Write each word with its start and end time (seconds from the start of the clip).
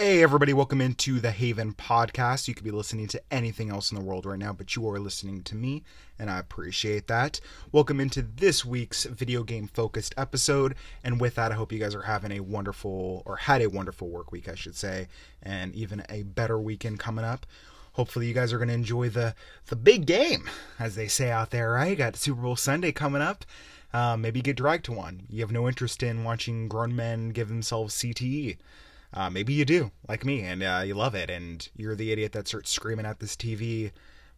Hey, 0.00 0.22
everybody, 0.22 0.54
welcome 0.54 0.80
into 0.80 1.20
the 1.20 1.30
Haven 1.30 1.74
podcast. 1.74 2.48
You 2.48 2.54
could 2.54 2.64
be 2.64 2.70
listening 2.70 3.06
to 3.08 3.20
anything 3.30 3.68
else 3.68 3.90
in 3.92 3.98
the 3.98 4.02
world 4.02 4.24
right 4.24 4.38
now, 4.38 4.54
but 4.54 4.74
you 4.74 4.88
are 4.88 4.98
listening 4.98 5.42
to 5.42 5.54
me, 5.54 5.82
and 6.18 6.30
I 6.30 6.38
appreciate 6.38 7.06
that. 7.08 7.38
Welcome 7.70 8.00
into 8.00 8.22
this 8.22 8.64
week's 8.64 9.04
video 9.04 9.42
game 9.42 9.68
focused 9.68 10.14
episode. 10.16 10.74
And 11.04 11.20
with 11.20 11.34
that, 11.34 11.52
I 11.52 11.54
hope 11.54 11.70
you 11.70 11.78
guys 11.78 11.94
are 11.94 12.00
having 12.00 12.32
a 12.32 12.40
wonderful, 12.40 13.22
or 13.26 13.36
had 13.36 13.60
a 13.60 13.68
wonderful 13.68 14.08
work 14.08 14.32
week, 14.32 14.48
I 14.48 14.54
should 14.54 14.74
say, 14.74 15.06
and 15.42 15.74
even 15.74 16.02
a 16.08 16.22
better 16.22 16.58
weekend 16.58 16.98
coming 16.98 17.26
up. 17.26 17.44
Hopefully, 17.92 18.26
you 18.26 18.32
guys 18.32 18.54
are 18.54 18.58
going 18.58 18.68
to 18.68 18.74
enjoy 18.74 19.10
the, 19.10 19.34
the 19.66 19.76
big 19.76 20.06
game, 20.06 20.48
as 20.78 20.94
they 20.94 21.08
say 21.08 21.30
out 21.30 21.50
there, 21.50 21.72
right? 21.72 21.98
Got 21.98 22.16
Super 22.16 22.40
Bowl 22.40 22.56
Sunday 22.56 22.90
coming 22.90 23.20
up. 23.20 23.44
Uh, 23.92 24.16
maybe 24.16 24.40
get 24.40 24.56
dragged 24.56 24.86
to 24.86 24.92
one. 24.92 25.24
You 25.28 25.42
have 25.42 25.52
no 25.52 25.68
interest 25.68 26.02
in 26.02 26.24
watching 26.24 26.68
grown 26.68 26.96
men 26.96 27.32
give 27.32 27.48
themselves 27.48 27.94
CTE 27.96 28.56
uh, 29.12 29.30
maybe 29.30 29.52
you 29.52 29.64
do, 29.64 29.90
like 30.08 30.24
me, 30.24 30.42
and 30.42 30.62
uh, 30.62 30.82
you 30.84 30.94
love 30.94 31.14
it, 31.14 31.30
and 31.30 31.68
you're 31.76 31.96
the 31.96 32.12
idiot 32.12 32.32
that 32.32 32.48
starts 32.48 32.70
screaming 32.70 33.06
at 33.06 33.18
this 33.18 33.36
TV 33.36 33.90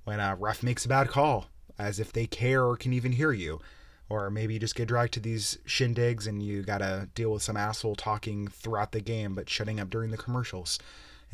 when 0.04 0.20
a 0.20 0.34
ref 0.34 0.62
makes 0.62 0.84
a 0.84 0.88
bad 0.88 1.08
call, 1.08 1.46
as 1.78 2.00
if 2.00 2.12
they 2.12 2.26
care 2.26 2.64
or 2.64 2.76
can 2.76 2.92
even 2.92 3.12
hear 3.12 3.32
you. 3.32 3.60
Or 4.08 4.30
maybe 4.30 4.54
you 4.54 4.60
just 4.60 4.74
get 4.74 4.88
dragged 4.88 5.14
to 5.14 5.20
these 5.20 5.56
shindigs 5.66 6.26
and 6.26 6.42
you 6.42 6.62
gotta 6.62 7.08
deal 7.14 7.32
with 7.32 7.42
some 7.42 7.56
asshole 7.56 7.94
talking 7.94 8.46
throughout 8.46 8.92
the 8.92 9.00
game 9.00 9.34
but 9.34 9.48
shutting 9.48 9.80
up 9.80 9.88
during 9.88 10.10
the 10.10 10.18
commercials. 10.18 10.78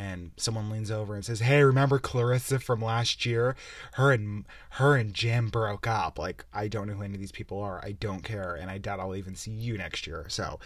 And 0.00 0.30
someone 0.36 0.70
leans 0.70 0.92
over 0.92 1.16
and 1.16 1.25
says, 1.25 1.41
"Hey, 1.41 1.61
remember 1.64 1.98
Clarissa 1.98 2.61
from 2.61 2.80
last 2.80 3.27
year? 3.27 3.56
Her 3.95 4.12
and 4.12 4.45
her 4.70 4.95
and 4.95 5.12
Jim 5.12 5.48
broke 5.48 5.89
up. 5.89 6.20
Like, 6.20 6.45
I 6.52 6.69
don't 6.69 6.86
know 6.86 6.95
who 6.95 7.02
any 7.02 7.14
of 7.14 7.20
these 7.20 7.33
people 7.33 7.61
are. 7.61 7.84
I 7.84 7.92
don't 7.92 8.23
care, 8.23 8.55
and 8.55 8.70
I 8.70 8.78
doubt 8.78 9.00
I'll 9.00 9.16
even 9.16 9.34
see 9.34 9.50
you 9.50 9.77
next 9.77 10.06
year. 10.06 10.27
So, 10.28 10.61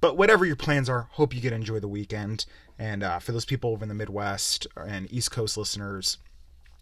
but 0.00 0.16
whatever 0.16 0.44
your 0.44 0.56
plans 0.56 0.88
are, 0.88 1.08
hope 1.12 1.34
you 1.34 1.40
get 1.40 1.50
to 1.50 1.56
enjoy 1.56 1.80
the 1.80 1.88
weekend. 1.88 2.46
And 2.78 3.02
uh, 3.02 3.18
for 3.18 3.32
those 3.32 3.44
people 3.44 3.70
over 3.70 3.84
in 3.84 3.88
the 3.88 3.94
Midwest 3.94 4.66
and 4.76 5.12
East 5.12 5.30
Coast 5.30 5.56
listeners, 5.56 6.18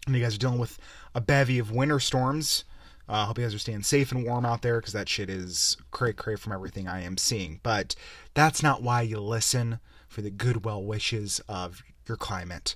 and 0.05 0.15
you 0.15 0.21
guys 0.21 0.35
are 0.35 0.39
dealing 0.39 0.59
with 0.59 0.79
a 1.13 1.21
bevy 1.21 1.59
of 1.59 1.71
winter 1.71 1.99
storms. 1.99 2.63
I 3.09 3.23
uh, 3.23 3.25
hope 3.25 3.37
you 3.37 3.45
guys 3.45 3.55
are 3.55 3.59
staying 3.59 3.83
safe 3.83 4.11
and 4.11 4.25
warm 4.25 4.45
out 4.45 4.61
there 4.61 4.79
because 4.79 4.93
that 4.93 5.07
shit 5.07 5.29
is 5.29 5.77
cray 5.91 6.11
cray 6.13 6.35
from 6.35 6.51
everything 6.51 6.87
I 6.87 7.01
am 7.01 7.17
seeing. 7.17 7.59
But 7.63 7.95
that's 8.33 8.61
not 8.61 8.81
why 8.81 9.01
you 9.01 9.19
listen 9.19 9.79
for 10.07 10.21
the 10.21 10.29
good 10.29 10.65
well 10.65 10.83
wishes 10.83 11.41
of 11.47 11.83
your 12.05 12.17
climate 12.17 12.75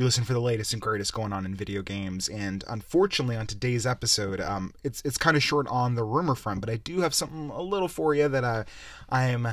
you 0.00 0.06
listen 0.06 0.24
for 0.24 0.32
the 0.32 0.40
latest 0.40 0.72
and 0.72 0.80
greatest 0.80 1.12
going 1.12 1.30
on 1.30 1.44
in 1.44 1.54
video 1.54 1.82
games. 1.82 2.26
And 2.26 2.64
unfortunately, 2.68 3.36
on 3.36 3.46
today's 3.46 3.86
episode, 3.86 4.40
um, 4.40 4.72
it's 4.82 5.02
it's 5.04 5.18
kind 5.18 5.36
of 5.36 5.42
short 5.42 5.68
on 5.68 5.94
the 5.94 6.04
rumor 6.04 6.34
front, 6.34 6.62
but 6.62 6.70
I 6.70 6.76
do 6.76 7.02
have 7.02 7.12
something 7.12 7.50
a 7.50 7.60
little 7.60 7.86
for 7.86 8.14
you 8.14 8.26
that 8.26 8.42
I 8.42 8.64
I'm 9.10 9.48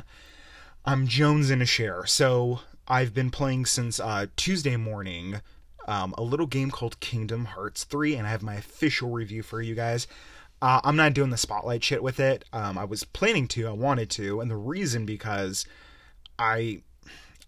I'm 0.85 1.05
Jones 1.05 1.49
in 1.49 1.61
a 1.61 1.65
share. 1.65 2.05
So 2.05 2.61
I've 2.87 3.13
been 3.13 3.29
playing 3.29 3.65
since 3.65 3.99
uh, 3.99 4.27
Tuesday 4.37 4.77
morning. 4.77 5.41
Um, 5.85 6.13
a 6.17 6.23
little 6.23 6.47
game 6.47 6.69
called 6.69 6.99
Kingdom 6.99 7.45
Hearts 7.45 7.85
3, 7.85 8.15
and 8.15 8.27
I 8.27 8.29
have 8.29 8.43
my 8.43 8.55
official 8.55 9.09
review 9.09 9.41
for 9.41 9.61
you 9.61 9.73
guys. 9.73 10.05
Uh, 10.61 10.81
I'm 10.83 10.97
not 10.97 11.13
doing 11.13 11.29
the 11.29 11.37
spotlight 11.37 11.81
shit 11.81 12.03
with 12.03 12.19
it. 12.19 12.43
Um, 12.51 12.77
I 12.77 12.83
was 12.83 13.05
planning 13.05 13.47
to, 13.49 13.69
I 13.69 13.71
wanted 13.71 14.09
to, 14.11 14.41
and 14.41 14.51
the 14.51 14.57
reason 14.57 15.05
because 15.05 15.65
I 16.37 16.81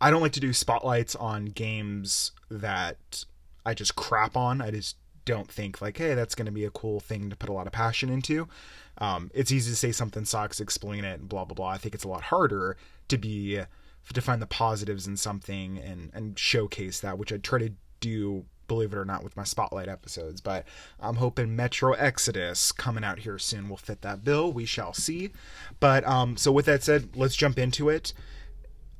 I 0.02 0.12
don't 0.12 0.22
like 0.22 0.34
to 0.34 0.40
do 0.40 0.54
spotlights 0.54 1.16
on 1.16 1.46
games 1.46 2.32
that 2.50 3.26
I 3.66 3.74
just 3.74 3.96
crap 3.96 4.38
on. 4.38 4.62
I 4.62 4.72
just 4.72 4.96
don't 5.26 5.52
think 5.52 5.82
like, 5.82 5.98
hey, 5.98 6.16
that's 6.16 6.36
going 6.36 6.46
to 6.48 6.52
be 6.52 6.66
a 6.66 6.72
cool 6.72 7.00
thing 7.00 7.30
to 7.30 7.36
put 7.36 7.50
a 7.50 7.54
lot 7.54 7.68
of 7.68 7.74
passion 7.74 8.10
into. 8.10 8.48
Um, 8.98 9.30
it's 9.34 9.52
easy 9.52 9.72
to 9.72 9.78
say 9.78 9.92
something 9.92 10.26
sucks, 10.26 10.60
explain 10.60 11.06
it, 11.06 11.28
blah 11.30 11.46
blah 11.46 11.56
blah. 11.56 11.70
I 11.70 11.78
think 11.78 11.96
it's 11.96 12.04
a 12.04 12.10
lot 12.10 12.24
harder 12.24 12.78
to 13.10 13.18
be 13.18 13.62
to 14.14 14.22
find 14.22 14.42
the 14.42 14.48
positives 14.48 15.06
in 15.08 15.18
something 15.18 15.78
and 15.78 16.12
and 16.14 16.38
showcase 16.40 17.00
that, 17.02 17.18
which 17.18 17.32
I 17.32 17.38
try 17.38 17.60
to 17.60 17.72
do. 18.00 18.46
Believe 18.68 18.94
it 18.94 18.98
or 19.00 19.06
not, 19.06 19.24
with 19.24 19.36
my 19.36 19.44
spotlight 19.44 19.88
episodes, 19.88 20.42
but 20.42 20.64
I'm 21.00 21.16
hoping 21.16 21.56
Metro 21.56 21.94
Exodus 21.94 22.72
coming 22.72 23.04
out 23.04 23.18
here 23.18 23.40
soon 23.40 23.68
will 23.68 23.78
fit 23.78 24.04
that 24.04 24.24
bill. 24.24 24.54
We 24.54 24.66
shall 24.66 24.94
see. 24.94 25.32
But 25.80 26.08
um, 26.08 26.38
so 26.38 26.52
with 26.52 26.68
that 26.68 26.84
said, 26.84 27.16
let's 27.16 27.36
jump 27.36 27.58
into 27.58 27.90
it. 27.90 28.14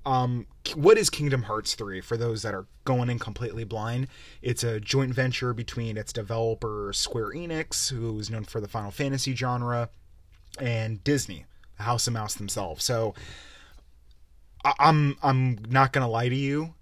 Um, 0.06 0.48
what 0.76 0.98
is 0.98 1.10
Kingdom 1.10 1.44
Hearts 1.44 1.76
3 1.76 2.02
for 2.02 2.18
those 2.18 2.42
that 2.44 2.54
are 2.54 2.66
going 2.86 3.10
in 3.10 3.20
completely 3.20 3.64
blind? 3.64 4.08
It's 4.42 4.64
a 4.64 4.80
joint 4.80 5.14
venture 5.14 5.54
between 5.54 5.98
its 5.98 6.14
developer 6.14 6.92
Square 6.94 7.32
Enix, 7.32 7.92
who's 7.92 8.30
known 8.30 8.46
for 8.46 8.62
the 8.62 8.68
Final 8.68 8.92
Fantasy 8.92 9.36
genre, 9.36 9.90
and 10.60 11.04
Disney, 11.04 11.46
the 11.78 11.84
House 11.84 12.08
of 12.08 12.14
Mouse 12.14 12.36
themselves. 12.36 12.84
So 12.84 13.14
I'm 14.64 15.18
I'm 15.22 15.60
not 15.70 15.94
gonna 15.94 16.10
lie 16.10 16.30
to 16.30 16.36
you. 16.36 16.74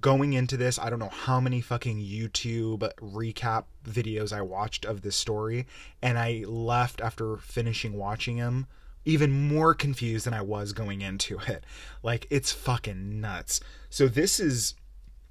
Going 0.00 0.34
into 0.34 0.58
this, 0.58 0.78
I 0.78 0.90
don't 0.90 0.98
know 0.98 1.08
how 1.08 1.40
many 1.40 1.62
fucking 1.62 1.98
YouTube 1.98 2.90
recap 3.00 3.64
videos 3.88 4.32
I 4.32 4.42
watched 4.42 4.84
of 4.84 5.00
this 5.00 5.16
story, 5.16 5.66
and 6.02 6.18
I 6.18 6.44
left 6.46 7.00
after 7.00 7.38
finishing 7.38 7.94
watching 7.94 8.36
them 8.36 8.66
even 9.08 9.48
more 9.48 9.72
confused 9.72 10.26
than 10.26 10.34
I 10.34 10.42
was 10.42 10.74
going 10.74 11.00
into 11.00 11.38
it. 11.48 11.64
Like 12.02 12.26
it's 12.28 12.52
fucking 12.52 13.20
nuts. 13.20 13.58
So 13.88 14.06
this 14.06 14.38
is 14.38 14.74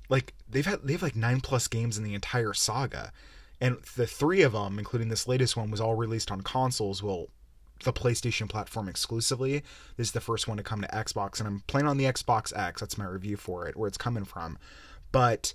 like 0.10 0.34
they've 0.50 0.66
had 0.66 0.82
they 0.84 0.94
have 0.94 1.04
like 1.04 1.16
9 1.16 1.42
plus 1.42 1.68
games 1.68 1.96
in 1.96 2.04
the 2.04 2.16
entire 2.16 2.54
saga. 2.54 3.12
And 3.62 3.78
the 3.96 4.08
3 4.08 4.42
of 4.42 4.54
them, 4.54 4.80
including 4.80 5.10
this 5.10 5.28
latest 5.28 5.56
one 5.56 5.70
was 5.70 5.80
all 5.80 5.94
released 5.94 6.32
on 6.32 6.42
consoles, 6.42 7.04
well 7.04 7.28
the 7.84 7.94
PlayStation 7.94 8.50
platform 8.50 8.90
exclusively. 8.90 9.64
This 9.96 10.08
is 10.08 10.14
the 10.14 10.22
first 10.22 10.48
one 10.48 10.58
to 10.58 10.64
come 10.64 10.82
to 10.82 10.88
Xbox 10.88 11.38
and 11.38 11.48
I'm 11.48 11.64
playing 11.68 11.88
on 11.88 11.98
the 11.98 12.06
Xbox 12.06 12.58
X. 12.58 12.82
That's 12.82 12.98
my 12.98 13.06
review 13.06 13.38
for 13.38 13.68
it, 13.68 13.78
where 13.78 13.88
it's 13.88 13.98
coming 13.98 14.26
from. 14.26 14.58
But 15.12 15.54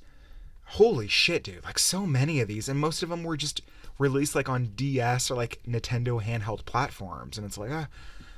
holy 0.67 1.09
shit, 1.09 1.43
dude. 1.43 1.65
Like 1.65 1.81
so 1.81 2.07
many 2.07 2.39
of 2.39 2.47
these 2.47 2.69
and 2.69 2.79
most 2.79 3.03
of 3.03 3.09
them 3.09 3.25
were 3.25 3.37
just 3.37 3.63
released 3.99 4.35
like 4.35 4.49
on 4.49 4.73
DS 4.75 5.31
or 5.31 5.35
like 5.35 5.61
Nintendo 5.67 6.23
handheld 6.23 6.65
platforms, 6.65 7.39
and 7.39 7.47
it's 7.47 7.59
like, 7.59 7.71
ah, 7.71 7.89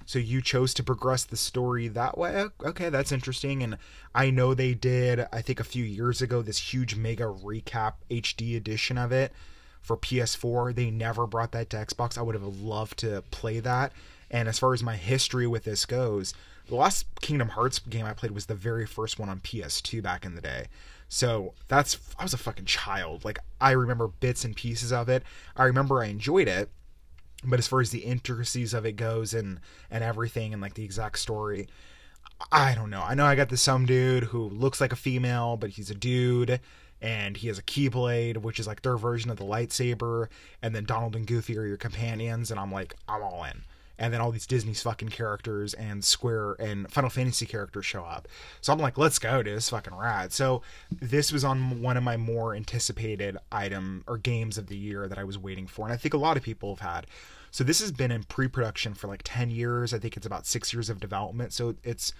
so 0.06 0.18
you 0.18 0.42
chose 0.42 0.74
to 0.74 0.82
progress 0.82 1.24
the 1.24 1.36
story 1.36 1.88
that 1.88 2.18
way. 2.18 2.46
Okay, 2.64 2.88
that's 2.88 3.12
interesting. 3.12 3.62
And 3.62 3.78
I 4.14 4.30
know 4.30 4.54
they 4.54 4.74
did, 4.74 5.26
I 5.32 5.42
think 5.42 5.60
a 5.60 5.64
few 5.64 5.84
years 5.84 6.20
ago, 6.20 6.42
this 6.42 6.72
huge 6.72 6.96
mega 6.96 7.24
recap 7.24 7.94
HD 8.10 8.56
edition 8.56 8.98
of 8.98 9.12
it 9.12 9.32
for 9.80 9.96
PS4. 9.96 10.74
They 10.74 10.90
never 10.90 11.26
brought 11.26 11.52
that 11.52 11.70
to 11.70 11.76
Xbox. 11.76 12.18
I 12.18 12.22
would 12.22 12.34
have 12.34 12.44
loved 12.44 12.98
to 13.00 13.22
play 13.30 13.60
that. 13.60 13.92
And 14.30 14.48
as 14.48 14.58
far 14.58 14.72
as 14.72 14.82
my 14.82 14.96
history 14.96 15.46
with 15.46 15.64
this 15.64 15.86
goes, 15.86 16.34
the 16.66 16.74
last 16.74 17.06
Kingdom 17.20 17.50
Hearts 17.50 17.78
game 17.78 18.06
I 18.06 18.14
played 18.14 18.32
was 18.32 18.46
the 18.46 18.54
very 18.54 18.86
first 18.86 19.18
one 19.18 19.28
on 19.28 19.40
PS2 19.40 20.02
back 20.02 20.24
in 20.24 20.34
the 20.34 20.40
day. 20.40 20.66
So 21.08 21.52
that's 21.68 21.98
I 22.18 22.22
was 22.22 22.34
a 22.34 22.38
fucking 22.38 22.64
child. 22.64 23.24
Like 23.24 23.38
I 23.60 23.72
remember 23.72 24.08
bits 24.08 24.44
and 24.44 24.56
pieces 24.56 24.92
of 24.92 25.08
it. 25.08 25.22
I 25.56 25.64
remember 25.64 26.02
I 26.02 26.06
enjoyed 26.06 26.48
it, 26.48 26.70
but 27.46 27.58
as 27.58 27.68
far 27.68 27.80
as 27.80 27.90
the 27.90 28.00
intricacies 28.00 28.74
of 28.74 28.86
it 28.86 28.92
goes 28.92 29.34
and 29.34 29.60
and 29.90 30.04
everything 30.04 30.52
and 30.52 30.62
like 30.62 30.74
the 30.74 30.84
exact 30.84 31.18
story, 31.18 31.68
I 32.50 32.74
don't 32.74 32.90
know. 32.90 33.02
I 33.02 33.14
know 33.14 33.26
I 33.26 33.34
got 33.34 33.48
this 33.48 33.62
some 33.62 33.86
dude 33.86 34.24
who 34.24 34.48
looks 34.48 34.80
like 34.80 34.92
a 34.92 34.96
female, 34.96 35.56
but 35.56 35.70
he's 35.70 35.90
a 35.90 35.94
dude 35.94 36.60
and 37.00 37.36
he 37.36 37.48
has 37.48 37.58
a 37.58 37.62
keyblade, 37.62 38.38
which 38.38 38.58
is 38.58 38.66
like 38.66 38.82
their 38.82 38.96
version 38.96 39.30
of 39.30 39.36
the 39.36 39.44
lightsaber, 39.44 40.28
and 40.62 40.74
then 40.74 40.84
Donald 40.84 41.14
and 41.14 41.26
Goofy 41.26 41.58
are 41.58 41.66
your 41.66 41.76
companions, 41.76 42.50
and 42.50 42.58
I'm 42.58 42.72
like, 42.72 42.94
I'm 43.06 43.22
all 43.22 43.44
in 43.44 43.62
and 43.98 44.12
then 44.12 44.20
all 44.20 44.30
these 44.30 44.46
Disney's 44.46 44.82
fucking 44.82 45.10
characters 45.10 45.74
and 45.74 46.04
Square 46.04 46.56
and 46.58 46.90
Final 46.90 47.10
Fantasy 47.10 47.46
characters 47.46 47.86
show 47.86 48.04
up. 48.04 48.28
So 48.60 48.72
I'm 48.72 48.78
like, 48.78 48.98
let's 48.98 49.18
go, 49.18 49.42
dude. 49.42 49.56
This 49.56 49.70
fucking 49.70 49.94
rad. 49.94 50.32
So 50.32 50.62
this 50.90 51.32
was 51.32 51.44
on 51.44 51.80
one 51.80 51.96
of 51.96 52.02
my 52.02 52.16
more 52.16 52.54
anticipated 52.54 53.36
item 53.52 54.04
or 54.06 54.18
games 54.18 54.58
of 54.58 54.66
the 54.66 54.76
year 54.76 55.06
that 55.08 55.18
I 55.18 55.24
was 55.24 55.38
waiting 55.38 55.66
for, 55.66 55.84
and 55.86 55.92
I 55.92 55.96
think 55.96 56.14
a 56.14 56.18
lot 56.18 56.36
of 56.36 56.42
people 56.42 56.74
have 56.74 56.88
had. 56.88 57.06
So 57.50 57.62
this 57.62 57.80
has 57.80 57.92
been 57.92 58.10
in 58.10 58.24
pre-production 58.24 58.94
for 58.94 59.06
like 59.06 59.22
10 59.22 59.50
years. 59.50 59.94
I 59.94 60.00
think 60.00 60.16
it's 60.16 60.26
about 60.26 60.44
six 60.44 60.72
years 60.72 60.90
of 60.90 60.98
development. 60.98 61.52
So 61.52 61.76
it's 61.84 62.12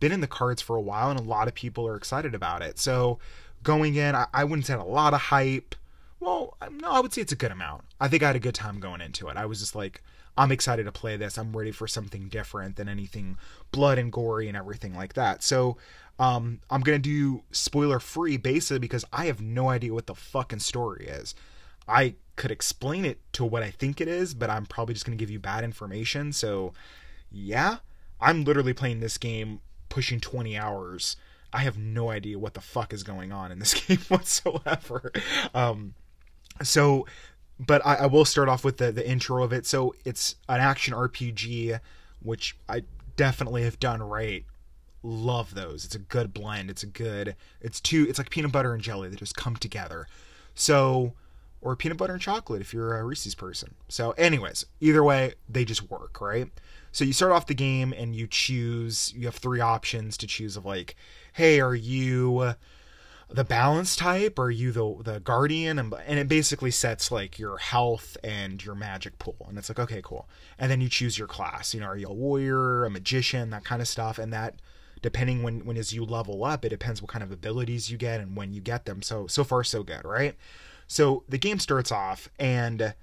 been 0.00 0.12
in 0.12 0.20
the 0.20 0.26
cards 0.26 0.60
for 0.60 0.76
a 0.76 0.82
while, 0.82 1.10
and 1.10 1.18
a 1.18 1.22
lot 1.22 1.48
of 1.48 1.54
people 1.54 1.86
are 1.86 1.96
excited 1.96 2.34
about 2.34 2.60
it. 2.60 2.78
So 2.78 3.18
going 3.62 3.94
in, 3.94 4.14
I, 4.14 4.26
I 4.34 4.44
wouldn't 4.44 4.66
say 4.66 4.74
a 4.74 4.82
lot 4.82 5.14
of 5.14 5.20
hype. 5.20 5.74
Well, 6.20 6.58
no, 6.70 6.90
I 6.90 7.00
would 7.00 7.12
say 7.12 7.22
it's 7.22 7.32
a 7.32 7.36
good 7.36 7.52
amount. 7.52 7.84
I 8.00 8.08
think 8.08 8.22
I 8.22 8.26
had 8.26 8.36
a 8.36 8.40
good 8.40 8.54
time 8.54 8.80
going 8.80 9.00
into 9.00 9.28
it. 9.28 9.38
I 9.38 9.46
was 9.46 9.60
just 9.60 9.74
like, 9.74 10.02
I'm 10.36 10.52
excited 10.52 10.84
to 10.84 10.92
play 10.92 11.16
this. 11.16 11.36
I'm 11.36 11.56
ready 11.56 11.72
for 11.72 11.86
something 11.86 12.28
different 12.28 12.76
than 12.76 12.88
anything 12.88 13.36
blood 13.70 13.98
and 13.98 14.10
gory 14.10 14.48
and 14.48 14.56
everything 14.56 14.94
like 14.94 15.14
that. 15.14 15.42
So 15.42 15.76
um, 16.18 16.60
I'm 16.70 16.80
gonna 16.80 16.98
do 16.98 17.42
spoiler 17.50 18.00
free 18.00 18.36
basically 18.36 18.78
because 18.78 19.04
I 19.12 19.26
have 19.26 19.40
no 19.40 19.68
idea 19.68 19.92
what 19.92 20.06
the 20.06 20.14
fucking 20.14 20.60
story 20.60 21.06
is. 21.06 21.34
I 21.86 22.14
could 22.36 22.50
explain 22.50 23.04
it 23.04 23.20
to 23.32 23.44
what 23.44 23.62
I 23.62 23.70
think 23.70 24.00
it 24.00 24.08
is, 24.08 24.32
but 24.32 24.48
I'm 24.48 24.66
probably 24.66 24.94
just 24.94 25.04
gonna 25.04 25.16
give 25.16 25.30
you 25.30 25.38
bad 25.38 25.64
information. 25.64 26.32
So 26.32 26.72
yeah, 27.30 27.78
I'm 28.20 28.44
literally 28.44 28.72
playing 28.72 29.00
this 29.00 29.18
game 29.18 29.60
pushing 29.88 30.20
20 30.20 30.56
hours. 30.56 31.16
I 31.52 31.58
have 31.58 31.76
no 31.76 32.08
idea 32.08 32.38
what 32.38 32.54
the 32.54 32.62
fuck 32.62 32.94
is 32.94 33.02
going 33.02 33.32
on 33.32 33.52
in 33.52 33.58
this 33.58 33.74
game 33.86 33.98
whatsoever. 34.08 35.12
Um, 35.54 35.94
so 36.62 37.06
but 37.66 37.84
I, 37.84 37.96
I, 37.96 38.06
will 38.06 38.24
start 38.24 38.48
off 38.48 38.64
with 38.64 38.78
the, 38.78 38.90
the 38.92 39.08
intro 39.08 39.42
of 39.42 39.52
it. 39.52 39.66
So 39.66 39.94
it's 40.04 40.36
an 40.48 40.60
action 40.60 40.94
RPG, 40.94 41.78
which 42.20 42.56
I 42.68 42.82
definitely 43.16 43.64
have 43.64 43.78
done 43.78 44.02
right 44.02 44.44
love 45.02 45.54
those. 45.54 45.84
It's 45.84 45.94
a 45.94 46.00
good 46.00 46.32
blend. 46.32 46.70
It's 46.70 46.82
a 46.82 46.86
good. 46.86 47.36
It's 47.60 47.80
two. 47.80 48.06
It's 48.08 48.18
like 48.18 48.30
peanut 48.30 48.52
butter 48.52 48.72
and 48.72 48.82
jelly 48.82 49.08
that 49.08 49.18
just 49.18 49.36
come 49.36 49.56
together. 49.56 50.06
So, 50.54 51.12
or 51.60 51.76
peanut 51.76 51.98
butter 51.98 52.12
and 52.12 52.22
chocolate 52.22 52.60
if 52.60 52.72
you're 52.72 52.96
a 52.96 53.04
Reese's 53.04 53.34
person. 53.34 53.74
So, 53.88 54.12
anyways, 54.12 54.66
either 54.80 55.02
way, 55.02 55.34
they 55.48 55.64
just 55.64 55.90
work, 55.90 56.20
right? 56.20 56.48
So 56.92 57.04
you 57.04 57.12
start 57.12 57.32
off 57.32 57.46
the 57.46 57.54
game 57.54 57.94
and 57.96 58.14
you 58.14 58.26
choose. 58.26 59.12
You 59.16 59.26
have 59.26 59.36
three 59.36 59.60
options 59.60 60.16
to 60.18 60.26
choose 60.26 60.56
of 60.56 60.64
like, 60.64 60.94
hey, 61.32 61.60
are 61.60 61.74
you 61.74 62.54
the 63.34 63.44
balance 63.44 63.96
type? 63.96 64.38
Are 64.38 64.50
you 64.50 64.72
the 64.72 64.96
the 65.02 65.20
guardian? 65.20 65.78
And 65.78 65.94
and 66.06 66.18
it 66.18 66.28
basically 66.28 66.70
sets 66.70 67.10
like 67.10 67.38
your 67.38 67.58
health 67.58 68.16
and 68.22 68.64
your 68.64 68.74
magic 68.74 69.18
pool. 69.18 69.46
And 69.48 69.58
it's 69.58 69.68
like, 69.68 69.78
okay, 69.78 70.00
cool. 70.02 70.28
And 70.58 70.70
then 70.70 70.80
you 70.80 70.88
choose 70.88 71.18
your 71.18 71.28
class. 71.28 71.74
You 71.74 71.80
know, 71.80 71.86
are 71.86 71.96
you 71.96 72.08
a 72.08 72.12
warrior, 72.12 72.84
a 72.84 72.90
magician, 72.90 73.50
that 73.50 73.64
kind 73.64 73.82
of 73.82 73.88
stuff, 73.88 74.18
and 74.18 74.32
that 74.32 74.56
depending 75.02 75.42
when 75.42 75.64
when 75.66 75.76
as 75.76 75.92
you 75.92 76.04
level 76.04 76.44
up 76.44 76.64
it 76.64 76.70
depends 76.70 77.02
what 77.02 77.10
kind 77.10 77.22
of 77.24 77.32
abilities 77.32 77.90
you 77.90 77.98
get 77.98 78.20
and 78.20 78.36
when 78.36 78.54
you 78.54 78.60
get 78.60 78.86
them 78.86 79.02
so 79.02 79.26
so 79.26 79.44
far 79.44 79.62
so 79.64 79.82
good 79.82 80.04
right 80.04 80.36
so 80.86 81.24
the 81.28 81.38
game 81.38 81.58
starts 81.58 81.92
off 81.92 82.28
and 82.38 82.94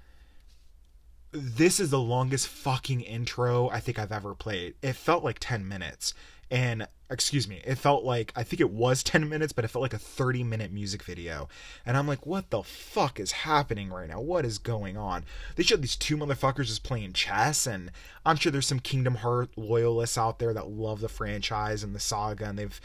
this 1.32 1.78
is 1.78 1.90
the 1.90 2.00
longest 2.00 2.48
fucking 2.48 3.02
intro 3.02 3.68
i 3.68 3.78
think 3.78 3.98
i've 3.98 4.10
ever 4.10 4.34
played 4.34 4.74
it 4.82 4.94
felt 4.94 5.22
like 5.22 5.38
10 5.38 5.68
minutes 5.68 6.14
and 6.50 6.86
excuse 7.10 7.48
me 7.48 7.60
it 7.64 7.76
felt 7.76 8.04
like 8.04 8.32
i 8.36 8.42
think 8.42 8.60
it 8.60 8.70
was 8.70 9.02
10 9.04 9.28
minutes 9.28 9.52
but 9.52 9.64
it 9.64 9.68
felt 9.68 9.82
like 9.82 9.94
a 9.94 9.98
30 9.98 10.44
minute 10.44 10.72
music 10.72 11.02
video. 11.02 11.48
And 11.84 11.96
i'm 11.96 12.06
like 12.06 12.26
what 12.26 12.50
the 12.50 12.62
fuck 12.62 13.18
is 13.20 13.32
happening 13.32 13.90
right 13.90 14.08
now? 14.08 14.20
What 14.20 14.44
is 14.44 14.58
going 14.58 14.96
on? 14.96 15.24
They 15.56 15.62
showed 15.62 15.82
these 15.82 15.96
two 15.96 16.16
motherfuckers 16.16 16.66
just 16.66 16.82
playing 16.82 17.12
chess 17.12 17.66
and 17.66 17.90
i'm 18.24 18.36
sure 18.36 18.52
there's 18.52 18.66
some 18.66 18.80
kingdom 18.80 19.16
heart 19.16 19.50
loyalists 19.56 20.18
out 20.18 20.38
there 20.38 20.54
that 20.54 20.70
love 20.70 21.00
the 21.00 21.08
franchise 21.08 21.82
and 21.82 21.94
the 21.94 22.00
saga 22.00 22.46
and 22.46 22.58
they've 22.58 22.80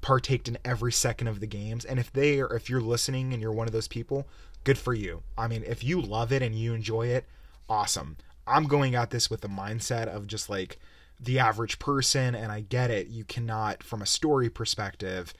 partaked 0.00 0.46
in 0.46 0.58
every 0.64 0.92
second 0.92 1.26
of 1.26 1.40
the 1.40 1.46
games. 1.46 1.84
And 1.84 1.98
if 1.98 2.12
they 2.12 2.40
are 2.40 2.54
if 2.54 2.70
you're 2.70 2.80
listening 2.80 3.32
and 3.32 3.42
you're 3.42 3.52
one 3.52 3.66
of 3.66 3.72
those 3.72 3.88
people 3.88 4.26
good 4.64 4.78
for 4.78 4.94
you. 4.94 5.22
I 5.36 5.48
mean 5.48 5.64
if 5.66 5.82
you 5.84 6.00
love 6.00 6.32
it 6.32 6.42
and 6.42 6.54
you 6.54 6.74
enjoy 6.74 7.08
it 7.08 7.26
awesome. 7.68 8.16
I'm 8.46 8.64
going 8.64 8.94
at 8.94 9.10
this 9.10 9.28
with 9.28 9.42
the 9.42 9.48
mindset 9.48 10.06
of 10.06 10.26
just 10.26 10.48
like 10.48 10.78
the 11.20 11.38
average 11.38 11.78
person 11.78 12.34
and 12.34 12.52
I 12.52 12.60
get 12.60 12.90
it. 12.90 13.08
You 13.08 13.24
cannot 13.24 13.82
from 13.82 14.02
a 14.02 14.06
story 14.06 14.48
perspective 14.48 15.34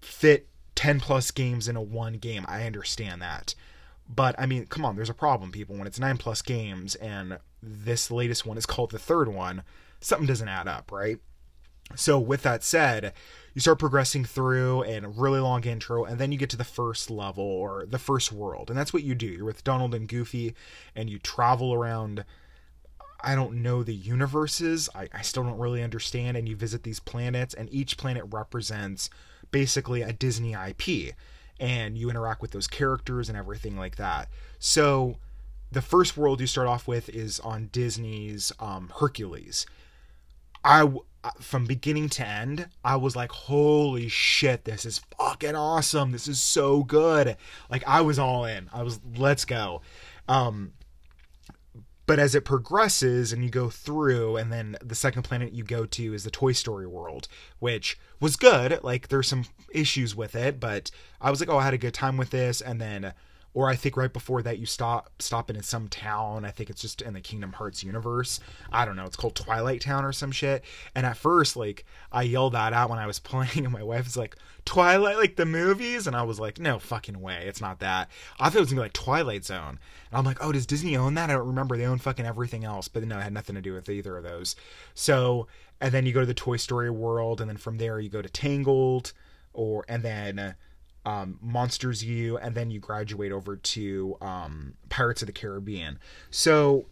fit 0.00 0.48
10 0.74 1.00
plus 1.00 1.30
games 1.30 1.68
in 1.68 1.76
a 1.76 1.82
one 1.82 2.14
game. 2.14 2.44
I 2.48 2.64
understand 2.64 3.20
that. 3.22 3.54
But 4.08 4.34
I 4.38 4.46
mean, 4.46 4.66
come 4.66 4.84
on, 4.84 4.96
there's 4.96 5.10
a 5.10 5.14
problem 5.14 5.52
people 5.52 5.76
when 5.76 5.86
it's 5.86 6.00
9 6.00 6.16
plus 6.16 6.42
games 6.42 6.94
and 6.96 7.38
this 7.62 8.10
latest 8.10 8.46
one 8.46 8.56
is 8.56 8.66
called 8.66 8.90
the 8.90 8.98
third 8.98 9.28
one, 9.28 9.62
something 10.00 10.26
doesn't 10.26 10.48
add 10.48 10.66
up, 10.66 10.90
right? 10.90 11.18
So 11.94 12.18
with 12.18 12.42
that 12.42 12.62
said, 12.62 13.12
you 13.54 13.60
start 13.60 13.78
progressing 13.78 14.24
through 14.24 14.82
and 14.82 15.18
really 15.18 15.40
long 15.40 15.64
intro 15.64 16.04
and 16.04 16.18
then 16.18 16.32
you 16.32 16.38
get 16.38 16.50
to 16.50 16.56
the 16.56 16.64
first 16.64 17.10
level 17.10 17.44
or 17.44 17.84
the 17.86 17.98
first 17.98 18.32
world 18.32 18.70
and 18.70 18.78
that's 18.78 18.92
what 18.92 19.02
you 19.02 19.14
do 19.14 19.26
you're 19.26 19.44
with 19.44 19.64
donald 19.64 19.94
and 19.94 20.08
goofy 20.08 20.54
and 20.94 21.10
you 21.10 21.18
travel 21.18 21.74
around 21.74 22.24
I 23.22 23.34
don't 23.34 23.62
know 23.62 23.82
the 23.82 23.94
universes. 23.94 24.88
I, 24.94 25.08
I 25.12 25.22
still 25.22 25.42
don't 25.42 25.58
really 25.58 25.82
understand. 25.82 26.36
And 26.36 26.48
you 26.48 26.56
visit 26.56 26.82
these 26.82 27.00
planets, 27.00 27.54
and 27.54 27.72
each 27.72 27.96
planet 27.96 28.24
represents 28.30 29.10
basically 29.50 30.02
a 30.02 30.12
Disney 30.12 30.54
IP. 30.54 31.14
And 31.58 31.98
you 31.98 32.08
interact 32.08 32.40
with 32.40 32.52
those 32.52 32.66
characters 32.66 33.28
and 33.28 33.36
everything 33.36 33.76
like 33.76 33.96
that. 33.96 34.28
So 34.58 35.16
the 35.70 35.82
first 35.82 36.16
world 36.16 36.40
you 36.40 36.46
start 36.46 36.66
off 36.66 36.88
with 36.88 37.08
is 37.08 37.38
on 37.40 37.68
Disney's 37.72 38.52
um, 38.58 38.90
Hercules. 38.98 39.66
I 40.64 40.90
from 41.38 41.66
beginning 41.66 42.08
to 42.08 42.26
end, 42.26 42.68
I 42.84 42.96
was 42.96 43.14
like, 43.14 43.30
"Holy 43.30 44.08
shit, 44.08 44.64
this 44.64 44.84
is 44.84 45.02
fucking 45.18 45.54
awesome! 45.54 46.12
This 46.12 46.28
is 46.28 46.40
so 46.40 46.82
good!" 46.82 47.36
Like 47.70 47.86
I 47.86 48.00
was 48.00 48.18
all 48.18 48.44
in. 48.44 48.68
I 48.72 48.82
was, 48.82 49.00
"Let's 49.16 49.44
go." 49.44 49.82
Um, 50.28 50.72
but 52.06 52.18
as 52.18 52.34
it 52.34 52.44
progresses 52.44 53.32
and 53.32 53.44
you 53.44 53.50
go 53.50 53.70
through 53.70 54.36
and 54.36 54.52
then 54.52 54.76
the 54.82 54.94
second 54.94 55.22
planet 55.22 55.52
you 55.52 55.64
go 55.64 55.86
to 55.86 56.14
is 56.14 56.24
the 56.24 56.30
toy 56.30 56.52
story 56.52 56.86
world 56.86 57.28
which 57.58 57.98
was 58.20 58.36
good. 58.36 58.82
Like 58.82 59.08
there's 59.08 59.28
some 59.28 59.44
issues 59.70 60.14
with 60.16 60.34
it 60.34 60.58
but 60.60 60.90
i 61.20 61.30
was 61.30 61.40
like 61.40 61.48
oh 61.48 61.58
i 61.58 61.64
had 61.64 61.74
a 61.74 61.78
good 61.78 61.94
time 61.94 62.16
with 62.16 62.30
this. 62.30 62.60
And 62.60 62.80
then 62.80 63.12
or 63.52 63.68
I 63.68 63.74
think 63.74 63.96
right 63.96 64.12
before 64.12 64.42
that 64.42 64.58
you 64.58 64.66
stop 64.66 65.10
stopping 65.18 65.56
in 65.56 65.62
some 65.62 65.88
town. 65.88 66.44
I 66.44 66.50
think 66.50 66.70
it's 66.70 66.80
just 66.80 67.02
in 67.02 67.14
the 67.14 67.20
Kingdom 67.20 67.52
Hearts 67.52 67.82
universe. 67.82 68.38
I 68.70 68.84
don't 68.84 68.94
know. 68.94 69.04
It's 69.04 69.16
called 69.16 69.34
Twilight 69.34 69.80
Town 69.80 70.04
or 70.04 70.12
some 70.12 70.30
shit. 70.30 70.64
And 70.94 71.04
at 71.04 71.16
first, 71.16 71.56
like 71.56 71.84
I 72.12 72.22
yelled 72.22 72.54
that 72.54 72.72
out 72.72 72.90
when 72.90 73.00
I 73.00 73.06
was 73.06 73.18
playing, 73.30 73.64
and 73.64 73.72
my 73.72 73.82
wife 73.82 74.04
was 74.04 74.16
like, 74.16 74.36
"Twilight, 74.64 75.16
like 75.16 75.36
the 75.36 75.46
movies," 75.46 76.06
and 76.06 76.14
I 76.14 76.22
was 76.22 76.38
like, 76.38 76.60
"No 76.60 76.78
fucking 76.78 77.20
way, 77.20 77.44
it's 77.46 77.60
not 77.60 77.80
that." 77.80 78.08
I 78.38 78.48
thought 78.48 78.58
it 78.58 78.60
was 78.60 78.70
gonna 78.70 78.82
be 78.82 78.84
like 78.84 78.92
Twilight 78.92 79.44
Zone. 79.44 79.78
And 80.10 80.18
I'm 80.18 80.24
like, 80.24 80.42
"Oh, 80.42 80.52
does 80.52 80.66
Disney 80.66 80.96
own 80.96 81.14
that?" 81.14 81.30
I 81.30 81.34
don't 81.34 81.46
remember. 81.48 81.76
They 81.76 81.86
own 81.86 81.98
fucking 81.98 82.26
everything 82.26 82.64
else, 82.64 82.86
but 82.86 83.02
no, 83.02 83.18
it 83.18 83.22
had 83.22 83.32
nothing 83.32 83.56
to 83.56 83.62
do 83.62 83.74
with 83.74 83.88
either 83.88 84.16
of 84.16 84.22
those. 84.22 84.54
So, 84.94 85.48
and 85.80 85.92
then 85.92 86.06
you 86.06 86.12
go 86.12 86.20
to 86.20 86.26
the 86.26 86.34
Toy 86.34 86.56
Story 86.56 86.90
world, 86.90 87.40
and 87.40 87.50
then 87.50 87.56
from 87.56 87.78
there 87.78 87.98
you 87.98 88.10
go 88.10 88.22
to 88.22 88.28
Tangled, 88.28 89.12
or 89.52 89.84
and 89.88 90.04
then 90.04 90.54
um, 91.04 91.38
Monsters 91.40 92.04
U, 92.04 92.36
and 92.38 92.54
then 92.54 92.70
you 92.70 92.80
graduate 92.80 93.32
over 93.32 93.56
to 93.56 94.16
um, 94.20 94.74
Pirates 94.88 95.22
of 95.22 95.26
the 95.26 95.32
Caribbean. 95.32 95.98
So 96.30 96.86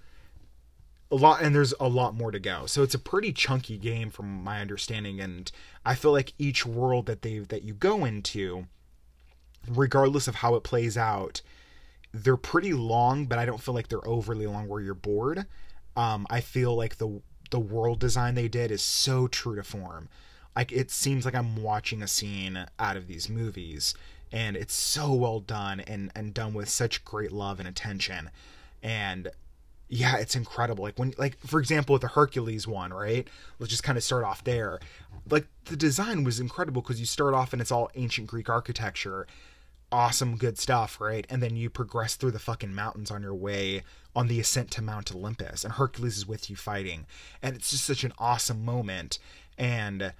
a 1.11 1.17
lot, 1.17 1.43
and 1.43 1.55
there's 1.55 1.75
a 1.81 1.89
lot 1.89 2.15
more 2.15 2.31
to 2.31 2.39
go. 2.39 2.67
So 2.67 2.83
it's 2.83 2.95
a 2.95 2.99
pretty 2.99 3.33
chunky 3.33 3.79
game, 3.79 4.11
from 4.11 4.43
my 4.43 4.61
understanding, 4.61 5.21
and 5.21 5.51
I 5.85 5.95
feel 5.95 6.13
like 6.13 6.33
each 6.39 6.67
world 6.67 7.07
that 7.07 7.23
they 7.23 7.39
that 7.39 7.63
you 7.63 7.75
go 7.75 8.05
into, 8.05 8.67
regardless 9.69 10.29
of 10.29 10.37
how 10.37 10.55
it 10.55 10.63
plays 10.63 10.97
out, 10.97 11.41
they're 12.13 12.37
pretty 12.37 12.73
long, 12.73 13.27
but 13.27 13.39
I 13.39 13.47
don't 13.47 13.61
feel 13.61 13.75
like 13.75 13.89
they're 13.89 14.07
overly 14.07 14.47
long 14.47 14.69
where 14.69 14.81
you're 14.81 14.95
bored. 14.95 15.47
Um, 15.97 16.27
I 16.31 16.41
feel 16.41 16.75
like 16.75 16.97
the 16.97 17.21
the 17.51 17.61
world 17.61 17.99
design 17.99 18.35
they 18.35 18.49
did 18.49 18.71
is 18.71 18.83
so 18.83 19.27
true 19.27 19.57
to 19.57 19.63
form 19.63 20.09
like 20.59 20.73
it 20.73 20.91
seems 20.91 21.25
like 21.25 21.37
I'm 21.37 21.63
watching 21.63 22.03
a 22.03 22.09
scene 22.09 22.67
out 22.81 22.97
of 22.97 23.07
these 23.07 23.29
movies 23.29 23.95
and 24.33 24.57
it's 24.57 24.75
so 24.75 25.13
well 25.13 25.39
done 25.39 25.79
and 25.79 26.11
and 26.17 26.35
done 26.35 26.53
with 26.53 26.69
such 26.69 27.05
great 27.05 27.31
love 27.31 27.61
and 27.61 27.69
attention. 27.69 28.31
And 28.83 29.29
yeah 29.89 30.17
it's 30.17 30.35
incredible. 30.35 30.83
Like 30.83 30.99
when 30.99 31.15
like 31.17 31.39
for 31.47 31.61
example 31.61 31.93
with 31.93 32.03
the 32.03 32.09
hercules 32.09 32.67
one 32.67 32.93
right? 32.93 33.29
Let's 33.61 33.71
just 33.71 33.85
kind 33.85 33.97
of 33.97 34.03
start 34.03 34.25
off 34.25 34.43
there. 34.43 34.81
Like 35.31 35.47
the 35.67 35.77
design 35.77 36.25
was 36.25 36.41
incredible 36.41 36.83
because 36.83 36.99
you 36.99 37.07
start 37.07 37.35
off 37.35 37.53
and 37.53 37.63
it's 37.63 37.71
all 37.71 37.93
ancient 37.95 38.27
greek 38.27 38.49
architecture. 38.49 39.29
Awesome 39.93 40.37
good 40.37 40.59
stuff 40.59 41.01
right? 41.01 41.25
And 41.31 41.41
then 41.41 41.55
you 41.55 41.71
progress 41.71 42.17
through 42.17 42.33
the 42.33 42.41
fucking 42.41 42.75
mountains 42.75 43.13
on 43.13 43.23
your 43.23 43.35
way 43.35 43.85
on 44.17 44.27
the 44.27 44.41
ascent 44.41 44.73
to 44.73 44.83
mount 44.83 45.15
olympus 45.15 45.63
and 45.63 45.75
hercules 45.75 46.17
is 46.17 46.27
with 46.27 46.51
you 46.51 46.57
fighting. 46.57 47.07
And 47.41 47.55
it's 47.55 47.71
just 47.71 47.85
such 47.85 48.03
an 48.03 48.13
awesome 48.19 48.65
moment. 48.65 49.21
And 49.57 50.13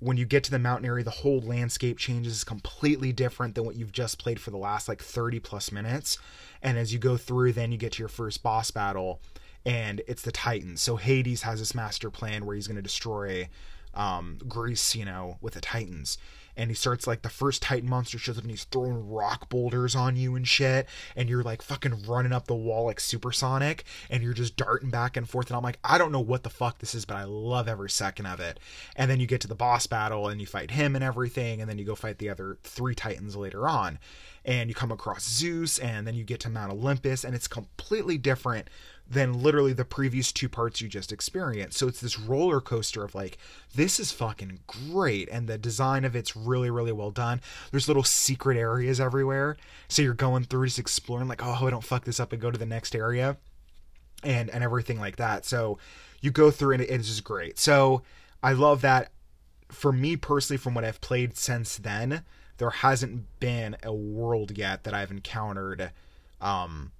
when 0.00 0.16
you 0.16 0.24
get 0.24 0.42
to 0.44 0.50
the 0.50 0.58
mountain 0.58 0.86
area, 0.86 1.04
the 1.04 1.10
whole 1.10 1.40
landscape 1.40 1.98
changes 1.98 2.42
completely 2.42 3.12
different 3.12 3.54
than 3.54 3.64
what 3.64 3.76
you've 3.76 3.92
just 3.92 4.18
played 4.18 4.40
for 4.40 4.50
the 4.50 4.56
last 4.56 4.88
like 4.88 5.02
30 5.02 5.40
plus 5.40 5.70
minutes. 5.70 6.18
And 6.62 6.78
as 6.78 6.92
you 6.92 6.98
go 6.98 7.16
through, 7.16 7.52
then 7.52 7.70
you 7.70 7.78
get 7.78 7.92
to 7.92 7.98
your 8.00 8.08
first 8.08 8.42
boss 8.42 8.70
battle, 8.70 9.20
and 9.64 10.00
it's 10.08 10.22
the 10.22 10.32
Titans. 10.32 10.80
So 10.80 10.96
Hades 10.96 11.42
has 11.42 11.60
this 11.60 11.74
master 11.74 12.10
plan 12.10 12.46
where 12.46 12.56
he's 12.56 12.66
going 12.66 12.76
to 12.76 12.82
destroy 12.82 13.48
um, 13.94 14.38
Greece, 14.48 14.94
you 14.94 15.04
know, 15.04 15.38
with 15.40 15.54
the 15.54 15.60
Titans. 15.60 16.18
And 16.56 16.68
he 16.68 16.74
starts 16.74 17.06
like 17.06 17.22
the 17.22 17.30
first 17.30 17.62
Titan 17.62 17.88
monster 17.88 18.18
shows 18.18 18.36
up 18.36 18.42
and 18.42 18.50
he's 18.50 18.64
throwing 18.64 19.08
rock 19.08 19.48
boulders 19.48 19.94
on 19.94 20.16
you 20.16 20.34
and 20.34 20.46
shit, 20.46 20.86
and 21.16 21.28
you're 21.28 21.44
like 21.44 21.62
fucking 21.62 22.02
running 22.06 22.32
up 22.32 22.48
the 22.48 22.54
wall 22.54 22.84
like 22.84 23.00
supersonic, 23.00 23.84
and 24.10 24.22
you're 24.22 24.34
just 24.34 24.56
darting 24.56 24.90
back 24.90 25.16
and 25.16 25.28
forth, 25.28 25.48
and 25.48 25.56
I'm 25.56 25.62
like, 25.62 25.78
I 25.84 25.96
don't 25.96 26.12
know 26.12 26.20
what 26.20 26.42
the 26.42 26.50
fuck 26.50 26.78
this 26.78 26.94
is, 26.94 27.04
but 27.06 27.16
I 27.16 27.24
love 27.24 27.66
every 27.66 27.88
second 27.88 28.26
of 28.26 28.40
it. 28.40 28.60
And 28.96 29.10
then 29.10 29.20
you 29.20 29.26
get 29.26 29.40
to 29.42 29.48
the 29.48 29.54
boss 29.54 29.86
battle 29.86 30.28
and 30.28 30.40
you 30.40 30.46
fight 30.46 30.72
him 30.72 30.94
and 30.94 31.04
everything, 31.04 31.60
and 31.60 31.70
then 31.70 31.78
you 31.78 31.84
go 31.84 31.94
fight 31.94 32.18
the 32.18 32.28
other 32.28 32.58
three 32.62 32.94
Titans 32.94 33.36
later 33.36 33.66
on. 33.66 33.98
And 34.44 34.68
you 34.68 34.74
come 34.74 34.90
across 34.90 35.28
Zeus, 35.28 35.78
and 35.78 36.06
then 36.06 36.14
you 36.14 36.24
get 36.24 36.40
to 36.40 36.50
Mount 36.50 36.72
Olympus, 36.72 37.24
and 37.24 37.34
it's 37.34 37.48
completely 37.48 38.18
different 38.18 38.68
than 39.10 39.42
literally 39.42 39.72
the 39.72 39.84
previous 39.84 40.30
two 40.30 40.48
parts 40.48 40.80
you 40.80 40.88
just 40.88 41.10
experienced. 41.10 41.76
So 41.76 41.88
it's 41.88 42.00
this 42.00 42.18
roller 42.18 42.60
coaster 42.60 43.02
of 43.02 43.12
like, 43.12 43.38
this 43.74 43.98
is 43.98 44.12
fucking 44.12 44.60
great. 44.68 45.28
And 45.30 45.48
the 45.48 45.58
design 45.58 46.04
of 46.04 46.14
it's 46.14 46.36
really, 46.36 46.70
really 46.70 46.92
well 46.92 47.10
done. 47.10 47.40
There's 47.72 47.88
little 47.88 48.04
secret 48.04 48.56
areas 48.56 49.00
everywhere. 49.00 49.56
So 49.88 50.02
you're 50.02 50.14
going 50.14 50.44
through 50.44 50.66
just 50.66 50.78
exploring, 50.78 51.26
like, 51.26 51.44
oh, 51.44 51.66
I 51.66 51.70
don't 51.70 51.82
fuck 51.82 52.04
this 52.04 52.20
up 52.20 52.32
and 52.32 52.40
go 52.40 52.52
to 52.52 52.58
the 52.58 52.64
next 52.64 52.94
area 52.94 53.36
and 54.22 54.48
and 54.50 54.62
everything 54.62 55.00
like 55.00 55.16
that. 55.16 55.44
So 55.44 55.78
you 56.20 56.30
go 56.30 56.52
through 56.52 56.74
and 56.74 56.82
it's 56.82 57.08
just 57.08 57.24
great. 57.24 57.58
So 57.58 58.02
I 58.44 58.52
love 58.52 58.80
that 58.82 59.10
for 59.72 59.92
me 59.92 60.16
personally, 60.16 60.58
from 60.58 60.74
what 60.74 60.84
I've 60.84 61.00
played 61.00 61.36
since 61.36 61.76
then, 61.76 62.22
there 62.58 62.70
hasn't 62.70 63.40
been 63.40 63.76
a 63.82 63.92
world 63.92 64.56
yet 64.56 64.84
that 64.84 64.94
I've 64.94 65.10
encountered 65.10 65.90
um 66.40 66.92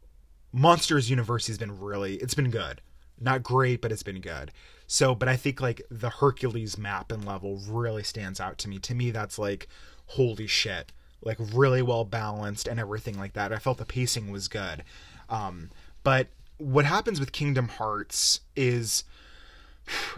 Monsters 0.53 1.11
University 1.11 1.53
has 1.53 1.59
been 1.59 1.79
really 1.79 2.17
it's 2.17 2.35
been 2.35 2.51
good. 2.51 2.81
Not 3.21 3.43
great, 3.43 3.83
but 3.83 3.93
it's 3.93 4.03
been 4.03 4.21
good. 4.21 4.51
So, 4.87 5.15
but 5.15 5.29
I 5.29 5.37
think 5.37 5.61
like 5.61 5.83
the 5.91 6.11
Hercules 6.11 6.79
map 6.79 7.13
and 7.13 7.25
level 7.25 7.61
really 7.69 8.03
stands 8.03 8.41
out 8.41 8.59
to 8.59 8.69
me. 8.69 8.79
To 8.81 8.95
me, 8.95 9.11
that's 9.11 9.39
like, 9.39 9.69
holy 10.07 10.47
shit. 10.47 10.93
Like 11.23 11.37
really 11.53 11.83
well 11.83 12.05
balanced 12.05 12.67
and 12.67 12.81
everything 12.81 13.19
like 13.19 13.35
that. 13.35 13.53
I 13.53 13.59
felt 13.59 13.79
the 13.79 13.85
pacing 13.85 14.31
was 14.31 14.49
good. 14.49 14.83
Um, 15.29 15.71
but 16.03 16.29
what 16.57 16.87
happens 16.87 17.21
with 17.21 17.31
Kingdom 17.31 17.69
Hearts 17.69 18.41
is 18.57 19.05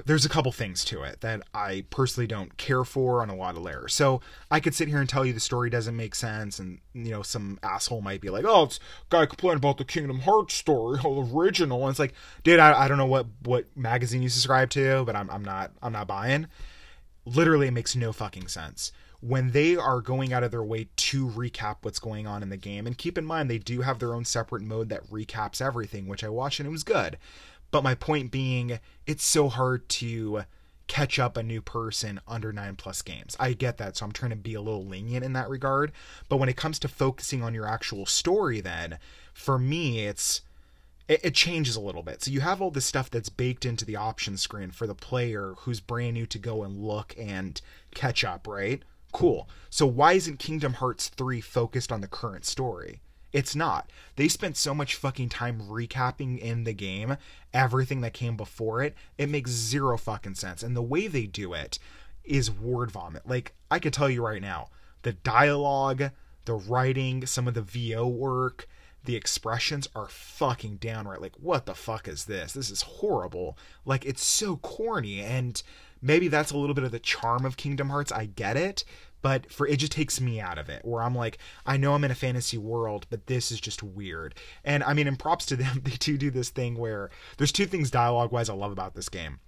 there's 0.04 0.24
a 0.24 0.28
couple 0.28 0.52
things 0.52 0.84
to 0.86 1.02
it 1.02 1.20
that 1.20 1.42
I 1.54 1.84
personally 1.90 2.26
don't 2.26 2.56
care 2.56 2.84
for 2.84 3.22
on 3.22 3.30
a 3.30 3.34
lot 3.34 3.56
of 3.56 3.62
layers. 3.62 3.94
So 3.94 4.20
I 4.50 4.60
could 4.60 4.74
sit 4.74 4.88
here 4.88 5.00
and 5.00 5.08
tell 5.08 5.24
you 5.24 5.32
the 5.32 5.40
story 5.40 5.70
doesn't 5.70 5.96
make 5.96 6.14
sense, 6.14 6.58
and 6.58 6.80
you 6.94 7.10
know 7.10 7.22
some 7.22 7.58
asshole 7.62 8.02
might 8.02 8.20
be 8.20 8.30
like, 8.30 8.44
"Oh, 8.46 8.64
it's 8.64 8.78
a 8.78 8.80
guy 9.10 9.26
complaining 9.26 9.58
about 9.58 9.78
the 9.78 9.84
Kingdom 9.84 10.20
Hearts 10.20 10.54
story, 10.54 10.98
all 11.04 11.28
original." 11.34 11.82
And 11.82 11.90
it's 11.90 11.98
like, 11.98 12.14
dude, 12.42 12.60
I, 12.60 12.84
I 12.84 12.88
don't 12.88 12.98
know 12.98 13.06
what 13.06 13.26
what 13.44 13.66
magazine 13.76 14.22
you 14.22 14.28
subscribe 14.28 14.70
to, 14.70 15.04
but 15.04 15.16
I'm 15.16 15.30
I'm 15.30 15.44
not 15.44 15.72
I'm 15.82 15.92
not 15.92 16.06
buying. 16.06 16.46
Literally, 17.24 17.68
it 17.68 17.72
makes 17.72 17.94
no 17.94 18.12
fucking 18.12 18.48
sense 18.48 18.92
when 19.22 19.52
they 19.52 19.76
are 19.76 20.00
going 20.00 20.32
out 20.32 20.42
of 20.42 20.50
their 20.50 20.64
way 20.64 20.88
to 20.96 21.28
recap 21.28 21.76
what's 21.82 22.00
going 22.00 22.26
on 22.26 22.42
in 22.42 22.48
the 22.48 22.56
game. 22.56 22.88
And 22.88 22.98
keep 22.98 23.16
in 23.16 23.24
mind, 23.24 23.48
they 23.48 23.58
do 23.58 23.80
have 23.82 24.00
their 24.00 24.14
own 24.14 24.24
separate 24.24 24.62
mode 24.62 24.88
that 24.88 25.08
recaps 25.10 25.62
everything, 25.62 26.08
which 26.08 26.24
I 26.24 26.28
watched 26.28 26.58
and 26.58 26.66
it 26.66 26.72
was 26.72 26.82
good. 26.82 27.18
But 27.72 27.82
my 27.82 27.96
point 27.96 28.30
being, 28.30 28.78
it's 29.06 29.24
so 29.24 29.48
hard 29.48 29.88
to 29.88 30.44
catch 30.86 31.18
up 31.18 31.36
a 31.36 31.42
new 31.42 31.62
person 31.62 32.20
under 32.28 32.52
nine 32.52 32.76
plus 32.76 33.02
games. 33.02 33.36
I 33.40 33.54
get 33.54 33.78
that, 33.78 33.96
so 33.96 34.06
I'm 34.06 34.12
trying 34.12 34.30
to 34.30 34.36
be 34.36 34.54
a 34.54 34.60
little 34.60 34.84
lenient 34.84 35.24
in 35.24 35.32
that 35.32 35.48
regard. 35.48 35.90
But 36.28 36.36
when 36.36 36.48
it 36.48 36.56
comes 36.56 36.78
to 36.80 36.88
focusing 36.88 37.42
on 37.42 37.54
your 37.54 37.66
actual 37.66 38.06
story, 38.06 38.60
then 38.60 38.98
for 39.32 39.58
me, 39.58 40.06
it's 40.06 40.42
it, 41.08 41.34
changes 41.34 41.76
a 41.76 41.80
little 41.80 42.02
bit. 42.02 42.22
So 42.22 42.30
you 42.30 42.40
have 42.40 42.62
all 42.62 42.70
this 42.70 42.86
stuff 42.86 43.10
that's 43.10 43.28
baked 43.28 43.64
into 43.64 43.84
the 43.84 43.96
option 43.96 44.36
screen 44.36 44.70
for 44.70 44.86
the 44.86 44.94
player 44.94 45.54
who's 45.58 45.80
brand 45.80 46.14
new 46.14 46.26
to 46.26 46.38
go 46.38 46.62
and 46.62 46.78
look 46.78 47.14
and 47.18 47.60
catch 47.94 48.24
up, 48.24 48.46
right? 48.46 48.82
Cool. 49.12 49.48
So 49.68 49.86
why 49.86 50.14
isn't 50.14 50.38
Kingdom 50.38 50.74
Hearts 50.74 51.08
3 51.08 51.40
focused 51.40 51.92
on 51.92 52.00
the 52.00 52.08
current 52.08 52.44
story? 52.44 53.01
It's 53.32 53.56
not. 53.56 53.90
They 54.16 54.28
spent 54.28 54.56
so 54.56 54.74
much 54.74 54.94
fucking 54.94 55.30
time 55.30 55.62
recapping 55.62 56.38
in 56.38 56.64
the 56.64 56.74
game 56.74 57.16
everything 57.54 58.02
that 58.02 58.12
came 58.12 58.36
before 58.36 58.82
it. 58.82 58.94
It 59.16 59.30
makes 59.30 59.50
zero 59.50 59.96
fucking 59.96 60.34
sense. 60.34 60.62
And 60.62 60.76
the 60.76 60.82
way 60.82 61.06
they 61.06 61.26
do 61.26 61.54
it 61.54 61.78
is 62.24 62.50
word 62.50 62.90
vomit. 62.90 63.26
Like, 63.26 63.54
I 63.70 63.78
could 63.78 63.92
tell 63.92 64.10
you 64.10 64.24
right 64.24 64.42
now, 64.42 64.68
the 65.02 65.12
dialogue, 65.12 66.10
the 66.44 66.54
writing, 66.54 67.24
some 67.26 67.48
of 67.48 67.54
the 67.54 67.62
VO 67.62 68.06
work, 68.06 68.68
the 69.04 69.16
expressions 69.16 69.88
are 69.96 70.08
fucking 70.08 70.76
downright 70.76 71.20
like, 71.20 71.34
what 71.36 71.66
the 71.66 71.74
fuck 71.74 72.06
is 72.06 72.26
this? 72.26 72.52
This 72.52 72.70
is 72.70 72.82
horrible. 72.82 73.58
Like, 73.84 74.04
it's 74.04 74.22
so 74.22 74.56
corny. 74.56 75.20
And 75.20 75.60
maybe 76.00 76.28
that's 76.28 76.52
a 76.52 76.56
little 76.56 76.74
bit 76.74 76.84
of 76.84 76.92
the 76.92 77.00
charm 77.00 77.44
of 77.44 77.56
Kingdom 77.56 77.88
Hearts. 77.88 78.12
I 78.12 78.26
get 78.26 78.56
it 78.56 78.84
but 79.22 79.50
for 79.50 79.66
it 79.66 79.76
just 79.76 79.92
takes 79.92 80.20
me 80.20 80.40
out 80.40 80.58
of 80.58 80.68
it 80.68 80.84
where 80.84 81.02
i'm 81.02 81.14
like 81.14 81.38
i 81.64 81.76
know 81.76 81.94
i'm 81.94 82.04
in 82.04 82.10
a 82.10 82.14
fantasy 82.14 82.58
world 82.58 83.06
but 83.08 83.26
this 83.26 83.50
is 83.50 83.60
just 83.60 83.82
weird. 83.82 84.34
And 84.64 84.84
i 84.84 84.92
mean 84.92 85.08
and 85.08 85.18
props 85.18 85.46
to 85.46 85.56
them 85.56 85.80
they 85.84 85.92
do 85.92 86.18
do 86.18 86.30
this 86.30 86.50
thing 86.50 86.76
where 86.76 87.10
there's 87.38 87.52
two 87.52 87.66
things 87.66 87.90
dialogue 87.90 88.32
wise 88.32 88.50
i 88.50 88.54
love 88.54 88.72
about 88.72 88.94
this 88.94 89.08
game. 89.08 89.40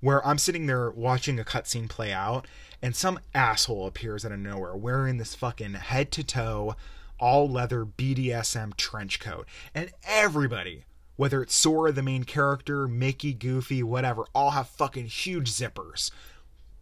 Where 0.00 0.26
i'm 0.26 0.38
sitting 0.38 0.66
there 0.66 0.90
watching 0.90 1.38
a 1.38 1.44
cutscene 1.44 1.88
play 1.88 2.12
out 2.12 2.48
and 2.82 2.96
some 2.96 3.20
asshole 3.34 3.86
appears 3.86 4.24
out 4.24 4.32
of 4.32 4.38
nowhere 4.38 4.74
wearing 4.74 5.18
this 5.18 5.34
fucking 5.34 5.74
head 5.74 6.10
to 6.12 6.24
toe 6.24 6.74
all 7.18 7.48
leather 7.48 7.84
bdsm 7.84 8.76
trench 8.76 9.20
coat. 9.20 9.46
And 9.74 9.90
everybody 10.04 10.84
whether 11.20 11.42
it's 11.42 11.54
Sora, 11.54 11.92
the 11.92 12.02
main 12.02 12.24
character, 12.24 12.88
Mickey, 12.88 13.34
Goofy, 13.34 13.82
whatever, 13.82 14.24
all 14.34 14.52
have 14.52 14.70
fucking 14.70 15.04
huge 15.04 15.50
zippers 15.50 16.10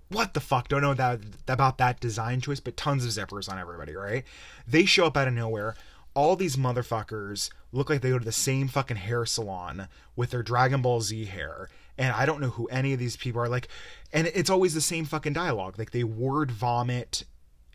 what 0.09 0.35
the 0.35 0.41
fuck? 0.41 0.69
Don't 0.69 0.83
know 0.83 0.95
that 0.95 1.21
about 1.47 1.79
that 1.79 2.01
design 2.01 2.41
choice, 2.41 2.61
but 2.61 2.77
tons 2.77 3.05
of 3.05 3.11
zippers 3.11 3.51
on 3.51 3.59
everybody, 3.59 3.95
right? 3.95 4.25
They 4.67 4.85
show 4.85 5.07
up 5.07 5.17
out 5.17 5.29
of 5.29 5.35
nowhere. 5.35 5.75
All 6.15 6.35
these 6.35 6.57
motherfuckers 6.57 7.51
look 7.73 7.91
like 7.91 8.01
they 8.01 8.11
go 8.11 8.19
to 8.19 8.25
the 8.25 8.33
same 8.33 8.69
fucking 8.69 8.97
hair 8.97 9.27
salon 9.27 9.89
with 10.17 10.31
their 10.31 10.43
Dragon 10.43 10.83
Ball 10.83 11.01
Z 11.01 11.27
hair. 11.27 11.69
And 11.97 12.13
I 12.13 12.27
don't 12.27 12.41
know 12.41 12.51
who 12.51 12.67
any 12.69 12.93
of 12.93 12.99
these 12.99 13.17
people 13.17 13.41
are 13.41 13.49
like. 13.49 13.69
And 14.13 14.27
it's 14.29 14.51
always 14.51 14.75
the 14.75 14.81
same 14.81 15.05
fucking 15.05 15.35
dialogue. 15.35 15.79
Like 15.79 15.91
they 15.91 16.05
word 16.05 16.51
vomit 16.51 17.25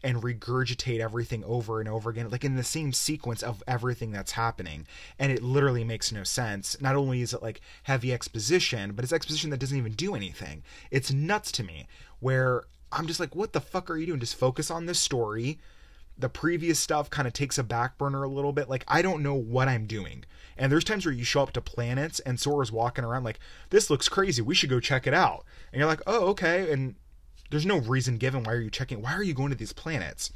and 0.04 0.22
regurgitate 0.22 1.00
everything 1.00 1.44
over 1.46 1.80
and 1.80 1.88
over 1.88 2.10
again, 2.10 2.30
like 2.30 2.44
in 2.44 2.56
the 2.56 2.64
same 2.64 2.92
sequence 2.92 3.42
of 3.42 3.64
everything 3.68 4.12
that's 4.12 4.34
happening. 4.34 4.86
And 5.18 5.32
it 5.32 5.42
literally 5.42 5.84
makes 5.84 6.12
no 6.12 6.24
sense. 6.24 6.80
Not 6.82 6.96
only 6.96 7.22
is 7.22 7.34
it 7.34 7.42
like 7.42 7.62
heavy 7.84 8.12
exposition, 8.12 8.92
but 8.92 9.04
it's 9.04 9.14
exposition 9.14 9.50
that 9.52 9.60
doesn't 9.60 9.78
even 9.78 9.94
do 9.94 10.14
anything. 10.14 10.64
It's 10.92 11.14
nuts 11.14 11.52
to 11.54 11.64
me 11.64 11.88
where 12.20 12.64
I'm 12.92 13.08
just 13.08 13.20
like, 13.20 13.36
what 13.36 13.54
the 13.54 13.62
fuck 13.62 13.90
are 13.90 13.98
you 13.98 14.06
doing? 14.06 14.20
Just 14.20 14.36
focus 14.36 14.70
on 14.70 14.86
this 14.86 15.00
story. 15.00 15.60
The 16.18 16.30
previous 16.30 16.80
stuff 16.80 17.10
kind 17.10 17.28
of 17.28 17.34
takes 17.34 17.58
a 17.58 17.64
back 17.64 17.98
burner 17.98 18.24
a 18.24 18.30
little 18.30 18.54
bit. 18.54 18.70
Like, 18.70 18.84
I 18.88 19.02
don't 19.02 19.24
know 19.24 19.34
what 19.34 19.68
I'm 19.68 19.86
doing. 19.86 20.26
And 20.58 20.72
there's 20.72 20.84
times 20.84 21.06
where 21.06 21.14
you 21.14 21.24
show 21.24 21.42
up 21.42 21.54
to 21.54 21.62
planets 21.62 22.20
and 22.20 22.40
Sora's 22.40 22.72
walking 22.72 23.04
around 23.04 23.24
like, 23.24 23.40
this 23.72 23.90
looks 23.90 24.08
crazy. 24.08 24.42
We 24.42 24.54
should 24.54 24.70
go 24.70 24.80
check 24.80 25.08
it 25.08 25.14
out. 25.14 25.46
And 25.72 25.80
you're 25.80 25.88
like, 25.88 26.02
oh, 26.06 26.28
okay. 26.28 26.72
And 26.72 26.96
there's 27.54 27.66
no 27.66 27.78
reason 27.78 28.18
given 28.18 28.44
why 28.44 28.54
are 28.54 28.62
you 28.62 28.70
checking 28.70 29.02
why 29.02 29.14
are 29.14 29.24
you 29.24 29.34
going 29.34 29.50
to 29.50 29.56
these 29.56 29.74
planets 29.74 30.32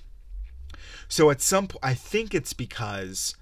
so 1.08 1.30
at 1.30 1.42
some 1.42 1.68
point 1.68 1.84
i 1.84 1.94
think 1.94 2.34
it's 2.34 2.54
because 2.54 3.36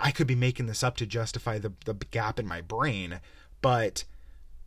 i 0.00 0.10
could 0.10 0.26
be 0.26 0.34
making 0.34 0.66
this 0.66 0.82
up 0.82 0.96
to 0.96 1.04
justify 1.04 1.58
the, 1.58 1.72
the 1.84 1.94
gap 1.94 2.38
in 2.38 2.46
my 2.46 2.60
brain 2.60 3.20
but 3.60 4.04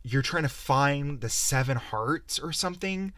you're 0.02 0.22
trying 0.22 0.42
to 0.42 0.48
find 0.48 1.20
the 1.20 1.28
seven 1.28 1.76
hearts 1.76 2.38
or 2.38 2.52
something 2.52 3.12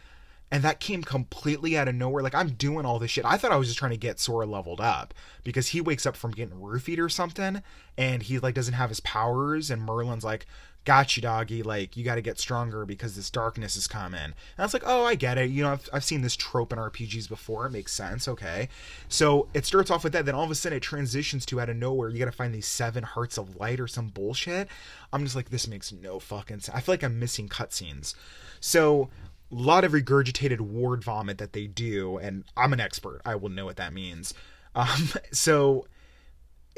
and 0.53 0.63
that 0.63 0.81
came 0.81 1.03
completely 1.03 1.79
out 1.79 1.89
of 1.89 1.95
nowhere. 1.95 2.23
Like 2.23 2.35
I'm 2.35 2.51
doing 2.51 2.85
all 2.85 2.99
this 2.99 3.11
shit. 3.11 3.25
I 3.25 3.39
thought 3.39 3.53
I 3.53 3.57
was 3.57 3.69
just 3.69 3.79
trying 3.79 3.93
to 3.93 3.97
get 3.97 4.21
Sora 4.21 4.45
leveled 4.45 4.83
up 4.83 5.15
because 5.45 5.69
he 5.69 5.81
wakes 5.81 6.05
up 6.05 6.15
from 6.15 6.31
getting 6.33 6.59
roofied 6.59 6.99
or 6.99 7.09
something, 7.09 7.63
and 7.97 8.23
he 8.23 8.39
like 8.39 8.55
doesn't 8.55 8.75
have 8.75 8.91
his 8.91 9.01
powers, 9.01 9.71
and 9.71 9.81
Merlin's 9.81 10.25
like, 10.25 10.45
got 10.85 11.17
you, 11.17 11.23
doggy. 11.23 11.63
Like, 11.63 11.97
you 11.97 12.05
got 12.05 12.17
to 12.17 12.23
get 12.23 12.39
stronger 12.39 12.85
because 12.85 13.15
this 13.15 13.31
darkness 13.31 13.77
is 13.77 13.87
coming. 13.87 14.21
And 14.21 14.35
I 14.59 14.63
was 14.63 14.75
like, 14.75 14.83
oh, 14.87 15.05
I 15.05 15.15
get 15.15 15.39
it. 15.39 15.51
You 15.51 15.63
know, 15.63 15.73
I've, 15.73 15.89
I've 15.93 16.05
seen 16.05 16.23
this 16.23 16.37
trope 16.37 16.73
in 16.73 16.79
RPGs 16.79 17.29
before. 17.29 17.67
It 17.67 17.73
makes 17.73 17.93
sense. 17.93 18.29
Okay. 18.29 18.69
So 19.09 19.49
it 19.55 19.65
starts 19.65 19.91
off 19.91 20.05
with 20.05 20.13
that. 20.15 20.27
Then 20.27 20.35
all 20.35 20.45
of 20.45 20.51
a 20.51 20.55
sudden 20.55 20.77
it 20.79 20.81
transitions 20.81 21.47
to 21.47 21.61
out 21.61 21.69
of 21.69 21.77
nowhere, 21.77 22.09
you 22.09 22.19
got 22.19 22.27
to 22.27 22.33
find 22.33 22.55
these 22.55 22.67
seven 22.67 23.05
hearts 23.05 23.39
of 23.39 23.57
light 23.57 23.81
or 23.81 23.89
some 23.89 24.09
bullshit. 24.09 24.69
I'm 25.13 25.25
just 25.25 25.37
like, 25.37 25.51
this 25.51 25.69
makes 25.69 25.93
no 25.93 26.19
fucking 26.19 26.61
sense. 26.61 26.77
I 26.77 26.81
feel 26.81 26.95
like 26.95 27.05
I'm 27.05 27.19
missing 27.19 27.49
cutscenes. 27.49 28.15
So 28.61 29.11
a 29.51 29.55
lot 29.55 29.85
of 29.85 29.93
regurgitated 29.93 30.61
word 30.61 31.05
vomit 31.05 31.39
that 31.39 31.53
they 31.53 31.67
do. 31.67 32.19
And 32.19 32.45
I'm 32.57 32.73
an 32.73 32.81
expert. 32.81 33.21
I 33.25 33.37
will 33.37 33.51
know 33.51 33.65
what 33.65 33.77
that 33.77 33.93
means. 33.93 34.35
Um, 34.75 35.11
so 35.33 35.87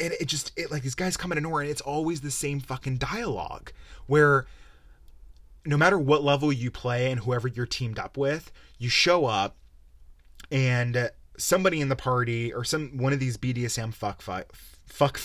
and 0.00 0.12
it 0.20 0.26
just 0.26 0.52
it 0.56 0.70
like 0.70 0.82
these 0.82 0.94
guys 0.94 1.16
come 1.16 1.32
out 1.32 1.38
of 1.38 1.44
nowhere 1.44 1.62
and 1.62 1.70
it's 1.70 1.80
always 1.80 2.20
the 2.20 2.30
same 2.30 2.60
fucking 2.60 2.96
dialogue 2.96 3.72
where 4.06 4.46
no 5.64 5.76
matter 5.76 5.98
what 5.98 6.22
level 6.22 6.52
you 6.52 6.70
play 6.70 7.10
and 7.10 7.20
whoever 7.20 7.48
you're 7.48 7.66
teamed 7.66 7.98
up 7.98 8.16
with 8.16 8.52
you 8.78 8.88
show 8.88 9.26
up 9.26 9.56
and 10.50 11.10
somebody 11.36 11.80
in 11.80 11.88
the 11.88 11.96
party 11.96 12.52
or 12.52 12.64
some 12.64 12.96
one 12.98 13.12
of 13.12 13.20
these 13.20 13.36
BDSM 13.36 13.92
fuck 13.94 14.22
fuck 14.22 14.54
fuck 14.86 15.18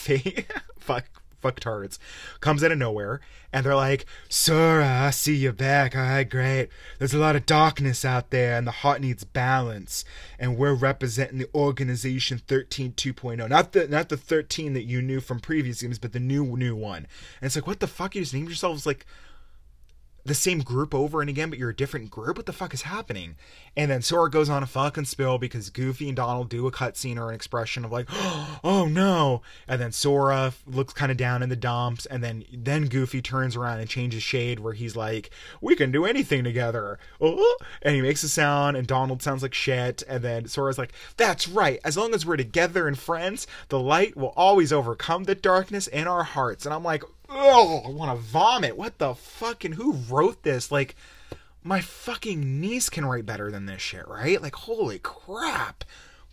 fuck 0.79 1.18
fucktards 1.41 1.97
comes 2.39 2.63
out 2.63 2.71
of 2.71 2.77
nowhere 2.77 3.21
and 3.51 3.65
they're 3.65 3.75
like, 3.75 4.05
Sora, 4.27 4.87
I 4.87 5.09
see 5.09 5.35
you 5.35 5.51
back. 5.51 5.95
All 5.95 6.01
right, 6.01 6.29
great. 6.29 6.69
There's 6.99 7.13
a 7.13 7.19
lot 7.19 7.35
of 7.35 7.45
darkness 7.45 8.05
out 8.05 8.29
there 8.29 8.57
and 8.57 8.67
the 8.67 8.71
heart 8.71 9.01
needs 9.01 9.23
balance. 9.23 10.05
And 10.37 10.57
we're 10.57 10.73
representing 10.73 11.39
the 11.39 11.49
organization 11.55 12.39
13 12.47 12.93
2.0. 12.93 13.49
Not 13.49 13.71
the 13.71 13.87
not 13.87 14.09
the 14.09 14.17
13 14.17 14.73
that 14.73 14.85
you 14.85 15.01
knew 15.01 15.19
from 15.19 15.39
previous 15.39 15.81
games, 15.81 15.99
but 15.99 16.13
the 16.13 16.19
new 16.19 16.45
new 16.57 16.75
one. 16.75 17.07
And 17.41 17.47
it's 17.47 17.55
like, 17.55 17.67
what 17.67 17.79
the 17.79 17.87
fuck? 17.87 18.15
You 18.15 18.21
just 18.21 18.33
named 18.33 18.47
yourselves 18.47 18.85
like 18.85 19.05
the 20.25 20.33
same 20.35 20.59
group 20.59 20.93
over 20.93 21.21
and 21.21 21.29
again, 21.29 21.49
but 21.49 21.59
you're 21.59 21.69
a 21.69 21.75
different 21.75 22.09
group. 22.09 22.37
What 22.37 22.45
the 22.45 22.53
fuck 22.53 22.73
is 22.73 22.83
happening? 22.83 23.35
And 23.75 23.89
then 23.89 24.01
Sora 24.01 24.29
goes 24.29 24.49
on 24.49 24.63
a 24.63 24.67
fucking 24.67 25.05
spill 25.05 25.37
because 25.37 25.69
Goofy 25.69 26.07
and 26.07 26.15
Donald 26.15 26.49
do 26.49 26.67
a 26.67 26.71
cutscene 26.71 27.17
or 27.17 27.29
an 27.29 27.35
expression 27.35 27.85
of 27.85 27.91
like, 27.91 28.07
"Oh 28.63 28.87
no!" 28.89 29.41
And 29.67 29.81
then 29.81 29.91
Sora 29.91 30.53
looks 30.67 30.93
kind 30.93 31.11
of 31.11 31.17
down 31.17 31.43
in 31.43 31.49
the 31.49 31.55
dumps, 31.55 32.05
and 32.05 32.23
then 32.23 32.43
then 32.51 32.85
Goofy 32.85 33.21
turns 33.21 33.55
around 33.55 33.79
and 33.79 33.89
changes 33.89 34.23
shade 34.23 34.59
where 34.59 34.73
he's 34.73 34.95
like, 34.95 35.29
"We 35.61 35.75
can 35.75 35.91
do 35.91 36.05
anything 36.05 36.43
together." 36.43 36.99
Oh, 37.21 37.57
and 37.81 37.95
he 37.95 38.01
makes 38.01 38.23
a 38.23 38.29
sound, 38.29 38.77
and 38.77 38.87
Donald 38.87 39.21
sounds 39.21 39.41
like 39.43 39.53
shit, 39.53 40.03
and 40.07 40.23
then 40.23 40.47
Sora's 40.47 40.77
like, 40.77 40.93
"That's 41.17 41.47
right. 41.47 41.79
As 41.83 41.97
long 41.97 42.13
as 42.13 42.25
we're 42.25 42.37
together 42.37 42.87
and 42.87 42.97
friends, 42.97 43.47
the 43.69 43.79
light 43.79 44.17
will 44.17 44.33
always 44.35 44.73
overcome 44.73 45.23
the 45.25 45.35
darkness 45.35 45.87
in 45.87 46.07
our 46.07 46.23
hearts." 46.23 46.65
And 46.65 46.73
I'm 46.73 46.83
like, 46.83 47.03
oh, 47.29 47.81
I 47.85 47.89
want 47.89 48.17
to 48.17 48.21
vomit. 48.21 48.77
What 48.77 48.97
the 48.97 49.15
fucking 49.15 49.73
who 49.73 49.93
wrote 50.09 50.43
this? 50.43 50.71
Like, 50.71 50.95
my 51.63 51.81
fucking 51.81 52.59
niece 52.59 52.89
can 52.89 53.05
write 53.05 53.25
better 53.25 53.51
than 53.51 53.65
this 53.65 53.81
shit, 53.81 54.07
right? 54.07 54.41
Like, 54.41 54.55
holy 54.55 54.99
crap. 54.99 55.83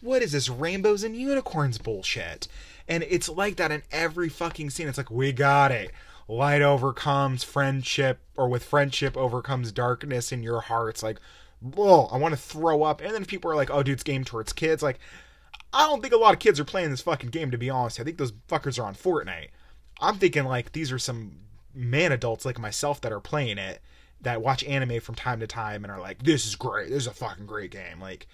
What 0.01 0.23
is 0.23 0.33
this 0.33 0.49
rainbows 0.49 1.03
and 1.03 1.17
unicorns 1.17 1.79
bullshit? 1.79 2.49
And 2.89 3.03
it's 3.03 3.29
like 3.29 3.57
that 3.57 3.73
in 3.73 3.83
every 3.91 4.29
fucking 4.29 4.71
scene. 4.71 4.89
It's 4.89 4.99
like, 4.99 5.11
we 5.11 5.33
got 5.33 5.73
it. 5.73 5.91
light 6.29 6.63
overcomes 6.63 7.45
friendship, 7.45 8.21
or 8.37 8.49
with 8.49 8.65
friendship 8.65 9.17
overcomes 9.17 9.73
darkness 9.73 10.33
in 10.33 10.43
your 10.43 10.61
hearts. 10.61 11.03
Like, 11.03 11.21
oh, 11.77 12.07
I 12.07 12.17
want 12.17 12.33
to 12.33 12.41
throw 12.41 12.83
up. 12.83 13.01
And 13.01 13.15
then 13.15 13.25
people 13.25 13.51
are 13.51 13.57
like, 13.57 13.71
oh, 13.71 13.83
dude, 13.83 13.95
it's 13.95 14.03
game 14.03 14.25
towards 14.25 14.53
kids. 14.53 14.83
Like, 14.83 14.99
I 15.73 15.87
don't 15.87 16.01
think 16.01 16.15
a 16.15 16.19
lot 16.19 16.35
of 16.35 16.41
kids 16.41 16.59
are 16.59 16.65
playing 16.65 16.91
this 16.91 17.03
fucking 17.03 17.31
game, 17.31 17.51
to 17.51 17.59
be 17.59 17.71
honest. 17.71 18.01
I 18.01 18.05
think 18.05 18.19
those 18.19 18.33
fuckers 18.33 18.79
are 18.79 18.87
on 18.87 18.95
Fortnite. 18.95 19.49
I'm 20.01 20.17
thinking, 20.19 20.45
like, 20.45 20.73
these 20.73 20.93
are 20.93 20.99
some 20.99 21.33
man 21.75 22.13
adults 22.13 22.45
like 22.45 22.59
myself 22.59 23.01
that 23.03 23.13
are 23.13 23.21
playing 23.21 23.59
it 23.59 23.83
that 24.23 24.43
watch 24.43 24.65
anime 24.65 25.01
from 25.01 25.15
time 25.15 25.41
to 25.41 25.47
time 25.47 25.85
and 25.85 25.93
are 25.93 26.01
like, 26.01 26.23
this 26.23 26.47
is 26.47 26.57
great. 26.57 26.89
This 26.89 27.03
is 27.03 27.07
a 27.07 27.13
fucking 27.13 27.47
great 27.47 27.71
game. 27.71 28.01
Like, 28.01 28.27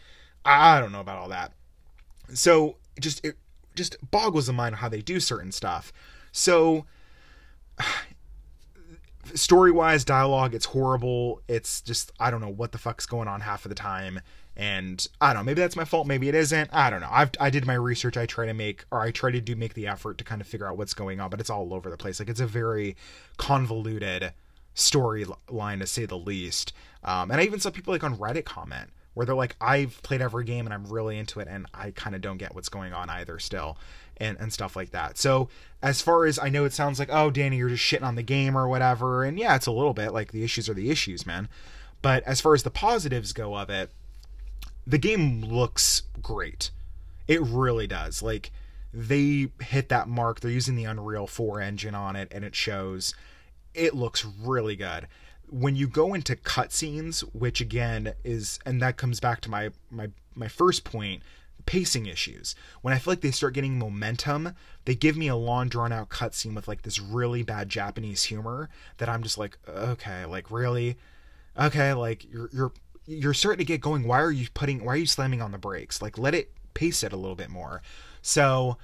I 0.44 0.80
don't 0.80 0.92
know 0.92 1.00
about 1.00 1.18
all 1.18 1.28
that. 1.28 1.52
So, 2.34 2.76
just, 3.00 3.24
it 3.24 3.36
just 3.74 3.96
boggles 4.10 4.46
the 4.46 4.52
mind 4.52 4.76
how 4.76 4.88
they 4.88 5.02
do 5.02 5.20
certain 5.20 5.52
stuff. 5.52 5.92
So, 6.30 6.86
story 9.34 9.70
wise, 9.70 10.04
dialogue, 10.04 10.54
it's 10.54 10.66
horrible. 10.66 11.42
It's 11.48 11.80
just, 11.80 12.12
I 12.18 12.30
don't 12.30 12.40
know 12.40 12.48
what 12.48 12.72
the 12.72 12.78
fuck's 12.78 13.06
going 13.06 13.28
on 13.28 13.40
half 13.40 13.64
of 13.64 13.68
the 13.68 13.74
time. 13.74 14.20
And 14.56 15.06
I 15.20 15.32
don't 15.32 15.42
know, 15.42 15.44
maybe 15.46 15.60
that's 15.62 15.76
my 15.76 15.84
fault, 15.84 16.06
maybe 16.06 16.28
it 16.28 16.34
isn't. 16.34 16.68
I 16.72 16.90
don't 16.90 17.00
know. 17.00 17.08
I've, 17.10 17.30
I 17.40 17.48
did 17.48 17.66
my 17.66 17.74
research. 17.74 18.16
I 18.16 18.26
try 18.26 18.46
to 18.46 18.54
make, 18.54 18.84
or 18.90 19.00
I 19.00 19.10
try 19.10 19.30
to 19.30 19.40
do 19.40 19.56
make 19.56 19.74
the 19.74 19.86
effort 19.86 20.18
to 20.18 20.24
kind 20.24 20.40
of 20.40 20.46
figure 20.46 20.66
out 20.66 20.76
what's 20.76 20.94
going 20.94 21.20
on, 21.20 21.30
but 21.30 21.40
it's 21.40 21.50
all 21.50 21.72
over 21.72 21.88
the 21.88 21.96
place. 21.96 22.20
Like, 22.20 22.28
it's 22.28 22.40
a 22.40 22.46
very 22.46 22.96
convoluted 23.38 24.32
storyline 24.76 25.80
to 25.80 25.86
say 25.86 26.04
the 26.04 26.18
least. 26.18 26.72
Um, 27.02 27.30
and 27.30 27.40
I 27.40 27.44
even 27.44 27.60
saw 27.60 27.70
people 27.70 27.92
like 27.92 28.04
on 28.04 28.16
Reddit 28.16 28.44
comment 28.44 28.90
where 29.14 29.26
they're 29.26 29.34
like, 29.34 29.56
I've 29.60 30.02
played 30.02 30.22
every 30.22 30.44
game 30.44 30.66
and 30.66 30.72
I'm 30.72 30.86
really 30.86 31.18
into 31.18 31.40
it, 31.40 31.48
and 31.48 31.66
I 31.74 31.90
kind 31.90 32.14
of 32.14 32.22
don't 32.22 32.38
get 32.38 32.54
what's 32.54 32.68
going 32.68 32.92
on 32.92 33.10
either 33.10 33.38
still 33.38 33.76
and, 34.18 34.38
and 34.38 34.52
stuff 34.52 34.76
like 34.76 34.90
that. 34.90 35.18
So 35.18 35.48
as 35.82 36.00
far 36.00 36.24
as 36.24 36.38
I 36.38 36.48
know, 36.48 36.64
it 36.64 36.72
sounds 36.72 36.98
like, 36.98 37.08
oh, 37.10 37.30
Danny, 37.30 37.56
you're 37.56 37.68
just 37.68 37.84
shitting 37.84 38.04
on 38.04 38.14
the 38.14 38.22
game 38.22 38.56
or 38.56 38.68
whatever. 38.68 39.24
And 39.24 39.38
yeah, 39.38 39.54
it's 39.56 39.66
a 39.66 39.72
little 39.72 39.94
bit 39.94 40.12
like 40.12 40.32
the 40.32 40.44
issues 40.44 40.68
are 40.68 40.74
the 40.74 40.90
issues, 40.90 41.26
man. 41.26 41.48
But 42.00 42.22
as 42.24 42.40
far 42.40 42.54
as 42.54 42.62
the 42.62 42.70
positives 42.70 43.32
go 43.32 43.54
of 43.54 43.70
it, 43.70 43.90
the 44.86 44.98
game 44.98 45.42
looks 45.42 46.02
great. 46.20 46.70
It 47.28 47.40
really 47.40 47.86
does. 47.86 48.22
Like 48.22 48.50
they 48.92 49.48
hit 49.60 49.88
that 49.88 50.08
mark. 50.08 50.40
They're 50.40 50.50
using 50.50 50.76
the 50.76 50.84
Unreal 50.84 51.26
4 51.26 51.60
engine 51.60 51.94
on 51.94 52.16
it, 52.16 52.28
and 52.32 52.44
it 52.44 52.54
shows. 52.54 53.14
It 53.74 53.94
looks 53.94 54.24
really 54.24 54.76
good. 54.76 55.06
When 55.48 55.76
you 55.76 55.86
go 55.86 56.14
into 56.14 56.36
cutscenes, 56.36 57.20
which 57.34 57.60
again 57.60 58.14
is, 58.24 58.58
and 58.66 58.80
that 58.82 58.96
comes 58.96 59.20
back 59.20 59.40
to 59.42 59.50
my 59.50 59.70
my 59.90 60.10
my 60.34 60.48
first 60.48 60.84
point 60.84 61.22
pacing 61.66 62.06
issues. 62.06 62.54
When 62.80 62.92
I 62.92 62.98
feel 62.98 63.12
like 63.12 63.20
they 63.20 63.30
start 63.30 63.54
getting 63.54 63.78
momentum, 63.78 64.54
they 64.84 64.94
give 64.94 65.16
me 65.16 65.28
a 65.28 65.36
long 65.36 65.68
drawn 65.68 65.92
out 65.92 66.08
cutscene 66.08 66.54
with 66.54 66.68
like 66.68 66.82
this 66.82 67.00
really 67.00 67.42
bad 67.42 67.68
Japanese 67.68 68.24
humor 68.24 68.68
that 68.98 69.08
I'm 69.08 69.22
just 69.22 69.38
like, 69.38 69.58
okay, 69.68 70.24
like 70.24 70.50
really, 70.50 70.96
okay, 71.58 71.92
like 71.92 72.30
you're 72.30 72.50
you're 72.52 72.72
you're 73.06 73.34
starting 73.34 73.58
to 73.58 73.64
get 73.64 73.80
going. 73.80 74.04
Why 74.04 74.20
are 74.20 74.32
you 74.32 74.48
putting? 74.54 74.84
Why 74.84 74.94
are 74.94 74.96
you 74.96 75.06
slamming 75.06 75.42
on 75.42 75.52
the 75.52 75.58
brakes? 75.58 76.00
Like 76.00 76.18
let 76.18 76.34
it 76.34 76.52
pace 76.74 77.02
it 77.02 77.12
a 77.12 77.16
little 77.16 77.36
bit 77.36 77.50
more. 77.50 77.82
So, 78.22 78.78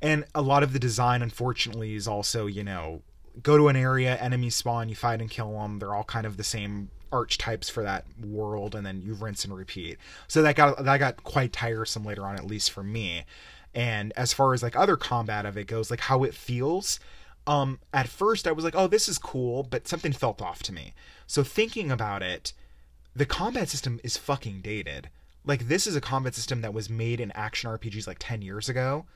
and 0.00 0.24
a 0.34 0.42
lot 0.42 0.62
of 0.62 0.72
the 0.72 0.78
design, 0.78 1.22
unfortunately, 1.22 1.94
is 1.94 2.06
also 2.06 2.46
you 2.46 2.62
know 2.62 3.02
go 3.42 3.56
to 3.56 3.68
an 3.68 3.76
area, 3.76 4.16
enemies 4.16 4.54
spawn, 4.54 4.88
you 4.88 4.94
fight 4.94 5.20
and 5.20 5.30
kill 5.30 5.52
them. 5.52 5.78
They're 5.78 5.94
all 5.94 6.04
kind 6.04 6.26
of 6.26 6.36
the 6.36 6.44
same 6.44 6.90
archetypes 7.12 7.68
for 7.68 7.82
that 7.82 8.06
world 8.24 8.74
and 8.74 8.86
then 8.86 9.02
you 9.02 9.14
rinse 9.14 9.44
and 9.44 9.54
repeat. 9.54 9.98
So 10.28 10.42
that 10.42 10.56
got 10.56 10.84
that 10.84 10.98
got 10.98 11.22
quite 11.22 11.52
tiresome 11.52 12.04
later 12.04 12.26
on 12.26 12.36
at 12.36 12.46
least 12.46 12.70
for 12.70 12.82
me. 12.82 13.24
And 13.74 14.12
as 14.16 14.32
far 14.32 14.54
as 14.54 14.62
like 14.62 14.76
other 14.76 14.96
combat 14.96 15.46
of 15.46 15.56
it 15.56 15.66
goes, 15.66 15.90
like 15.90 16.00
how 16.00 16.24
it 16.24 16.34
feels, 16.34 16.98
um 17.46 17.78
at 17.92 18.08
first 18.08 18.46
I 18.46 18.52
was 18.52 18.64
like, 18.64 18.74
"Oh, 18.74 18.86
this 18.86 19.08
is 19.08 19.18
cool," 19.18 19.62
but 19.62 19.88
something 19.88 20.12
felt 20.12 20.40
off 20.40 20.62
to 20.64 20.72
me. 20.72 20.94
So 21.26 21.42
thinking 21.42 21.90
about 21.90 22.22
it, 22.22 22.52
the 23.14 23.26
combat 23.26 23.68
system 23.68 24.00
is 24.02 24.16
fucking 24.16 24.60
dated. 24.62 25.08
Like 25.44 25.68
this 25.68 25.86
is 25.86 25.96
a 25.96 26.00
combat 26.00 26.34
system 26.34 26.60
that 26.62 26.74
was 26.74 26.88
made 26.88 27.20
in 27.20 27.32
action 27.32 27.70
RPGs 27.70 28.06
like 28.06 28.18
10 28.20 28.42
years 28.42 28.68
ago 28.68 29.06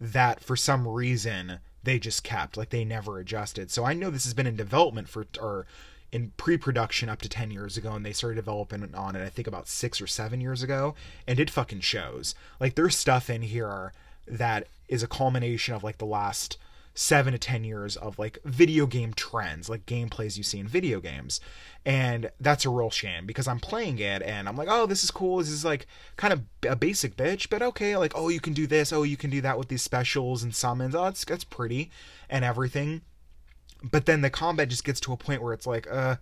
that 0.00 0.42
for 0.42 0.56
some 0.56 0.86
reason 0.86 1.60
they 1.82 1.98
just 1.98 2.24
kept 2.24 2.56
like 2.56 2.70
they 2.70 2.84
never 2.84 3.18
adjusted. 3.18 3.70
So 3.70 3.84
I 3.84 3.92
know 3.92 4.10
this 4.10 4.24
has 4.24 4.34
been 4.34 4.46
in 4.46 4.56
development 4.56 5.08
for 5.08 5.26
or 5.40 5.66
in 6.12 6.32
pre-production 6.36 7.08
up 7.08 7.20
to 7.20 7.28
10 7.28 7.50
years 7.50 7.76
ago 7.76 7.92
and 7.92 8.04
they 8.06 8.12
started 8.12 8.36
developing 8.36 8.94
on 8.94 9.16
it 9.16 9.24
I 9.24 9.28
think 9.28 9.48
about 9.48 9.68
6 9.68 10.00
or 10.00 10.06
7 10.06 10.40
years 10.40 10.62
ago 10.62 10.94
and 11.26 11.38
it 11.38 11.50
fucking 11.50 11.80
shows. 11.80 12.34
Like 12.58 12.74
there's 12.74 12.96
stuff 12.96 13.30
in 13.30 13.42
here 13.42 13.92
that 14.26 14.66
is 14.88 15.02
a 15.02 15.08
culmination 15.08 15.74
of 15.74 15.84
like 15.84 15.98
the 15.98 16.06
last 16.06 16.58
7 16.96 17.32
to 17.32 17.38
10 17.38 17.62
years 17.62 17.96
of 17.96 18.18
like 18.18 18.38
video 18.44 18.86
game 18.86 19.12
trends, 19.14 19.68
like 19.68 19.86
gameplays 19.86 20.36
you 20.36 20.42
see 20.42 20.58
in 20.58 20.66
video 20.66 21.00
games. 21.00 21.40
And 21.84 22.30
that's 22.40 22.64
a 22.64 22.70
real 22.70 22.90
shame 22.90 23.26
because 23.26 23.46
I'm 23.46 23.60
playing 23.60 24.00
it 24.00 24.22
and 24.22 24.48
I'm 24.48 24.56
like, 24.56 24.68
"Oh, 24.68 24.86
this 24.86 25.04
is 25.04 25.12
cool. 25.12 25.38
This 25.38 25.50
is 25.50 25.64
like 25.64 25.86
kind 26.16 26.32
of 26.32 26.42
a 26.68 26.74
basic 26.74 27.16
bitch, 27.16 27.48
but 27.48 27.62
okay, 27.62 27.96
like 27.96 28.12
oh, 28.16 28.28
you 28.28 28.40
can 28.40 28.54
do 28.54 28.66
this, 28.66 28.92
oh, 28.92 29.04
you 29.04 29.16
can 29.16 29.30
do 29.30 29.40
that 29.42 29.58
with 29.58 29.68
these 29.68 29.82
specials 29.82 30.42
and 30.42 30.54
summons. 30.54 30.96
Oh, 30.96 31.04
that's 31.04 31.24
that's 31.24 31.44
pretty 31.44 31.90
and 32.28 32.44
everything." 32.44 33.02
but 33.82 34.06
then 34.06 34.20
the 34.20 34.30
combat 34.30 34.68
just 34.68 34.84
gets 34.84 35.00
to 35.00 35.12
a 35.12 35.16
point 35.16 35.42
where 35.42 35.52
it's 35.52 35.66
like 35.66 35.90
uh 35.90 36.16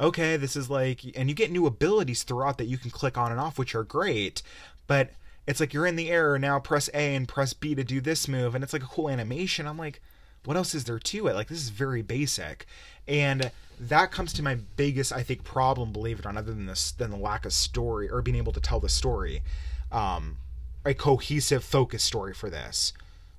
okay 0.00 0.36
this 0.36 0.56
is 0.56 0.68
like 0.68 1.00
and 1.14 1.28
you 1.28 1.34
get 1.34 1.50
new 1.50 1.66
abilities 1.66 2.22
throughout 2.22 2.58
that 2.58 2.66
you 2.66 2.78
can 2.78 2.90
click 2.90 3.16
on 3.16 3.30
and 3.30 3.40
off 3.40 3.58
which 3.58 3.74
are 3.74 3.84
great 3.84 4.42
but 4.86 5.10
it's 5.46 5.60
like 5.60 5.72
you're 5.72 5.86
in 5.86 5.96
the 5.96 6.10
air 6.10 6.38
now 6.38 6.58
press 6.58 6.88
a 6.92 7.14
and 7.14 7.28
press 7.28 7.52
b 7.52 7.74
to 7.74 7.84
do 7.84 8.00
this 8.00 8.28
move 8.28 8.54
and 8.54 8.64
it's 8.64 8.72
like 8.72 8.82
a 8.82 8.86
cool 8.86 9.08
animation 9.08 9.66
i'm 9.66 9.78
like 9.78 10.00
what 10.44 10.56
else 10.56 10.74
is 10.74 10.84
there 10.84 10.98
to 10.98 11.26
it 11.26 11.34
like 11.34 11.48
this 11.48 11.58
is 11.58 11.70
very 11.70 12.02
basic 12.02 12.66
and 13.08 13.50
that 13.78 14.10
comes 14.10 14.32
to 14.32 14.42
my 14.42 14.54
biggest 14.76 15.12
i 15.12 15.22
think 15.22 15.44
problem 15.44 15.92
believe 15.92 16.18
it 16.18 16.26
or 16.26 16.32
not 16.32 16.38
other 16.38 16.52
than 16.52 16.66
this 16.66 16.92
than 16.92 17.10
the 17.10 17.16
lack 17.16 17.44
of 17.44 17.52
story 17.52 18.08
or 18.08 18.22
being 18.22 18.36
able 18.36 18.52
to 18.52 18.60
tell 18.60 18.80
the 18.80 18.88
story 18.88 19.42
um 19.92 20.36
a 20.84 20.94
cohesive 20.94 21.64
focus 21.64 22.02
story 22.02 22.32
for 22.32 22.48
this 22.48 22.92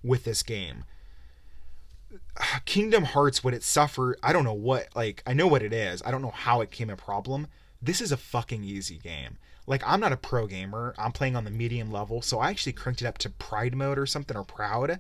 with 0.03 0.23
this 0.23 0.43
game 0.43 0.83
Kingdom 2.65 3.03
Hearts 3.03 3.43
when 3.43 3.53
it 3.53 3.63
suffered, 3.63 4.17
I 4.23 4.31
don't 4.31 4.43
know 4.43 4.53
what 4.53 4.89
like 4.95 5.23
I 5.25 5.33
know 5.33 5.47
what 5.47 5.61
it 5.61 5.73
is. 5.73 6.01
I 6.05 6.11
don't 6.11 6.21
know 6.21 6.31
how 6.31 6.61
it 6.61 6.71
came 6.71 6.89
a 6.89 6.95
problem. 6.95 7.47
This 7.81 8.01
is 8.01 8.11
a 8.11 8.17
fucking 8.17 8.63
easy 8.63 8.97
game. 8.97 9.37
Like 9.65 9.83
I'm 9.85 9.99
not 9.99 10.13
a 10.13 10.17
pro 10.17 10.47
gamer. 10.47 10.93
I'm 10.97 11.11
playing 11.11 11.35
on 11.35 11.43
the 11.43 11.51
medium 11.51 11.91
level, 11.91 12.21
so 12.21 12.39
I 12.39 12.49
actually 12.49 12.73
cranked 12.73 13.01
it 13.01 13.07
up 13.07 13.17
to 13.19 13.29
pride 13.29 13.75
mode 13.75 13.99
or 13.99 14.05
something 14.05 14.37
or 14.37 14.43
proud 14.43 14.99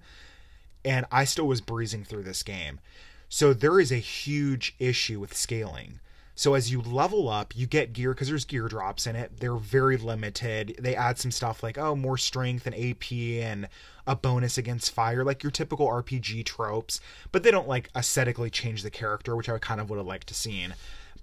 and 0.87 1.05
I 1.11 1.25
still 1.25 1.47
was 1.47 1.59
breezing 1.59 2.05
through 2.05 2.23
this 2.23 2.43
game. 2.43 2.79
So 3.27 3.53
there 3.53 3.79
is 3.79 3.91
a 3.91 3.97
huge 3.97 4.73
issue 4.79 5.19
with 5.19 5.35
scaling. 5.35 5.99
So 6.33 6.53
as 6.53 6.71
you 6.71 6.81
level 6.81 7.27
up, 7.27 7.57
you 7.57 7.65
get 7.67 7.93
gear 7.93 8.13
because 8.13 8.29
there's 8.29 8.45
gear 8.45 8.67
drops 8.67 9.05
in 9.05 9.15
it. 9.15 9.39
They're 9.39 9.55
very 9.55 9.97
limited. 9.97 10.77
They 10.79 10.95
add 10.95 11.17
some 11.17 11.31
stuff 11.31 11.61
like 11.61 11.77
oh 11.77 11.95
more 11.95 12.17
strength 12.17 12.67
and 12.67 12.75
AP 12.75 13.11
and 13.11 13.67
a 14.05 14.15
bonus 14.15 14.57
against 14.57 14.91
fire, 14.91 15.25
like 15.25 15.43
your 15.43 15.51
typical 15.51 15.87
RPG 15.87 16.45
tropes. 16.45 17.01
But 17.31 17.43
they 17.43 17.51
don't 17.51 17.67
like 17.67 17.89
aesthetically 17.95 18.49
change 18.49 18.83
the 18.83 18.91
character, 18.91 19.35
which 19.35 19.49
I 19.49 19.57
kind 19.57 19.81
of 19.81 19.89
would 19.89 19.97
have 19.97 20.05
liked 20.05 20.27
to 20.27 20.33
seen. 20.33 20.75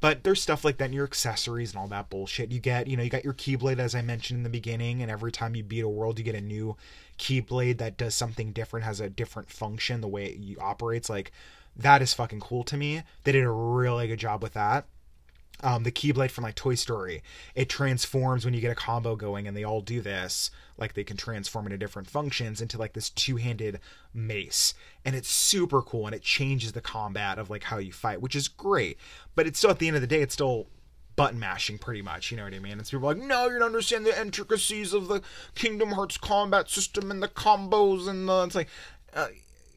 But 0.04 0.22
there's 0.22 0.42
stuff 0.42 0.66
like 0.66 0.76
that 0.76 0.90
in 0.90 0.92
your 0.92 1.06
accessories 1.06 1.70
and 1.70 1.80
all 1.80 1.88
that 1.88 2.10
bullshit. 2.10 2.52
You 2.52 2.60
get, 2.60 2.88
you 2.88 2.94
know, 2.94 3.02
you 3.02 3.08
got 3.08 3.24
your 3.24 3.32
Keyblade 3.32 3.78
as 3.78 3.94
I 3.94 4.02
mentioned 4.02 4.36
in 4.36 4.42
the 4.42 4.50
beginning, 4.50 5.00
and 5.00 5.10
every 5.10 5.32
time 5.32 5.56
you 5.56 5.62
beat 5.62 5.80
a 5.80 5.88
world, 5.88 6.18
you 6.18 6.24
get 6.26 6.34
a 6.34 6.42
new 6.42 6.76
Keyblade 7.18 7.78
that 7.78 7.96
does 7.96 8.14
something 8.14 8.52
different, 8.52 8.84
has 8.84 9.00
a 9.00 9.08
different 9.08 9.48
function, 9.48 10.02
the 10.02 10.06
way 10.06 10.26
it 10.26 10.58
operates. 10.60 11.08
Like 11.08 11.32
that 11.74 12.02
is 12.02 12.12
fucking 12.12 12.40
cool 12.40 12.64
to 12.64 12.76
me. 12.76 13.02
They 13.22 13.32
did 13.32 13.44
a 13.44 13.50
really 13.50 14.06
good 14.06 14.18
job 14.18 14.42
with 14.42 14.52
that 14.52 14.84
um, 15.62 15.84
the 15.84 15.92
Keyblade 15.92 16.30
from 16.30 16.44
like 16.44 16.54
Toy 16.54 16.74
Story. 16.74 17.22
It 17.54 17.68
transforms 17.68 18.44
when 18.44 18.54
you 18.54 18.60
get 18.60 18.72
a 18.72 18.74
combo 18.74 19.16
going, 19.16 19.48
and 19.48 19.56
they 19.56 19.64
all 19.64 19.80
do 19.80 20.00
this. 20.00 20.50
Like 20.76 20.94
they 20.94 21.04
can 21.04 21.16
transform 21.16 21.66
into 21.66 21.78
different 21.78 22.08
functions 22.08 22.60
into 22.60 22.78
like 22.78 22.92
this 22.92 23.10
two-handed 23.10 23.80
mace, 24.12 24.74
and 25.04 25.14
it's 25.14 25.28
super 25.28 25.82
cool, 25.82 26.06
and 26.06 26.14
it 26.14 26.22
changes 26.22 26.72
the 26.72 26.80
combat 26.80 27.38
of 27.38 27.50
like 27.50 27.64
how 27.64 27.78
you 27.78 27.92
fight, 27.92 28.20
which 28.20 28.34
is 28.34 28.48
great. 28.48 28.98
But 29.34 29.46
it's 29.46 29.58
still 29.58 29.70
at 29.70 29.78
the 29.78 29.86
end 29.86 29.96
of 29.96 30.02
the 30.02 30.08
day, 30.08 30.20
it's 30.20 30.34
still 30.34 30.66
button 31.16 31.38
mashing 31.38 31.78
pretty 31.78 32.02
much. 32.02 32.30
You 32.30 32.36
know 32.36 32.44
what 32.44 32.54
I 32.54 32.58
mean? 32.58 32.78
it's 32.78 32.90
people 32.90 33.08
like, 33.08 33.18
no, 33.18 33.46
you 33.46 33.58
don't 33.58 33.66
understand 33.66 34.06
the 34.06 34.20
intricacies 34.20 34.92
of 34.92 35.08
the 35.08 35.22
Kingdom 35.54 35.92
Hearts 35.92 36.16
combat 36.16 36.68
system 36.68 37.10
and 37.10 37.22
the 37.22 37.28
combos 37.28 38.08
and 38.08 38.28
the. 38.28 38.42
It's 38.44 38.54
like. 38.54 38.68
Uh, 39.14 39.28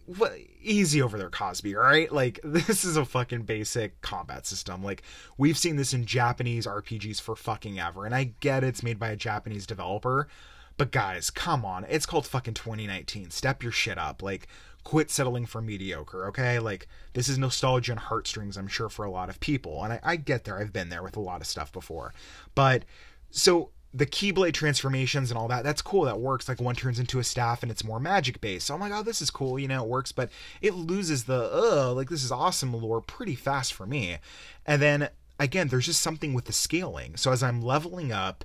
what 0.07 0.37
easy 0.61 1.01
over 1.01 1.17
there 1.17 1.29
cosby 1.29 1.75
right 1.75 2.13
like 2.13 2.39
this 2.43 2.85
is 2.85 2.95
a 2.95 3.03
fucking 3.03 3.41
basic 3.41 3.99
combat 4.01 4.47
system 4.47 4.81
like 4.81 5.03
we've 5.37 5.57
seen 5.57 5.75
this 5.75 5.93
in 5.93 6.05
japanese 6.05 6.65
rpgs 6.65 7.19
for 7.19 7.35
fucking 7.35 7.77
ever 7.77 8.05
and 8.05 8.15
i 8.15 8.31
get 8.39 8.63
it's 8.63 8.81
made 8.81 8.97
by 8.97 9.09
a 9.09 9.17
japanese 9.17 9.67
developer 9.67 10.29
but 10.77 10.91
guys 10.91 11.29
come 11.29 11.65
on 11.65 11.85
it's 11.89 12.05
called 12.05 12.25
fucking 12.25 12.53
2019 12.53 13.29
step 13.29 13.63
your 13.63 13.71
shit 13.71 13.97
up 13.97 14.21
like 14.21 14.47
quit 14.83 15.11
settling 15.11 15.45
for 15.45 15.61
mediocre 15.61 16.27
okay 16.27 16.59
like 16.59 16.87
this 17.13 17.27
is 17.27 17.37
nostalgia 17.37 17.91
and 17.91 17.99
heartstrings 17.99 18.57
i'm 18.57 18.67
sure 18.67 18.89
for 18.89 19.03
a 19.03 19.11
lot 19.11 19.29
of 19.29 19.39
people 19.39 19.83
and 19.83 19.93
I, 19.93 19.99
I 20.03 20.15
get 20.15 20.45
there 20.45 20.57
i've 20.57 20.73
been 20.73 20.89
there 20.89 21.03
with 21.03 21.17
a 21.17 21.21
lot 21.21 21.41
of 21.41 21.47
stuff 21.47 21.73
before 21.73 22.13
but 22.55 22.83
so 23.29 23.71
the 23.93 24.05
Keyblade 24.05 24.53
transformations 24.53 25.31
and 25.31 25.37
all 25.37 25.47
that, 25.47 25.63
that's 25.63 25.81
cool. 25.81 26.03
That 26.03 26.19
works. 26.19 26.47
Like 26.47 26.61
one 26.61 26.75
turns 26.75 26.99
into 26.99 27.19
a 27.19 27.23
staff 27.23 27.63
and 27.63 27.71
it's 27.71 27.83
more 27.83 27.99
magic 27.99 28.41
based. 28.41 28.67
So 28.67 28.73
I'm 28.73 28.79
like, 28.79 28.91
oh, 28.93 29.01
this 29.01 29.21
is 29.21 29.31
cool. 29.31 29.57
You 29.57 29.67
know, 29.67 29.83
it 29.83 29.89
works, 29.89 30.11
but 30.11 30.29
it 30.61 30.75
loses 30.75 31.23
the, 31.23 31.49
uh, 31.51 31.93
like 31.93 32.09
this 32.09 32.23
is 32.23 32.31
awesome 32.31 32.73
lore 32.73 33.01
pretty 33.01 33.35
fast 33.35 33.73
for 33.73 33.87
me. 33.87 34.17
And 34.65 34.81
then 34.81 35.09
again, 35.39 35.69
there's 35.69 35.85
just 35.85 36.01
something 36.01 36.33
with 36.33 36.45
the 36.45 36.53
scaling. 36.53 37.15
So 37.15 37.31
as 37.31 37.41
I'm 37.41 37.61
leveling 37.61 38.11
up 38.11 38.43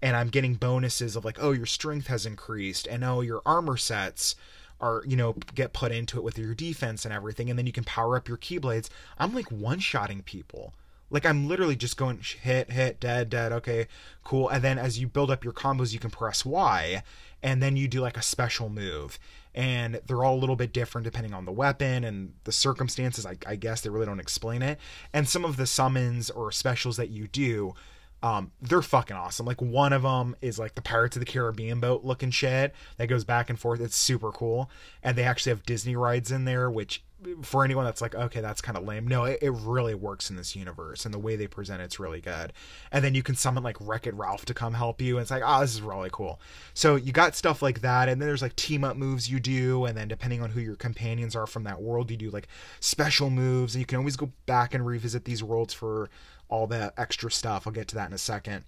and 0.00 0.16
I'm 0.16 0.28
getting 0.28 0.54
bonuses 0.54 1.16
of 1.16 1.24
like, 1.24 1.38
oh, 1.40 1.52
your 1.52 1.66
strength 1.66 2.06
has 2.08 2.26
increased 2.26 2.86
and 2.86 3.04
oh, 3.04 3.20
your 3.20 3.42
armor 3.44 3.76
sets 3.76 4.36
are, 4.80 5.02
you 5.06 5.16
know, 5.16 5.34
get 5.54 5.72
put 5.72 5.90
into 5.90 6.18
it 6.18 6.24
with 6.24 6.38
your 6.38 6.54
defense 6.54 7.04
and 7.04 7.12
everything. 7.12 7.50
And 7.50 7.58
then 7.58 7.66
you 7.66 7.72
can 7.72 7.84
power 7.84 8.16
up 8.16 8.28
your 8.28 8.36
Keyblades. 8.36 8.88
I'm 9.18 9.34
like 9.34 9.50
one 9.50 9.80
shotting 9.80 10.22
people 10.22 10.72
like 11.10 11.24
I'm 11.24 11.48
literally 11.48 11.76
just 11.76 11.96
going 11.96 12.20
hit, 12.20 12.70
hit, 12.70 13.00
dead, 13.00 13.30
dead. 13.30 13.52
Okay, 13.52 13.86
cool. 14.24 14.48
And 14.48 14.62
then 14.62 14.78
as 14.78 14.98
you 14.98 15.08
build 15.08 15.30
up 15.30 15.44
your 15.44 15.52
combos, 15.52 15.92
you 15.92 15.98
can 15.98 16.10
press 16.10 16.44
Y, 16.44 17.02
and 17.42 17.62
then 17.62 17.76
you 17.76 17.88
do 17.88 18.00
like 18.00 18.16
a 18.16 18.22
special 18.22 18.68
move. 18.68 19.18
And 19.54 20.00
they're 20.06 20.22
all 20.22 20.36
a 20.36 20.38
little 20.38 20.56
bit 20.56 20.72
different 20.72 21.04
depending 21.04 21.34
on 21.34 21.44
the 21.44 21.52
weapon 21.52 22.04
and 22.04 22.34
the 22.44 22.52
circumstances. 22.52 23.26
I, 23.26 23.36
I 23.46 23.56
guess 23.56 23.80
they 23.80 23.90
really 23.90 24.06
don't 24.06 24.20
explain 24.20 24.62
it. 24.62 24.78
And 25.12 25.28
some 25.28 25.44
of 25.44 25.56
the 25.56 25.66
summons 25.66 26.30
or 26.30 26.52
specials 26.52 26.96
that 26.98 27.10
you 27.10 27.26
do 27.26 27.74
um, 28.22 28.52
they're 28.60 28.82
fucking 28.82 29.16
awesome. 29.16 29.46
Like 29.46 29.62
one 29.62 29.92
of 29.92 30.02
them 30.02 30.34
is 30.40 30.58
like 30.58 30.74
the 30.74 30.82
Pirates 30.82 31.16
of 31.16 31.20
the 31.20 31.26
Caribbean 31.26 31.80
boat 31.80 32.04
looking 32.04 32.30
shit 32.30 32.74
that 32.96 33.06
goes 33.06 33.24
back 33.24 33.48
and 33.48 33.58
forth. 33.58 33.80
It's 33.80 33.96
super 33.96 34.32
cool, 34.32 34.70
and 35.02 35.16
they 35.16 35.22
actually 35.22 35.50
have 35.50 35.64
Disney 35.64 35.94
rides 35.94 36.32
in 36.32 36.44
there, 36.44 36.70
which 36.70 37.02
for 37.42 37.64
anyone 37.64 37.84
that's 37.84 38.00
like, 38.00 38.14
okay, 38.14 38.40
that's 38.40 38.60
kind 38.60 38.78
of 38.78 38.84
lame. 38.84 39.06
No, 39.06 39.24
it, 39.24 39.40
it, 39.42 39.50
really 39.50 39.94
works 39.94 40.30
in 40.30 40.36
this 40.36 40.54
universe, 40.54 41.04
and 41.04 41.12
the 41.12 41.18
way 41.18 41.34
they 41.34 41.48
present 41.48 41.82
it's 41.82 41.98
really 41.98 42.20
good. 42.20 42.52
And 42.92 43.04
then 43.04 43.14
you 43.14 43.24
can 43.24 43.34
summon 43.34 43.64
like 43.64 43.76
Wreck 43.80 44.06
It 44.06 44.14
Ralph 44.14 44.44
to 44.46 44.54
come 44.54 44.74
help 44.74 45.00
you, 45.00 45.16
and 45.16 45.22
it's 45.22 45.30
like, 45.30 45.42
oh, 45.44 45.60
this 45.60 45.74
is 45.74 45.82
really 45.82 46.10
cool. 46.12 46.40
So 46.74 46.94
you 46.94 47.12
got 47.12 47.34
stuff 47.34 47.60
like 47.60 47.80
that, 47.80 48.08
and 48.08 48.20
then 48.20 48.28
there's 48.28 48.42
like 48.42 48.54
team 48.56 48.84
up 48.84 48.96
moves 48.96 49.30
you 49.30 49.40
do, 49.40 49.84
and 49.84 49.96
then 49.96 50.06
depending 50.06 50.42
on 50.42 50.50
who 50.50 50.60
your 50.60 50.76
companions 50.76 51.34
are 51.34 51.46
from 51.46 51.64
that 51.64 51.82
world, 51.82 52.10
you 52.10 52.16
do 52.16 52.30
like 52.30 52.46
special 52.78 53.30
moves, 53.30 53.74
and 53.74 53.80
you 53.80 53.86
can 53.86 53.98
always 53.98 54.16
go 54.16 54.30
back 54.46 54.72
and 54.74 54.86
revisit 54.86 55.24
these 55.24 55.42
worlds 55.42 55.74
for 55.74 56.10
all 56.48 56.66
the 56.66 56.92
extra 56.96 57.30
stuff. 57.30 57.66
I'll 57.66 57.72
get 57.72 57.88
to 57.88 57.94
that 57.96 58.08
in 58.08 58.14
a 58.14 58.18
second. 58.18 58.64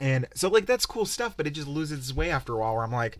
And 0.00 0.26
so 0.34 0.48
like 0.48 0.66
that's 0.66 0.86
cool 0.86 1.06
stuff, 1.06 1.36
but 1.36 1.46
it 1.46 1.50
just 1.50 1.68
loses 1.68 1.98
its 1.98 2.16
way 2.16 2.30
after 2.30 2.54
a 2.54 2.58
while. 2.58 2.74
Where 2.74 2.84
I'm 2.84 2.92
like 2.92 3.18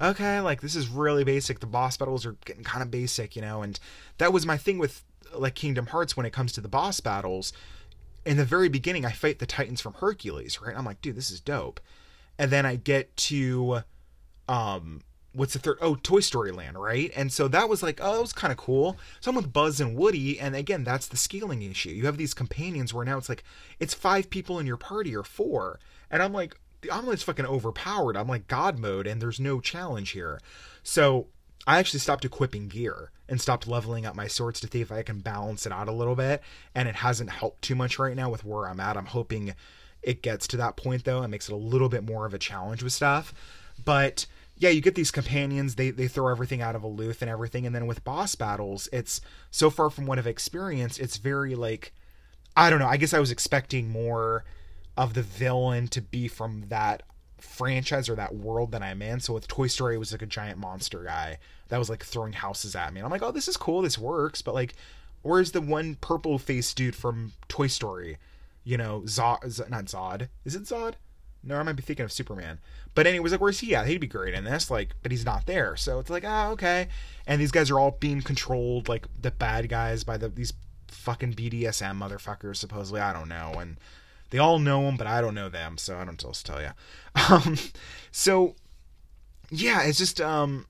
okay, 0.00 0.40
like 0.40 0.60
this 0.60 0.76
is 0.76 0.88
really 0.88 1.24
basic. 1.24 1.60
The 1.60 1.66
boss 1.66 1.96
battles 1.96 2.26
are 2.26 2.36
getting 2.44 2.64
kind 2.64 2.82
of 2.82 2.90
basic, 2.90 3.36
you 3.36 3.42
know, 3.42 3.62
and 3.62 3.78
that 4.18 4.32
was 4.32 4.46
my 4.46 4.56
thing 4.56 4.78
with 4.78 5.02
like 5.34 5.54
Kingdom 5.54 5.86
Hearts 5.86 6.16
when 6.16 6.26
it 6.26 6.32
comes 6.32 6.52
to 6.52 6.60
the 6.60 6.68
boss 6.68 7.00
battles. 7.00 7.52
In 8.24 8.36
the 8.36 8.44
very 8.44 8.68
beginning, 8.68 9.04
I 9.04 9.12
fight 9.12 9.38
the 9.38 9.46
Titans 9.46 9.80
from 9.80 9.94
Hercules, 9.94 10.60
right? 10.60 10.76
I'm 10.76 10.84
like, 10.84 11.00
dude, 11.00 11.16
this 11.16 11.30
is 11.30 11.40
dope. 11.40 11.80
And 12.38 12.50
then 12.50 12.66
I 12.66 12.76
get 12.76 13.16
to 13.16 13.80
um 14.48 15.02
what's 15.36 15.52
the 15.52 15.58
third 15.58 15.78
oh 15.80 15.96
toy 15.96 16.20
story 16.20 16.50
land 16.50 16.80
right 16.80 17.12
and 17.14 17.32
so 17.32 17.46
that 17.48 17.68
was 17.68 17.82
like 17.82 18.00
oh 18.02 18.18
it 18.18 18.20
was 18.20 18.32
kind 18.32 18.50
of 18.50 18.56
cool 18.56 18.96
so 19.20 19.30
i'm 19.30 19.36
with 19.36 19.52
buzz 19.52 19.80
and 19.80 19.96
woody 19.96 20.40
and 20.40 20.56
again 20.56 20.82
that's 20.82 21.06
the 21.06 21.16
scaling 21.16 21.62
issue 21.62 21.90
you 21.90 22.06
have 22.06 22.16
these 22.16 22.34
companions 22.34 22.92
where 22.92 23.04
now 23.04 23.18
it's 23.18 23.28
like 23.28 23.44
it's 23.78 23.94
five 23.94 24.30
people 24.30 24.58
in 24.58 24.66
your 24.66 24.76
party 24.76 25.14
or 25.14 25.22
four 25.22 25.78
and 26.10 26.22
i'm 26.22 26.32
like 26.32 26.56
the 26.86 26.90
omelet's 26.90 27.22
fucking 27.22 27.46
overpowered. 27.46 28.16
I'm 28.16 28.28
like 28.28 28.48
God 28.48 28.78
mode, 28.78 29.06
and 29.06 29.20
there's 29.20 29.40
no 29.40 29.60
challenge 29.60 30.10
here. 30.10 30.40
So 30.82 31.28
I 31.66 31.78
actually 31.78 32.00
stopped 32.00 32.24
equipping 32.24 32.68
gear 32.68 33.10
and 33.28 33.40
stopped 33.40 33.66
leveling 33.66 34.06
up 34.06 34.14
my 34.14 34.28
swords 34.28 34.60
to 34.60 34.68
see 34.68 34.80
if 34.80 34.92
I 34.92 35.02
can 35.02 35.18
balance 35.18 35.66
it 35.66 35.72
out 35.72 35.88
a 35.88 35.92
little 35.92 36.14
bit. 36.14 36.42
And 36.74 36.88
it 36.88 36.96
hasn't 36.96 37.30
helped 37.30 37.62
too 37.62 37.74
much 37.74 37.98
right 37.98 38.14
now 38.14 38.30
with 38.30 38.44
where 38.44 38.68
I'm 38.68 38.80
at. 38.80 38.96
I'm 38.96 39.06
hoping 39.06 39.54
it 40.02 40.22
gets 40.22 40.46
to 40.48 40.56
that 40.58 40.76
point 40.76 41.04
though 41.04 41.22
and 41.22 41.30
makes 41.30 41.48
it 41.48 41.52
a 41.52 41.56
little 41.56 41.88
bit 41.88 42.04
more 42.04 42.26
of 42.26 42.34
a 42.34 42.38
challenge 42.38 42.82
with 42.82 42.92
stuff. 42.92 43.34
But 43.84 44.26
yeah, 44.58 44.70
you 44.70 44.80
get 44.80 44.94
these 44.94 45.10
companions, 45.10 45.74
they 45.74 45.90
they 45.90 46.08
throw 46.08 46.28
everything 46.28 46.62
out 46.62 46.74
of 46.74 46.82
aloof 46.82 47.22
and 47.22 47.30
everything, 47.30 47.66
and 47.66 47.74
then 47.74 47.86
with 47.86 48.04
boss 48.04 48.34
battles, 48.34 48.88
it's 48.92 49.20
so 49.50 49.70
far 49.70 49.90
from 49.90 50.06
what 50.06 50.18
I've 50.18 50.26
experienced, 50.26 50.98
it's 50.98 51.18
very 51.18 51.54
like 51.54 51.92
I 52.56 52.70
don't 52.70 52.78
know, 52.78 52.88
I 52.88 52.96
guess 52.96 53.12
I 53.12 53.20
was 53.20 53.30
expecting 53.30 53.90
more 53.90 54.44
of 54.96 55.12
the 55.12 55.22
villain 55.22 55.88
to 55.88 56.00
be 56.00 56.26
from 56.26 56.64
that 56.68 57.02
franchise 57.38 58.08
or 58.08 58.14
that 58.14 58.34
world 58.34 58.72
that 58.72 58.82
I'm 58.82 59.02
in. 59.02 59.20
So 59.20 59.34
with 59.34 59.46
Toy 59.46 59.66
Story, 59.66 59.96
it 59.96 59.98
was 59.98 60.12
like 60.12 60.22
a 60.22 60.26
giant 60.26 60.58
monster 60.58 61.04
guy 61.04 61.38
that 61.68 61.78
was 61.78 61.90
like 61.90 62.02
throwing 62.02 62.32
houses 62.32 62.74
at 62.74 62.92
me. 62.92 63.00
And 63.00 63.04
I'm 63.04 63.10
like, 63.10 63.22
oh, 63.22 63.30
this 63.30 63.48
is 63.48 63.58
cool. 63.58 63.82
This 63.82 63.98
works. 63.98 64.40
But 64.40 64.54
like, 64.54 64.74
where's 65.22 65.52
the 65.52 65.60
one 65.60 65.96
purple 65.96 66.38
faced 66.38 66.76
dude 66.76 66.96
from 66.96 67.32
Toy 67.48 67.66
Story? 67.66 68.16
You 68.64 68.78
know, 68.78 69.02
Zod, 69.02 69.68
not 69.68 69.84
Zod. 69.84 70.28
Is 70.44 70.54
it 70.54 70.64
Zod? 70.64 70.94
No, 71.46 71.56
I 71.56 71.62
might 71.62 71.76
be 71.76 71.82
thinking 71.82 72.04
of 72.04 72.12
Superman. 72.12 72.58
But 72.94 73.06
anyways, 73.06 73.32
like, 73.32 73.40
where's 73.40 73.60
he 73.60 73.74
at? 73.74 73.86
He'd 73.86 74.00
be 74.00 74.06
great 74.06 74.34
in 74.34 74.44
this. 74.44 74.70
Like, 74.70 74.94
but 75.02 75.12
he's 75.12 75.24
not 75.24 75.46
there. 75.46 75.76
So 75.76 75.98
it's 75.98 76.10
like, 76.10 76.24
ah, 76.26 76.48
oh, 76.48 76.52
okay. 76.52 76.88
And 77.26 77.40
these 77.40 77.52
guys 77.52 77.70
are 77.70 77.78
all 77.78 77.92
being 77.92 78.22
controlled, 78.22 78.88
like 78.88 79.06
the 79.20 79.30
bad 79.30 79.68
guys 79.68 80.04
by 80.04 80.16
the 80.16 80.28
these 80.28 80.52
fucking 80.88 81.34
BDSM 81.34 81.98
motherfuckers, 81.98 82.56
supposedly. 82.56 83.00
I 83.00 83.12
don't 83.12 83.28
know. 83.28 83.54
And 83.58 83.76
they 84.30 84.38
all 84.38 84.58
know 84.58 84.88
him, 84.88 84.96
but 84.96 85.06
I 85.06 85.20
don't 85.20 85.34
know 85.34 85.48
them, 85.48 85.78
so 85.78 85.96
I 85.96 86.04
don't 86.04 86.22
else 86.22 86.42
tell 86.42 86.60
you. 86.60 86.70
Um, 87.30 87.56
so 88.12 88.54
yeah, 89.50 89.82
it's 89.84 89.96
just 89.96 90.20
um, 90.20 90.66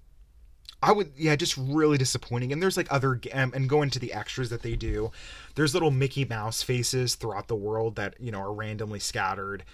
I 0.83 0.93
would 0.93 1.13
yeah, 1.17 1.35
just 1.37 1.57
really 1.57 1.99
disappointing. 1.99 2.53
And 2.53 2.63
there's 2.63 2.77
like 2.77 2.87
other 2.91 3.21
um, 3.33 3.53
and 3.55 3.69
go 3.69 3.83
into 3.83 3.99
the 3.99 4.13
extras 4.13 4.51
that 4.51 4.63
they 4.63 4.77
do. 4.77 5.11
There's 5.55 5.75
little 5.75 5.91
Mickey 5.91 6.25
Mouse 6.25 6.63
faces 6.63 7.15
throughout 7.15 7.49
the 7.49 7.57
world 7.57 7.97
that 7.97 8.15
you 8.21 8.31
know 8.31 8.41
are 8.41 8.53
randomly 8.53 9.01
scattered 9.01 9.65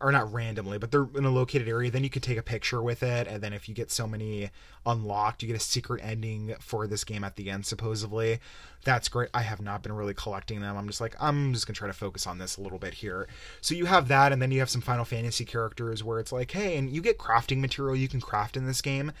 or 0.00 0.12
not 0.12 0.32
randomly, 0.32 0.78
but 0.78 0.90
they're 0.90 1.08
in 1.16 1.24
a 1.24 1.30
located 1.30 1.68
area. 1.68 1.90
Then 1.90 2.04
you 2.04 2.10
can 2.10 2.22
take 2.22 2.38
a 2.38 2.42
picture 2.42 2.82
with 2.82 3.02
it, 3.02 3.26
and 3.26 3.42
then 3.42 3.52
if 3.52 3.68
you 3.68 3.74
get 3.74 3.90
so 3.90 4.06
many 4.06 4.50
unlocked, 4.86 5.42
you 5.42 5.48
get 5.48 5.56
a 5.56 5.60
secret 5.60 6.00
ending 6.04 6.54
for 6.60 6.86
this 6.86 7.04
game 7.04 7.24
at 7.24 7.36
the 7.36 7.50
end, 7.50 7.66
supposedly. 7.66 8.38
That's 8.84 9.08
great. 9.08 9.30
I 9.34 9.42
have 9.42 9.60
not 9.60 9.82
been 9.82 9.92
really 9.92 10.14
collecting 10.14 10.60
them. 10.60 10.76
I'm 10.76 10.86
just 10.86 11.00
like, 11.00 11.16
I'm 11.20 11.52
just 11.52 11.66
gonna 11.66 11.74
try 11.74 11.88
to 11.88 11.92
focus 11.92 12.26
on 12.26 12.38
this 12.38 12.56
a 12.56 12.60
little 12.60 12.78
bit 12.78 12.94
here. 12.94 13.26
So 13.60 13.74
you 13.74 13.86
have 13.86 14.08
that, 14.08 14.32
and 14.32 14.40
then 14.40 14.50
you 14.52 14.60
have 14.60 14.70
some 14.70 14.80
Final 14.80 15.04
Fantasy 15.04 15.44
characters 15.44 16.04
where 16.04 16.20
it's 16.20 16.32
like, 16.32 16.52
hey, 16.52 16.76
and 16.76 16.88
you 16.90 17.02
get 17.02 17.18
crafting 17.18 17.58
material 17.58 17.96
you 17.96 18.08
can 18.08 18.20
craft 18.20 18.56
in 18.56 18.66
this 18.66 18.80
game, 18.80 19.12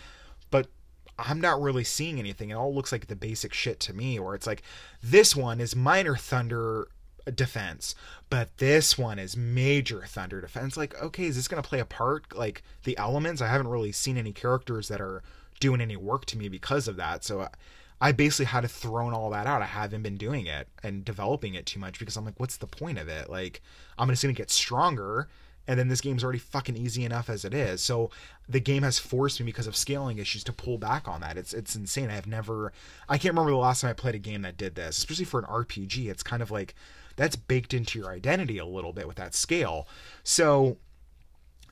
but 0.50 0.68
I'm 1.18 1.40
not 1.40 1.60
really 1.60 1.82
seeing 1.82 2.20
anything. 2.20 2.50
It 2.50 2.54
all 2.54 2.72
looks 2.72 2.92
like 2.92 3.08
the 3.08 3.16
basic 3.16 3.52
shit 3.52 3.80
to 3.80 3.92
me, 3.92 4.20
where 4.20 4.36
it's 4.36 4.46
like, 4.46 4.62
this 5.02 5.34
one 5.34 5.60
is 5.60 5.74
Minor 5.74 6.14
Thunder 6.14 6.88
defense, 7.34 7.94
but 8.30 8.56
this 8.58 8.98
one 8.98 9.18
is 9.18 9.36
major 9.36 10.04
thunder 10.06 10.40
defense. 10.40 10.76
Like, 10.76 11.00
okay, 11.02 11.24
is 11.24 11.36
this 11.36 11.48
going 11.48 11.62
to 11.62 11.68
play 11.68 11.80
a 11.80 11.84
part? 11.84 12.36
Like 12.36 12.62
the 12.84 12.96
elements, 12.98 13.40
I 13.40 13.48
haven't 13.48 13.68
really 13.68 13.92
seen 13.92 14.16
any 14.16 14.32
characters 14.32 14.88
that 14.88 15.00
are 15.00 15.22
doing 15.60 15.80
any 15.80 15.96
work 15.96 16.24
to 16.26 16.38
me 16.38 16.48
because 16.48 16.88
of 16.88 16.96
that. 16.96 17.24
So 17.24 17.40
uh, 17.40 17.48
I 18.00 18.12
basically 18.12 18.46
had 18.46 18.60
to 18.60 18.68
throw 18.68 19.12
all 19.12 19.30
that 19.30 19.46
out. 19.46 19.62
I 19.62 19.66
haven't 19.66 20.02
been 20.02 20.16
doing 20.16 20.46
it 20.46 20.68
and 20.82 21.04
developing 21.04 21.54
it 21.54 21.66
too 21.66 21.80
much 21.80 21.98
because 21.98 22.16
I'm 22.16 22.24
like, 22.24 22.38
what's 22.38 22.56
the 22.56 22.66
point 22.66 22.98
of 22.98 23.08
it? 23.08 23.28
Like, 23.28 23.60
I'm 23.98 24.08
just 24.08 24.22
going 24.22 24.34
to 24.34 24.40
get 24.40 24.50
stronger. 24.50 25.28
And 25.66 25.78
then 25.78 25.88
this 25.88 26.00
game's 26.00 26.24
already 26.24 26.38
fucking 26.38 26.76
easy 26.76 27.04
enough 27.04 27.28
as 27.28 27.44
it 27.44 27.52
is. 27.52 27.82
So 27.82 28.10
the 28.48 28.60
game 28.60 28.84
has 28.84 28.98
forced 28.98 29.38
me 29.40 29.46
because 29.46 29.66
of 29.66 29.76
scaling 29.76 30.18
issues 30.18 30.42
to 30.44 30.52
pull 30.52 30.78
back 30.78 31.06
on 31.06 31.20
that. 31.20 31.36
It's 31.36 31.52
it's 31.52 31.76
insane. 31.76 32.08
I 32.08 32.14
have 32.14 32.26
never 32.26 32.72
I 33.06 33.18
can't 33.18 33.34
remember 33.34 33.50
the 33.50 33.58
last 33.58 33.82
time 33.82 33.90
I 33.90 33.94
played 33.94 34.14
a 34.14 34.18
game 34.18 34.42
that 34.42 34.56
did 34.56 34.76
this, 34.76 34.96
especially 34.96 35.26
for 35.26 35.40
an 35.40 35.46
RPG. 35.46 36.08
It's 36.08 36.22
kind 36.22 36.40
of 36.42 36.50
like 36.50 36.74
that's 37.18 37.36
baked 37.36 37.74
into 37.74 37.98
your 37.98 38.10
identity 38.10 38.56
a 38.56 38.64
little 38.64 38.94
bit 38.94 39.06
with 39.06 39.16
that 39.16 39.34
scale. 39.34 39.86
So 40.22 40.78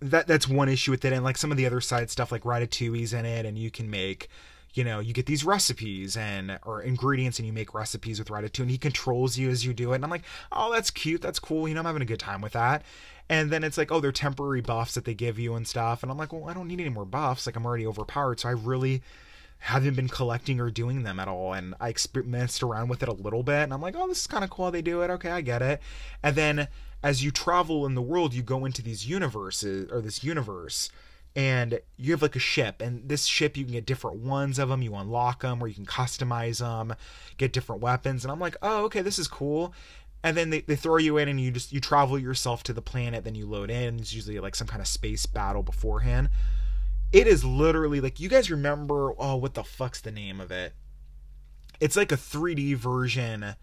that 0.02 0.26
that's 0.26 0.46
one 0.46 0.68
issue 0.68 0.90
with 0.90 1.04
it, 1.06 1.12
and 1.14 1.24
like 1.24 1.38
some 1.38 1.50
of 1.50 1.56
the 1.56 1.64
other 1.64 1.80
side 1.80 2.10
stuff, 2.10 2.30
like 2.30 2.42
Ratatouille's 2.42 3.14
in 3.14 3.24
it, 3.24 3.46
and 3.46 3.56
you 3.56 3.70
can 3.70 3.88
make 3.88 4.28
you 4.74 4.84
know 4.84 4.98
you 5.00 5.14
get 5.14 5.24
these 5.24 5.44
recipes 5.44 6.16
and 6.16 6.58
or 6.64 6.82
ingredients 6.82 7.38
and 7.38 7.46
you 7.46 7.52
make 7.52 7.72
recipes 7.72 8.18
with 8.18 8.28
ratatouille 8.28 8.60
and 8.60 8.70
he 8.70 8.76
controls 8.76 9.38
you 9.38 9.48
as 9.48 9.64
you 9.64 9.72
do 9.72 9.92
it. 9.92 9.96
And 9.96 10.04
i'm 10.04 10.10
like 10.10 10.24
oh 10.52 10.70
that's 10.70 10.90
cute. 10.90 11.22
That's 11.22 11.38
cool. 11.38 11.66
You 11.66 11.74
know 11.74 11.80
i'm 11.80 11.86
having 11.86 12.02
a 12.02 12.06
good 12.06 12.20
time 12.20 12.42
with 12.42 12.52
that. 12.52 12.82
And 13.28 13.50
then 13.50 13.64
it's 13.64 13.78
like 13.78 13.90
oh 13.90 14.00
they're 14.00 14.12
temporary 14.12 14.60
buffs 14.60 14.94
that 14.94 15.06
they 15.06 15.14
give 15.14 15.38
you 15.38 15.54
and 15.54 15.66
stuff. 15.66 16.02
And 16.02 16.12
i'm 16.12 16.18
like 16.18 16.32
well 16.32 16.48
i 16.48 16.52
don't 16.52 16.68
need 16.68 16.80
any 16.80 16.90
more 16.90 17.06
buffs. 17.06 17.46
Like 17.46 17.56
i'm 17.56 17.64
already 17.64 17.86
overpowered. 17.86 18.40
So 18.40 18.50
i 18.50 18.52
really 18.52 19.02
haven't 19.66 19.94
been 19.94 20.08
collecting 20.08 20.60
or 20.60 20.70
doing 20.70 21.02
them 21.02 21.18
at 21.18 21.26
all. 21.26 21.52
And 21.52 21.74
I 21.80 21.88
experimented 21.88 22.62
around 22.62 22.88
with 22.88 23.02
it 23.02 23.08
a 23.08 23.12
little 23.12 23.42
bit, 23.42 23.64
and 23.64 23.74
I'm 23.74 23.82
like, 23.82 23.96
oh, 23.96 24.06
this 24.06 24.20
is 24.20 24.26
kind 24.26 24.44
of 24.44 24.50
cool. 24.50 24.70
They 24.70 24.82
do 24.82 25.02
it. 25.02 25.10
Okay, 25.10 25.30
I 25.30 25.40
get 25.40 25.60
it. 25.60 25.82
And 26.22 26.36
then 26.36 26.68
as 27.02 27.24
you 27.24 27.30
travel 27.32 27.84
in 27.84 27.94
the 27.94 28.02
world, 28.02 28.32
you 28.32 28.42
go 28.42 28.64
into 28.64 28.80
these 28.80 29.06
universes 29.08 29.90
or 29.90 30.00
this 30.00 30.22
universe. 30.22 30.90
And 31.34 31.80
you 31.98 32.12
have 32.12 32.22
like 32.22 32.36
a 32.36 32.38
ship, 32.38 32.80
and 32.80 33.06
this 33.08 33.26
ship 33.26 33.58
you 33.58 33.64
can 33.64 33.74
get 33.74 33.84
different 33.84 34.18
ones 34.18 34.58
of 34.58 34.70
them. 34.70 34.80
You 34.80 34.94
unlock 34.94 35.42
them, 35.42 35.62
or 35.62 35.68
you 35.68 35.74
can 35.74 35.84
customize 35.84 36.60
them, 36.60 36.96
get 37.36 37.52
different 37.52 37.82
weapons. 37.82 38.24
And 38.24 38.32
I'm 38.32 38.40
like, 38.40 38.56
oh, 38.62 38.84
okay, 38.84 39.02
this 39.02 39.18
is 39.18 39.28
cool 39.28 39.74
and 40.22 40.36
then 40.36 40.48
they, 40.50 40.62
they 40.62 40.76
throw 40.76 40.96
you 40.96 41.18
in 41.18 41.28
and 41.28 41.38
you 41.40 41.50
just 41.50 41.72
you 41.72 41.78
travel 41.78 42.18
yourself 42.18 42.62
to 42.62 42.72
the 42.72 42.80
planet 42.80 43.22
then 43.22 43.34
you 43.34 43.46
load 43.46 43.70
in 43.70 43.98
it's 44.00 44.14
usually 44.14 44.40
like 44.40 44.56
some 44.56 44.66
kind 44.66 44.80
of 44.80 44.88
space 44.88 45.26
battle 45.26 45.62
beforehand 45.62 46.30
it 47.12 47.26
is 47.26 47.44
literally 47.44 48.00
like 48.00 48.20
you 48.20 48.28
guys 48.28 48.50
remember 48.50 49.14
oh 49.18 49.36
what 49.36 49.54
the 49.54 49.64
fuck's 49.64 50.00
the 50.00 50.10
name 50.10 50.40
of 50.40 50.50
it? 50.50 50.74
It's 51.80 51.96
like 51.96 52.12
a 52.12 52.16
3d 52.16 52.76
version 52.76 53.54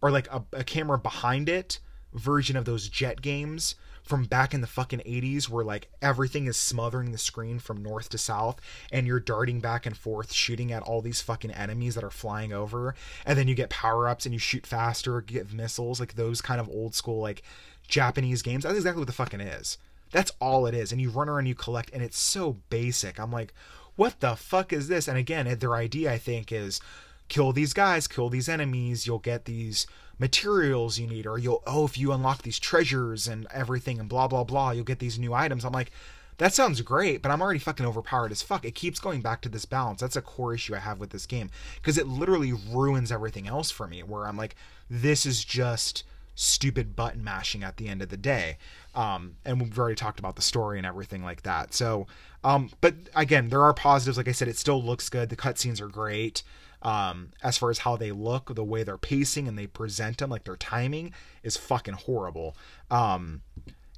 or 0.00 0.10
like 0.10 0.28
a, 0.30 0.44
a 0.52 0.64
camera 0.64 0.98
behind 0.98 1.48
it 1.48 1.80
version 2.12 2.56
of 2.56 2.64
those 2.64 2.88
jet 2.88 3.20
games 3.20 3.74
from 4.02 4.24
back 4.24 4.52
in 4.52 4.60
the 4.60 4.66
fucking 4.66 5.00
80s 5.00 5.48
where 5.48 5.64
like 5.64 5.90
everything 6.02 6.46
is 6.46 6.56
smothering 6.56 7.10
the 7.10 7.18
screen 7.18 7.58
from 7.58 7.82
north 7.82 8.10
to 8.10 8.18
south 8.18 8.60
and 8.92 9.06
you're 9.06 9.18
darting 9.18 9.60
back 9.60 9.86
and 9.86 9.96
forth 9.96 10.32
shooting 10.32 10.70
at 10.70 10.82
all 10.82 11.00
these 11.00 11.22
fucking 11.22 11.50
enemies 11.50 11.94
that 11.94 12.04
are 12.04 12.10
flying 12.10 12.52
over 12.52 12.94
and 13.24 13.38
then 13.38 13.48
you 13.48 13.54
get 13.54 13.70
power-ups 13.70 14.26
and 14.26 14.32
you 14.32 14.38
shoot 14.38 14.66
faster 14.66 15.20
get 15.22 15.52
missiles 15.52 16.00
like 16.00 16.14
those 16.14 16.40
kind 16.40 16.60
of 16.60 16.68
old 16.68 16.94
school 16.94 17.20
like 17.20 17.42
Japanese 17.88 18.42
games. 18.42 18.64
That's 18.64 18.76
exactly 18.76 19.00
what 19.00 19.06
the 19.06 19.12
fucking 19.12 19.40
is 19.40 19.78
that's 20.14 20.30
all 20.38 20.64
it 20.64 20.74
is 20.76 20.92
and 20.92 21.00
you 21.00 21.10
run 21.10 21.28
around 21.28 21.46
you 21.46 21.56
collect 21.56 21.90
and 21.92 22.00
it's 22.00 22.18
so 22.18 22.58
basic. 22.70 23.18
I'm 23.18 23.32
like 23.32 23.52
what 23.96 24.20
the 24.20 24.36
fuck 24.36 24.72
is 24.72 24.86
this? 24.86 25.08
And 25.08 25.18
again 25.18 25.52
their 25.58 25.74
idea 25.74 26.12
I 26.12 26.18
think 26.18 26.52
is 26.52 26.80
kill 27.28 27.52
these 27.52 27.72
guys 27.72 28.06
kill 28.06 28.28
these 28.28 28.48
enemies 28.48 29.06
you'll 29.08 29.18
get 29.18 29.44
these 29.46 29.88
materials 30.20 31.00
you 31.00 31.06
need 31.08 31.26
or 31.26 31.36
you'll 31.36 31.64
oh 31.66 31.84
if 31.84 31.98
you 31.98 32.12
unlock 32.12 32.42
these 32.42 32.60
treasures 32.60 33.26
and 33.26 33.48
everything 33.52 33.98
and 33.98 34.08
blah 34.08 34.28
blah 34.28 34.44
blah 34.44 34.70
you'll 34.70 34.84
get 34.84 35.00
these 35.00 35.18
new 35.18 35.34
items. 35.34 35.64
I'm 35.64 35.72
like 35.72 35.90
that 36.38 36.54
sounds 36.54 36.80
great 36.80 37.20
but 37.20 37.32
i'm 37.32 37.42
already 37.42 37.58
fucking 37.58 37.84
overpowered 37.84 38.30
as 38.30 38.40
fuck. 38.40 38.64
It 38.64 38.76
keeps 38.76 39.00
going 39.00 39.20
back 39.20 39.40
to 39.40 39.48
this 39.48 39.64
balance. 39.64 40.00
That's 40.00 40.14
a 40.14 40.22
core 40.22 40.54
issue 40.54 40.76
i 40.76 40.78
have 40.78 41.00
with 41.00 41.10
this 41.10 41.26
game 41.26 41.50
because 41.74 41.98
it 41.98 42.06
literally 42.06 42.52
ruins 42.52 43.10
everything 43.10 43.48
else 43.48 43.72
for 43.72 43.88
me 43.88 44.04
where 44.04 44.28
i'm 44.28 44.36
like 44.36 44.54
this 44.88 45.26
is 45.26 45.44
just 45.44 46.04
stupid 46.36 46.96
button 46.96 47.22
mashing 47.22 47.62
at 47.62 47.76
the 47.76 47.88
end 47.88 48.02
of 48.02 48.08
the 48.08 48.16
day 48.16 48.58
um, 48.94 49.36
and 49.44 49.60
we've 49.60 49.78
already 49.78 49.94
talked 49.94 50.18
about 50.18 50.36
the 50.36 50.42
story 50.42 50.78
and 50.78 50.86
everything 50.86 51.22
like 51.22 51.42
that 51.42 51.74
so 51.74 52.06
um, 52.42 52.70
but 52.80 52.94
again 53.14 53.48
there 53.48 53.62
are 53.62 53.74
positives 53.74 54.16
like 54.16 54.28
i 54.28 54.32
said 54.32 54.48
it 54.48 54.56
still 54.56 54.82
looks 54.82 55.08
good 55.08 55.28
the 55.28 55.36
cutscenes 55.36 55.80
are 55.80 55.88
great 55.88 56.42
um, 56.84 57.30
as 57.42 57.56
far 57.56 57.70
as 57.70 57.78
how 57.78 57.96
they 57.96 58.12
look, 58.12 58.54
the 58.54 58.62
way 58.62 58.82
they're 58.82 58.98
pacing 58.98 59.48
and 59.48 59.58
they 59.58 59.66
present 59.66 60.18
them, 60.18 60.28
like 60.28 60.44
their 60.44 60.56
timing 60.56 61.14
is 61.42 61.56
fucking 61.56 61.94
horrible. 61.94 62.56
Um, 62.90 63.40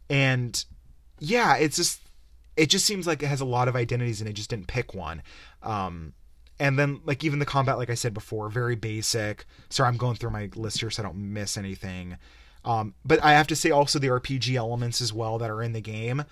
and 0.09 0.65
yeah, 1.19 1.57
it's 1.57 1.77
just 1.77 2.01
it 2.57 2.71
just 2.71 2.87
seems 2.87 3.07
like 3.07 3.23
it 3.23 3.27
has 3.27 3.41
a 3.41 3.45
lot 3.45 3.69
of 3.69 3.77
identities 3.77 4.21
and 4.21 4.31
it 4.31 4.35
just 4.35 4.51
didn't 4.51 4.69
pick 4.69 4.95
one. 4.95 5.23
Um, 5.63 6.15
and 6.59 6.79
then 6.79 7.01
like 7.05 7.25
even 7.25 7.41
the 7.41 7.45
combat, 7.45 7.77
like 7.77 7.91
I 7.91 7.95
said 7.95 8.15
before, 8.15 8.49
very 8.49 8.77
basic. 8.77 9.45
Sorry, 9.69 9.89
I'm 9.89 9.97
going 9.97 10.15
through 10.15 10.31
my 10.31 10.49
list 10.55 10.81
here 10.81 10.89
so 10.89 11.03
I 11.03 11.07
don't 11.07 11.35
miss 11.35 11.57
anything. 11.59 12.17
Um, 12.67 12.95
but 13.05 13.25
I 13.25 13.33
have 13.33 13.47
to 13.47 13.57
say 13.57 13.71
also 13.71 13.99
the 13.99 14.09
RPG 14.09 14.55
elements 14.57 15.01
as 15.01 15.13
well 15.13 15.39
that 15.39 15.51
are 15.51 15.63
in 15.63 15.73
the 15.73 15.81
game 15.81 16.25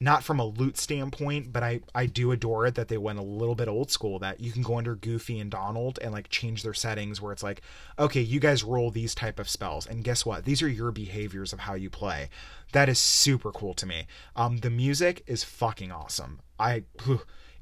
not 0.00 0.24
from 0.24 0.40
a 0.40 0.44
loot 0.44 0.76
standpoint, 0.76 1.52
but 1.52 1.62
I 1.62 1.80
I 1.94 2.06
do 2.06 2.32
adore 2.32 2.66
it 2.66 2.74
that 2.74 2.88
they 2.88 2.98
went 2.98 3.18
a 3.18 3.22
little 3.22 3.54
bit 3.54 3.68
old 3.68 3.90
school 3.90 4.18
that 4.18 4.40
you 4.40 4.50
can 4.52 4.62
go 4.62 4.76
under 4.76 4.94
Goofy 4.96 5.38
and 5.38 5.50
Donald 5.50 5.98
and 6.02 6.12
like 6.12 6.28
change 6.28 6.62
their 6.62 6.74
settings 6.74 7.20
where 7.20 7.32
it's 7.32 7.42
like, 7.42 7.62
okay, 7.98 8.20
you 8.20 8.40
guys 8.40 8.64
roll 8.64 8.90
these 8.90 9.14
type 9.14 9.38
of 9.38 9.48
spells, 9.48 9.86
and 9.86 10.04
guess 10.04 10.26
what? 10.26 10.44
These 10.44 10.62
are 10.62 10.68
your 10.68 10.90
behaviors 10.90 11.52
of 11.52 11.60
how 11.60 11.74
you 11.74 11.90
play. 11.90 12.28
That 12.72 12.88
is 12.88 12.98
super 12.98 13.52
cool 13.52 13.74
to 13.74 13.86
me. 13.86 14.06
Um, 14.36 14.58
the 14.58 14.70
music 14.70 15.22
is 15.26 15.44
fucking 15.44 15.90
awesome. 15.92 16.40
I. 16.58 16.84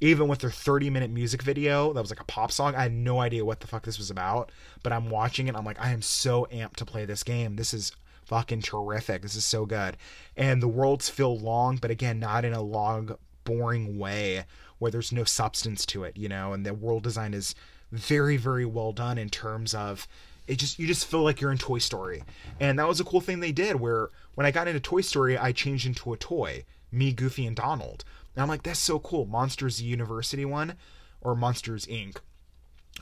Even 0.00 0.26
with 0.26 0.40
their 0.40 0.50
30 0.50 0.90
minute 0.90 1.12
music 1.12 1.42
video 1.42 1.92
that 1.92 2.00
was 2.00 2.10
like 2.10 2.18
a 2.18 2.24
pop 2.24 2.50
song 2.50 2.74
i 2.74 2.82
had 2.82 2.92
no 2.92 3.20
idea 3.20 3.44
what 3.44 3.60
the 3.60 3.68
fuck 3.68 3.84
this 3.84 3.98
was 3.98 4.10
about 4.10 4.50
but 4.82 4.92
i'm 4.92 5.10
watching 5.10 5.46
it 5.46 5.54
i'm 5.54 5.64
like 5.64 5.80
i 5.80 5.92
am 5.92 6.02
so 6.02 6.44
amped 6.50 6.74
to 6.74 6.84
play 6.84 7.04
this 7.04 7.22
game 7.22 7.54
this 7.54 7.72
is 7.72 7.92
fucking 8.32 8.62
terrific. 8.62 9.20
This 9.20 9.36
is 9.36 9.44
so 9.44 9.66
good. 9.66 9.98
And 10.38 10.62
the 10.62 10.68
worlds 10.68 11.10
feel 11.10 11.38
long, 11.38 11.76
but 11.76 11.90
again, 11.90 12.18
not 12.18 12.46
in 12.46 12.54
a 12.54 12.62
long, 12.62 13.18
boring 13.44 13.98
way 13.98 14.46
where 14.78 14.90
there's 14.90 15.12
no 15.12 15.24
substance 15.24 15.84
to 15.84 16.04
it, 16.04 16.16
you 16.16 16.30
know, 16.30 16.54
and 16.54 16.64
the 16.64 16.72
world 16.72 17.02
design 17.02 17.34
is 17.34 17.54
very, 17.90 18.38
very 18.38 18.64
well 18.64 18.92
done 18.92 19.18
in 19.18 19.28
terms 19.28 19.74
of 19.74 20.08
it 20.46 20.58
just 20.58 20.78
you 20.78 20.86
just 20.86 21.04
feel 21.04 21.22
like 21.22 21.42
you're 21.42 21.52
in 21.52 21.58
Toy 21.58 21.76
Story. 21.76 22.24
And 22.58 22.78
that 22.78 22.88
was 22.88 23.00
a 23.00 23.04
cool 23.04 23.20
thing 23.20 23.40
they 23.40 23.52
did 23.52 23.76
where 23.76 24.08
when 24.34 24.46
I 24.46 24.50
got 24.50 24.66
into 24.66 24.80
Toy 24.80 25.02
Story, 25.02 25.36
I 25.36 25.52
changed 25.52 25.86
into 25.86 26.14
a 26.14 26.16
toy, 26.16 26.64
me, 26.90 27.12
Goofy, 27.12 27.44
and 27.44 27.54
Donald. 27.54 28.02
And 28.34 28.42
I'm 28.42 28.48
like, 28.48 28.62
that's 28.62 28.80
so 28.80 28.98
cool. 28.98 29.26
Monsters 29.26 29.82
University 29.82 30.46
one 30.46 30.76
or 31.20 31.36
Monsters 31.36 31.84
Inc 31.84 32.16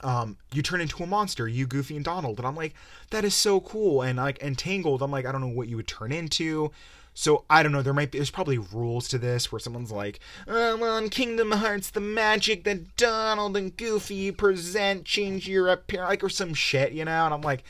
um, 0.03 0.37
you 0.53 0.63
turn 0.63 0.81
into 0.81 1.03
a 1.03 1.07
monster, 1.07 1.47
you 1.47 1.67
Goofy 1.67 1.97
and 1.97 2.05
Donald, 2.05 2.39
and 2.39 2.47
I'm 2.47 2.57
like, 2.57 2.75
that 3.11 3.25
is 3.25 3.35
so 3.35 3.61
cool. 3.61 4.03
And 4.03 4.19
like 4.19 4.39
in 4.39 4.55
Tangled, 4.55 5.03
I'm 5.03 5.11
like, 5.11 5.27
I 5.27 5.33
don't 5.33 5.41
know 5.41 5.49
what 5.49 5.69
you 5.69 5.77
would 5.77 5.89
turn 5.89 6.13
into. 6.13 6.71
So 7.13 7.45
I 7.51 7.63
don't 7.63 7.73
know. 7.73 7.83
There 7.83 7.93
might 7.93 8.13
be 8.13 8.19
there's 8.19 8.31
probably 8.31 8.59
rules 8.59 9.09
to 9.09 9.19
this 9.19 9.51
where 9.51 9.59
someone's 9.59 9.91
like, 9.91 10.21
oh, 10.47 10.77
well, 10.77 10.97
in 10.97 11.11
Kingdom 11.11 11.51
Hearts, 11.53 11.91
the 11.91 12.01
magic 12.01 12.65
that 12.65 12.97
Donald 12.97 13.57
and 13.57 13.77
Goofy 13.77 14.31
present 14.31 15.05
change 15.05 15.49
your 15.49 15.69
appearance, 15.69 16.09
like 16.09 16.25
or 16.25 16.29
some 16.29 16.55
shit, 16.55 16.93
you 16.93 17.05
know. 17.05 17.25
And 17.25 17.35
I'm 17.35 17.43
like, 17.43 17.65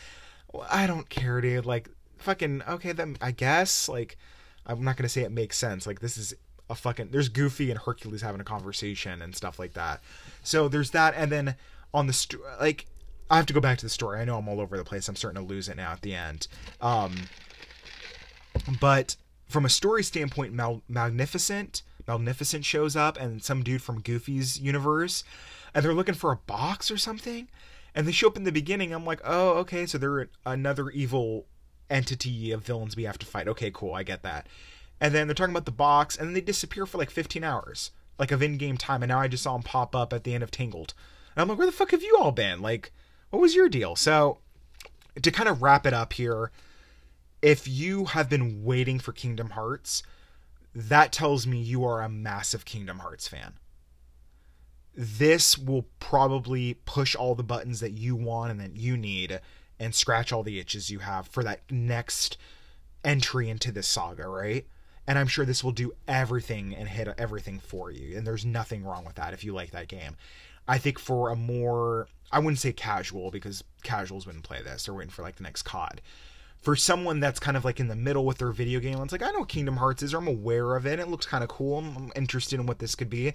well, 0.53 0.67
I 0.71 0.87
don't 0.87 1.09
care, 1.09 1.41
dude. 1.41 1.67
Like, 1.67 1.89
fucking 2.19 2.63
okay, 2.69 2.93
then 2.93 3.17
I 3.21 3.33
guess. 3.33 3.89
Like, 3.89 4.19
I'm 4.67 4.85
not 4.85 4.97
gonna 4.97 5.09
say 5.09 5.23
it 5.23 5.33
makes 5.33 5.57
sense. 5.57 5.87
Like, 5.87 6.01
this 6.01 6.17
is 6.17 6.35
a 6.69 6.75
fucking. 6.75 7.09
There's 7.11 7.31
Goofy 7.31 7.71
and 7.71 7.81
Hercules 7.81 8.23
having 8.23 8.41
a 8.41 8.45
conversation 8.45 9.23
and 9.23 9.35
stuff 9.35 9.59
like 9.59 9.73
that. 9.73 10.01
So 10.45 10.69
there's 10.69 10.91
that, 10.91 11.15
and 11.17 11.33
then 11.33 11.57
on 11.93 12.07
the 12.07 12.13
st- 12.13 12.43
like 12.61 12.87
I 13.31 13.37
have 13.37 13.47
to 13.47 13.53
go 13.53 13.61
back 13.61 13.79
to 13.79 13.87
the 13.87 13.91
story. 13.91 14.21
I 14.21 14.25
know 14.25 14.39
I'm 14.39 14.49
all 14.49 14.61
over 14.61 14.77
the 14.77 14.85
place. 14.85 15.09
I'm 15.09 15.17
starting 15.17 15.41
to 15.41 15.47
lose 15.47 15.69
it 15.69 15.77
now 15.77 15.93
at 15.93 16.03
the 16.03 16.15
end. 16.15 16.49
Um, 16.81 17.15
but 18.81 19.17
from 19.49 19.65
a 19.65 19.69
story 19.69 20.03
standpoint, 20.03 20.53
Mal- 20.53 20.83
Maleficent, 20.89 21.83
Maleficent 22.07 22.65
shows 22.65 22.97
up, 22.97 23.17
and 23.19 23.43
some 23.43 23.63
dude 23.63 23.83
from 23.83 24.01
Goofy's 24.01 24.59
universe, 24.59 25.23
and 25.73 25.85
they're 25.85 25.95
looking 25.95 26.15
for 26.15 26.33
a 26.33 26.37
box 26.37 26.91
or 26.91 26.97
something, 26.97 27.49
and 27.95 28.07
they 28.07 28.13
show 28.13 28.27
up 28.27 28.37
in 28.37 28.45
the 28.45 28.53
beginning. 28.53 28.93
I'm 28.93 29.07
like, 29.07 29.21
oh, 29.25 29.51
okay, 29.59 29.87
so 29.87 29.97
they're 29.97 30.29
another 30.45 30.91
evil 30.91 31.47
entity 31.89 32.51
of 32.51 32.65
villains 32.65 32.97
we 32.97 33.05
have 33.05 33.19
to 33.19 33.27
fight. 33.27 33.49
Okay, 33.49 33.71
cool, 33.73 33.95
I 33.95 34.03
get 34.03 34.23
that. 34.23 34.49
And 35.01 35.15
then 35.15 35.29
they're 35.29 35.35
talking 35.35 35.55
about 35.55 35.67
the 35.67 35.73
box, 35.73 36.17
and 36.17 36.27
then 36.27 36.35
they 36.35 36.41
disappear 36.41 36.85
for 36.85 36.99
like 36.99 37.11
15 37.11 37.45
hours, 37.45 37.93
like 38.19 38.33
of 38.33 38.43
in-game 38.43 38.77
time, 38.77 39.03
and 39.03 39.11
now 39.11 39.21
I 39.21 39.29
just 39.29 39.45
saw 39.45 39.53
them 39.53 39.63
pop 39.63 39.95
up 39.95 40.13
at 40.13 40.25
the 40.25 40.35
end 40.35 40.43
of 40.43 40.51
Tangled. 40.51 40.95
And 41.35 41.43
I'm 41.43 41.49
like, 41.49 41.59
where 41.59 41.67
the 41.67 41.73
fuck 41.73 41.93
have 41.93 42.03
you 42.03 42.17
all 42.19 42.33
been? 42.33 42.61
Like, 42.61 42.93
what 43.31 43.41
was 43.41 43.55
your 43.55 43.69
deal? 43.69 43.97
So, 43.97 44.39
to 45.21 45.31
kind 45.31 45.49
of 45.49 45.63
wrap 45.63 45.87
it 45.87 45.95
up 45.95 46.13
here, 46.13 46.51
if 47.43 47.67
you 47.67 48.07
have 48.07 48.29
been 48.29 48.65
waiting 48.65 48.99
for 48.99 49.13
Kingdom 49.13 49.51
Hearts, 49.51 50.03
that 50.75 51.13
tells 51.13 51.47
me 51.47 51.59
you 51.59 51.85
are 51.85 52.03
a 52.03 52.09
massive 52.09 52.65
Kingdom 52.65 52.99
Hearts 52.99 53.29
fan. 53.29 53.55
This 54.95 55.57
will 55.57 55.87
probably 55.99 56.75
push 56.85 57.15
all 57.15 57.35
the 57.35 57.43
buttons 57.43 57.81
that 57.81 57.93
you 57.93 58.17
want 58.17 58.51
and 58.51 58.61
that 58.61 58.77
you 58.77 58.97
need 58.97 59.41
and 59.79 59.95
scratch 59.95 60.33
all 60.33 60.43
the 60.43 60.59
itches 60.59 60.91
you 60.91 60.99
have 60.99 61.27
for 61.27 61.43
that 61.43 61.63
next 61.71 62.37
entry 63.05 63.49
into 63.49 63.73
this 63.73 63.89
saga, 63.89 64.29
right? 64.29 64.67
And 65.07 65.19
I'm 65.19 65.27
sure 65.27 65.45
this 65.45 65.65
will 65.65 65.73
do 65.73 65.95
everything 66.07 66.75
and 66.75 66.89
hit 66.89 67.09
everything 67.17 67.59
for 67.59 67.91
you. 67.91 68.17
And 68.17 68.27
there's 68.27 68.45
nothing 68.45 68.85
wrong 68.85 69.05
with 69.05 69.17
that 69.17 69.33
if 69.33 69.43
you 69.43 69.55
like 69.55 69.71
that 69.71 69.89
game. 69.89 70.17
I 70.69 70.79
think 70.79 70.99
for 70.99 71.31
a 71.31 71.37
more 71.37 72.09
I 72.33 72.39
wouldn't 72.39 72.59
say 72.59 72.73
casual 72.73 73.31
because 73.31 73.65
casuals 73.83 74.27
wouldn't 74.27 74.45
play 74.45 74.63
this. 74.63 74.85
They're 74.85 74.95
waiting 74.95 75.11
for 75.11 75.23
like 75.23 75.37
the 75.37 75.43
next 75.43 75.63
COD. 75.63 76.01
For 76.59 76.77
someone 76.77 77.21
that's 77.21 77.41
kind 77.41 77.57
of 77.57 77.65
like 77.65 77.81
in 77.81 77.89
the 77.89 77.97
middle 77.97 78.25
with 78.25 78.39
their 78.39 78.53
video 78.53 78.81
game, 78.81 79.01
it's 79.01 79.13
like 79.13 79.23
I 79.23 79.31
know 79.31 79.45
Kingdom 79.45 79.79
Hearts 79.79 80.03
is, 80.03 80.13
or 80.13 80.19
I'm 80.19 80.29
aware 80.29 80.77
of 80.77 80.87
it. 80.87 80.99
It 80.99 81.09
looks 81.09 81.27
kind 81.27 81.43
of 81.43 81.49
cool. 81.49 81.79
I'm 81.79 82.13
interested 82.15 82.61
in 82.61 82.67
what 82.67 82.79
this 82.79 82.95
could 82.95 83.11
be. 83.11 83.33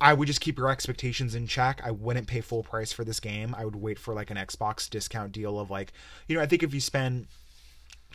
I 0.00 0.14
would 0.14 0.26
just 0.26 0.40
keep 0.40 0.56
your 0.56 0.70
expectations 0.70 1.34
in 1.34 1.48
check. 1.48 1.80
I 1.84 1.90
wouldn't 1.90 2.28
pay 2.28 2.40
full 2.40 2.62
price 2.62 2.92
for 2.92 3.02
this 3.02 3.18
game. 3.18 3.54
I 3.58 3.64
would 3.64 3.74
wait 3.74 3.98
for 3.98 4.14
like 4.14 4.30
an 4.30 4.36
Xbox 4.36 4.88
discount 4.88 5.32
deal 5.32 5.58
of 5.58 5.70
like, 5.70 5.92
you 6.28 6.36
know, 6.36 6.42
I 6.42 6.46
think 6.46 6.62
if 6.62 6.72
you 6.72 6.80
spend, 6.80 7.26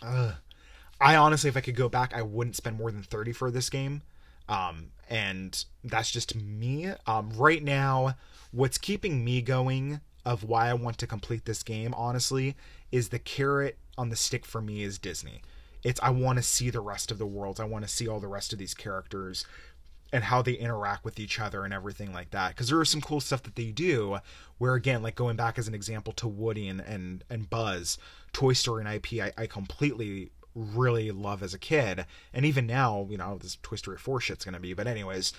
uh, 0.02 0.32
I 1.02 1.18
honestly, 1.18 1.50
if 1.50 1.58
I 1.58 1.62
could 1.62 1.76
go 1.76 1.90
back, 1.90 2.14
I 2.16 2.22
wouldn't 2.22 2.56
spend 2.56 2.78
more 2.78 2.90
than 2.90 3.04
thirty 3.04 3.34
for 3.34 3.52
this 3.52 3.70
game. 3.70 4.02
Um, 4.50 4.92
and 5.10 5.64
that's 5.84 6.12
just 6.12 6.36
me. 6.36 6.92
Um, 7.08 7.32
right 7.36 7.64
now, 7.64 8.16
what's 8.52 8.78
keeping 8.78 9.24
me 9.24 9.42
going 9.42 10.02
of 10.26 10.44
why 10.44 10.70
I 10.70 10.74
want 10.74 10.98
to 11.00 11.08
complete 11.08 11.46
this 11.46 11.64
game, 11.64 11.94
honestly, 11.96 12.56
is 12.92 13.10
the 13.10 13.20
carrot 13.20 13.78
on 13.98 14.10
the 14.10 14.16
stick 14.16 14.46
for 14.46 14.62
me 14.62 14.84
is 14.84 14.98
Disney. 14.98 15.42
It's 15.84 16.00
I 16.02 16.12
want 16.12 16.38
to 16.38 16.44
see 16.44 16.70
the 16.70 16.80
rest 16.80 17.12
of 17.12 17.18
the 17.18 17.26
worlds. 17.26 17.60
I 17.60 17.66
want 17.66 17.84
to 17.86 17.92
see 17.92 18.08
all 18.08 18.20
the 18.20 18.28
rest 18.28 18.54
of 18.54 18.60
these 18.60 18.74
characters 18.74 19.46
and 20.14 20.24
how 20.24 20.42
they 20.42 20.54
interact 20.54 21.04
with 21.04 21.20
each 21.20 21.40
other 21.40 21.66
and 21.66 21.74
everything 21.74 22.14
like 22.14 22.30
that. 22.32 22.50
Because 22.50 22.70
there 22.70 22.82
is 22.82 22.90
some 22.90 23.02
cool 23.02 23.20
stuff 23.20 23.44
that 23.44 23.56
they 23.56 23.72
do. 23.72 24.20
Where 24.60 24.76
again, 24.76 25.04
like 25.04 25.16
going 25.16 25.36
back 25.36 25.58
as 25.58 25.68
an 25.68 25.76
example 25.76 26.14
to 26.14 26.28
Woody 26.28 26.70
and 26.70 26.80
and, 26.80 27.24
and 27.30 27.50
Buzz, 27.50 27.98
Toy 28.32 28.54
Story 28.54 28.86
and 28.86 28.94
IP, 28.94 29.22
I, 29.22 29.44
I 29.44 29.48
completely 29.48 30.32
really 30.56 31.12
love 31.12 31.44
as 31.44 31.54
a 31.54 31.60
kid, 31.60 32.06
and 32.34 32.46
even 32.46 32.68
now, 32.68 33.08
you 33.10 33.18
know, 33.18 33.38
this 33.38 33.58
Story 33.76 33.98
four 33.98 34.20
shit's 34.20 34.46
gonna 34.46 34.60
be. 34.60 34.74
But 34.74 34.88
anyways, 34.88 35.34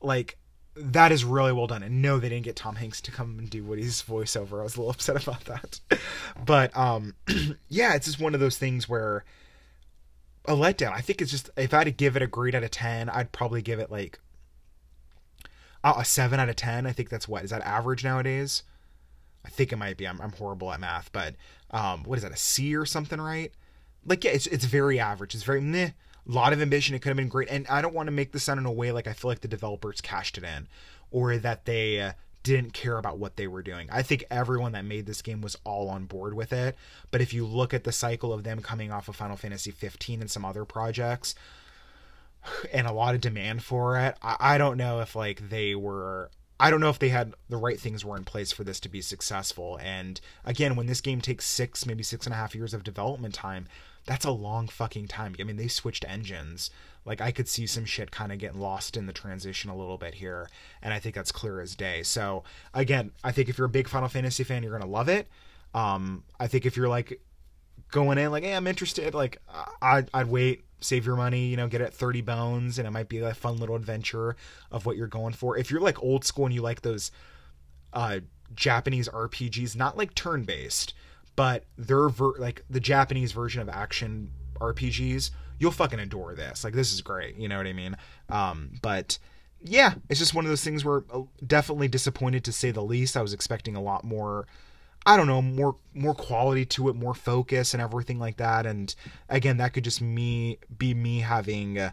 like 0.00 0.38
that 0.76 1.12
is 1.12 1.24
really 1.24 1.52
well 1.52 1.66
done. 1.66 1.82
And 1.82 2.00
no, 2.00 2.18
they 2.18 2.28
didn't 2.28 2.44
get 2.44 2.56
Tom 2.56 2.76
Hanks 2.76 3.00
to 3.02 3.10
come 3.10 3.38
and 3.38 3.50
do 3.50 3.64
Woody's 3.64 4.02
voiceover. 4.02 4.60
I 4.60 4.64
was 4.64 4.76
a 4.76 4.80
little 4.80 4.90
upset 4.90 5.22
about 5.22 5.44
that. 5.46 5.80
but 6.44 6.76
um, 6.76 7.14
yeah, 7.68 7.94
it's 7.94 8.06
just 8.06 8.20
one 8.20 8.34
of 8.34 8.40
those 8.40 8.58
things 8.58 8.88
where 8.88 9.24
a 10.46 10.52
letdown. 10.52 10.92
I 10.92 11.00
think 11.00 11.20
it's 11.20 11.30
just 11.30 11.50
if 11.56 11.74
I 11.74 11.78
had 11.78 11.84
to 11.84 11.90
give 11.90 12.16
it 12.16 12.22
a 12.22 12.26
grade 12.26 12.54
out 12.54 12.64
of 12.64 12.70
ten, 12.70 13.08
I'd 13.08 13.32
probably 13.32 13.62
give 13.62 13.78
it 13.78 13.90
like 13.90 14.20
a 15.84 16.04
seven 16.04 16.40
out 16.40 16.48
of 16.48 16.56
ten. 16.56 16.86
I 16.86 16.92
think 16.92 17.08
that's 17.08 17.28
what 17.28 17.44
is 17.44 17.50
that 17.50 17.62
average 17.62 18.04
nowadays. 18.04 18.62
I 19.44 19.48
think 19.48 19.72
it 19.72 19.76
might 19.76 19.96
be. 19.96 20.06
I'm, 20.06 20.20
I'm 20.20 20.32
horrible 20.32 20.70
at 20.70 20.80
math, 20.80 21.10
but 21.12 21.34
um, 21.70 22.04
what 22.04 22.18
is 22.18 22.22
that? 22.22 22.32
A 22.32 22.36
C 22.36 22.76
or 22.76 22.84
something, 22.84 23.20
right? 23.20 23.52
Like 24.10 24.24
yeah, 24.24 24.32
it's 24.32 24.46
it's 24.48 24.66
very 24.66 25.00
average. 25.00 25.34
It's 25.34 25.44
very 25.44 25.60
meh. 25.60 25.90
A 26.28 26.30
lot 26.30 26.52
of 26.52 26.60
ambition. 26.60 26.94
It 26.94 26.98
could 26.98 27.08
have 27.08 27.16
been 27.16 27.28
great. 27.28 27.48
And 27.48 27.66
I 27.68 27.80
don't 27.80 27.94
want 27.94 28.08
to 28.08 28.12
make 28.12 28.32
this 28.32 28.42
sound 28.42 28.60
in 28.60 28.66
a 28.66 28.72
way 28.72 28.92
like 28.92 29.06
I 29.06 29.14
feel 29.14 29.30
like 29.30 29.40
the 29.40 29.48
developers 29.48 30.02
cashed 30.02 30.36
it 30.36 30.44
in 30.44 30.68
or 31.10 31.38
that 31.38 31.64
they 31.64 32.00
uh, 32.00 32.12
didn't 32.42 32.72
care 32.72 32.98
about 32.98 33.18
what 33.18 33.36
they 33.36 33.46
were 33.46 33.62
doing. 33.62 33.88
I 33.90 34.02
think 34.02 34.24
everyone 34.30 34.72
that 34.72 34.84
made 34.84 35.06
this 35.06 35.22
game 35.22 35.40
was 35.40 35.56
all 35.64 35.88
on 35.88 36.04
board 36.04 36.34
with 36.34 36.52
it. 36.52 36.76
But 37.10 37.20
if 37.20 37.32
you 37.32 37.46
look 37.46 37.72
at 37.72 37.84
the 37.84 37.92
cycle 37.92 38.32
of 38.32 38.44
them 38.44 38.60
coming 38.60 38.92
off 38.92 39.08
of 39.08 39.16
Final 39.16 39.36
Fantasy 39.36 39.70
15 39.70 40.20
and 40.20 40.30
some 40.30 40.44
other 40.44 40.64
projects, 40.64 41.34
and 42.72 42.86
a 42.86 42.92
lot 42.92 43.14
of 43.14 43.20
demand 43.20 43.62
for 43.62 43.98
it, 43.98 44.16
I, 44.22 44.36
I 44.40 44.58
don't 44.58 44.76
know 44.76 45.00
if 45.00 45.16
like 45.16 45.48
they 45.48 45.74
were 45.74 46.30
I 46.60 46.70
don't 46.70 46.80
know 46.80 46.90
if 46.90 46.98
they 46.98 47.08
had 47.08 47.34
the 47.48 47.56
right 47.56 47.80
things 47.80 48.04
were 48.04 48.18
in 48.18 48.24
place 48.24 48.52
for 48.52 48.64
this 48.64 48.80
to 48.80 48.90
be 48.90 49.00
successful. 49.00 49.78
And 49.82 50.20
again, 50.44 50.76
when 50.76 50.86
this 50.86 51.00
game 51.00 51.22
takes 51.22 51.46
six, 51.46 51.86
maybe 51.86 52.02
six 52.02 52.26
and 52.26 52.34
a 52.34 52.36
half 52.36 52.54
years 52.54 52.74
of 52.74 52.84
development 52.84 53.32
time, 53.32 53.66
that's 54.04 54.26
a 54.26 54.30
long 54.30 54.68
fucking 54.68 55.08
time. 55.08 55.34
I 55.40 55.44
mean, 55.44 55.56
they 55.56 55.68
switched 55.68 56.04
engines. 56.06 56.70
Like 57.06 57.22
I 57.22 57.30
could 57.30 57.48
see 57.48 57.66
some 57.66 57.86
shit 57.86 58.10
kind 58.10 58.30
of 58.30 58.38
getting 58.38 58.60
lost 58.60 58.98
in 58.98 59.06
the 59.06 59.12
transition 59.14 59.70
a 59.70 59.76
little 59.76 59.96
bit 59.96 60.14
here, 60.14 60.50
and 60.82 60.92
I 60.92 60.98
think 60.98 61.14
that's 61.14 61.32
clear 61.32 61.62
as 61.62 61.74
day. 61.74 62.02
So 62.02 62.44
again, 62.74 63.12
I 63.24 63.32
think 63.32 63.48
if 63.48 63.56
you're 63.56 63.66
a 63.66 63.70
big 63.70 63.88
Final 63.88 64.08
Fantasy 64.08 64.44
fan, 64.44 64.62
you're 64.62 64.78
gonna 64.78 64.90
love 64.90 65.08
it. 65.08 65.28
Um, 65.72 66.24
I 66.38 66.46
think 66.46 66.66
if 66.66 66.76
you're 66.76 66.90
like 66.90 67.22
going 67.90 68.18
in 68.18 68.30
like, 68.30 68.44
hey, 68.44 68.54
I'm 68.54 68.66
interested, 68.66 69.14
like 69.14 69.38
I'd, 69.80 70.10
I'd 70.12 70.26
wait 70.26 70.64
save 70.80 71.06
your 71.06 71.16
money, 71.16 71.46
you 71.46 71.56
know, 71.56 71.68
get 71.68 71.80
it 71.80 71.92
30 71.92 72.20
bones, 72.22 72.78
and 72.78 72.86
it 72.86 72.90
might 72.90 73.08
be 73.08 73.18
a 73.18 73.34
fun 73.34 73.58
little 73.58 73.76
adventure 73.76 74.36
of 74.70 74.86
what 74.86 74.96
you're 74.96 75.06
going 75.06 75.32
for. 75.32 75.56
If 75.56 75.70
you're 75.70 75.80
like 75.80 76.02
old 76.02 76.24
school 76.24 76.46
and 76.46 76.54
you 76.54 76.62
like 76.62 76.82
those 76.82 77.10
uh, 77.92 78.20
Japanese 78.54 79.08
RPGs, 79.08 79.76
not 79.76 79.96
like 79.96 80.14
turn 80.14 80.44
based, 80.44 80.94
but 81.36 81.64
they're 81.76 82.08
ver- 82.08 82.38
like 82.38 82.64
the 82.68 82.80
Japanese 82.80 83.32
version 83.32 83.60
of 83.62 83.68
action 83.68 84.30
RPGs, 84.60 85.30
you'll 85.58 85.70
fucking 85.70 86.00
adore 86.00 86.34
this. 86.34 86.64
Like, 86.64 86.74
this 86.74 86.92
is 86.92 87.00
great. 87.00 87.36
You 87.36 87.48
know 87.48 87.56
what 87.56 87.66
I 87.66 87.72
mean? 87.72 87.96
Um, 88.28 88.72
but 88.82 89.18
yeah, 89.62 89.94
it's 90.08 90.18
just 90.18 90.34
one 90.34 90.44
of 90.44 90.48
those 90.48 90.64
things 90.64 90.84
where 90.84 91.04
uh, 91.12 91.22
definitely 91.46 91.88
disappointed 91.88 92.44
to 92.44 92.52
say 92.52 92.70
the 92.70 92.82
least. 92.82 93.16
I 93.16 93.22
was 93.22 93.32
expecting 93.32 93.76
a 93.76 93.82
lot 93.82 94.04
more 94.04 94.46
I 95.06 95.16
don't 95.16 95.26
know, 95.26 95.40
more 95.40 95.76
more 95.94 96.14
quality 96.14 96.64
to 96.66 96.88
it, 96.88 96.96
more 96.96 97.14
focus 97.14 97.74
and 97.74 97.82
everything 97.82 98.18
like 98.18 98.36
that. 98.36 98.66
And 98.66 98.94
again, 99.28 99.56
that 99.56 99.72
could 99.72 99.84
just 99.84 100.00
me 100.00 100.58
be 100.76 100.94
me 100.94 101.20
having 101.20 101.78
uh, 101.78 101.90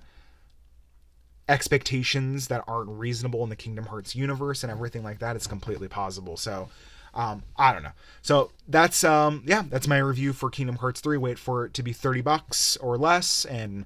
expectations 1.48 2.48
that 2.48 2.64
aren't 2.68 2.90
reasonable 2.90 3.44
in 3.44 3.50
the 3.50 3.56
Kingdom 3.56 3.86
Hearts 3.86 4.16
universe 4.16 4.64
and 4.64 4.72
everything 4.72 5.04
like 5.04 5.20
that. 5.20 5.36
It's 5.36 5.48
completely 5.48 5.88
possible. 5.88 6.36
So 6.36 6.70
um, 7.14 7.44
I 7.56 7.74
don't 7.74 7.84
know. 7.84 7.94
So 8.22 8.52
that's 8.68 9.04
um, 9.04 9.44
yeah, 9.46 9.64
that's 9.68 9.88
my 9.88 9.98
review 10.00 10.34
for 10.34 10.50
Kingdom 10.50 10.76
Hearts 10.76 11.00
3. 11.00 11.18
Wait 11.18 11.40
for 11.40 11.66
it 11.66 11.74
to 11.76 11.84
be 11.84 11.94
30 11.94 12.22
bucks 12.22 12.78
or 12.78 12.98
less 12.98 13.46
and 13.46 13.86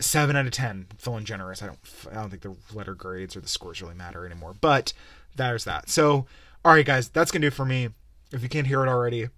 seven 0.00 0.34
out 0.34 0.44
of 0.44 0.50
ten 0.50 0.86
feeling 0.96 1.24
generous 1.24 1.62
i 1.62 1.66
don't 1.66 1.78
i 2.10 2.14
don't 2.14 2.30
think 2.30 2.42
the 2.42 2.56
letter 2.76 2.94
grades 2.94 3.36
or 3.36 3.40
the 3.40 3.46
scores 3.46 3.80
really 3.80 3.94
matter 3.94 4.26
anymore 4.26 4.52
but 4.60 4.92
there's 5.36 5.62
that 5.64 5.88
so 5.88 6.26
all 6.64 6.72
right 6.72 6.84
guys 6.84 7.08
that's 7.08 7.30
gonna 7.30 7.42
do 7.42 7.46
it 7.46 7.52
for 7.52 7.64
me 7.64 7.88
if 8.32 8.42
you 8.42 8.48
can't 8.48 8.66
hear 8.66 8.84
it 8.84 8.88
already, 8.88 9.28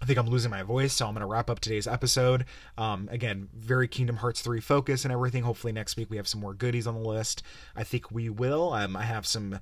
I 0.00 0.04
think 0.04 0.18
I'm 0.18 0.28
losing 0.28 0.50
my 0.50 0.62
voice, 0.62 0.92
so 0.92 1.06
I'm 1.06 1.14
going 1.14 1.22
to 1.22 1.26
wrap 1.26 1.48
up 1.48 1.60
today's 1.60 1.86
episode. 1.86 2.44
Um, 2.76 3.08
again, 3.10 3.48
very 3.54 3.88
Kingdom 3.88 4.16
Hearts 4.16 4.42
3 4.42 4.60
focus 4.60 5.04
and 5.04 5.12
everything. 5.12 5.42
Hopefully, 5.42 5.72
next 5.72 5.96
week 5.96 6.10
we 6.10 6.16
have 6.18 6.28
some 6.28 6.40
more 6.40 6.54
goodies 6.54 6.86
on 6.86 6.94
the 6.94 7.08
list. 7.08 7.42
I 7.74 7.82
think 7.82 8.10
we 8.10 8.28
will. 8.28 8.72
Um, 8.72 8.96
I 8.96 9.02
have 9.02 9.26
some 9.26 9.60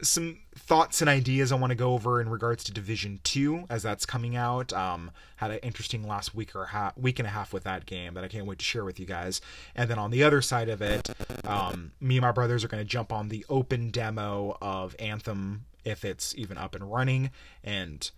some 0.00 0.38
thoughts 0.54 1.00
and 1.00 1.10
ideas 1.10 1.50
I 1.50 1.56
want 1.56 1.72
to 1.72 1.74
go 1.74 1.92
over 1.92 2.20
in 2.20 2.28
regards 2.28 2.62
to 2.64 2.72
Division 2.72 3.18
Two 3.24 3.64
as 3.68 3.82
that's 3.82 4.06
coming 4.06 4.36
out. 4.36 4.72
Um, 4.72 5.10
had 5.36 5.50
an 5.50 5.58
interesting 5.58 6.06
last 6.06 6.34
week 6.34 6.54
or 6.54 6.66
ha- 6.66 6.92
week 6.96 7.18
and 7.18 7.26
a 7.26 7.30
half 7.30 7.52
with 7.52 7.64
that 7.64 7.84
game 7.84 8.14
that 8.14 8.22
I 8.22 8.28
can't 8.28 8.46
wait 8.46 8.58
to 8.58 8.64
share 8.64 8.84
with 8.84 9.00
you 9.00 9.06
guys. 9.06 9.40
And 9.74 9.90
then 9.90 9.98
on 9.98 10.10
the 10.10 10.22
other 10.22 10.40
side 10.40 10.68
of 10.68 10.82
it, 10.82 11.10
um, 11.44 11.92
me 12.00 12.16
and 12.16 12.22
my 12.22 12.32
brothers 12.32 12.62
are 12.62 12.68
going 12.68 12.82
to 12.82 12.88
jump 12.88 13.12
on 13.12 13.28
the 13.28 13.44
open 13.48 13.90
demo 13.90 14.56
of 14.60 14.94
Anthem 15.00 15.64
if 15.84 16.04
it's 16.04 16.34
even 16.36 16.58
up 16.58 16.74
and 16.74 16.90
running. 16.90 17.30
And 17.62 18.10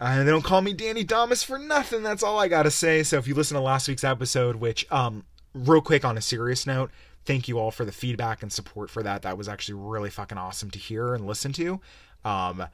uh, 0.00 0.22
they 0.22 0.30
don't 0.30 0.44
call 0.44 0.60
me 0.60 0.72
Danny 0.72 1.04
Damas 1.04 1.42
for 1.42 1.58
nothing. 1.58 2.02
That's 2.02 2.22
all 2.22 2.38
I 2.38 2.48
gotta 2.48 2.70
say. 2.70 3.02
So 3.02 3.18
if 3.18 3.26
you 3.26 3.34
listen 3.34 3.56
to 3.56 3.60
last 3.60 3.88
week's 3.88 4.04
episode, 4.04 4.56
which 4.56 4.90
um, 4.92 5.24
real 5.54 5.80
quick 5.80 6.04
on 6.04 6.16
a 6.16 6.20
serious 6.20 6.66
note, 6.66 6.90
thank 7.24 7.48
you 7.48 7.58
all 7.58 7.70
for 7.70 7.84
the 7.84 7.92
feedback 7.92 8.42
and 8.42 8.52
support 8.52 8.90
for 8.90 9.02
that. 9.02 9.22
That 9.22 9.36
was 9.36 9.48
actually 9.48 9.80
really 9.80 10.10
fucking 10.10 10.38
awesome 10.38 10.70
to 10.70 10.78
hear 10.78 11.14
and 11.14 11.26
listen 11.26 11.52
to. 11.54 11.80
Um, 12.24 12.66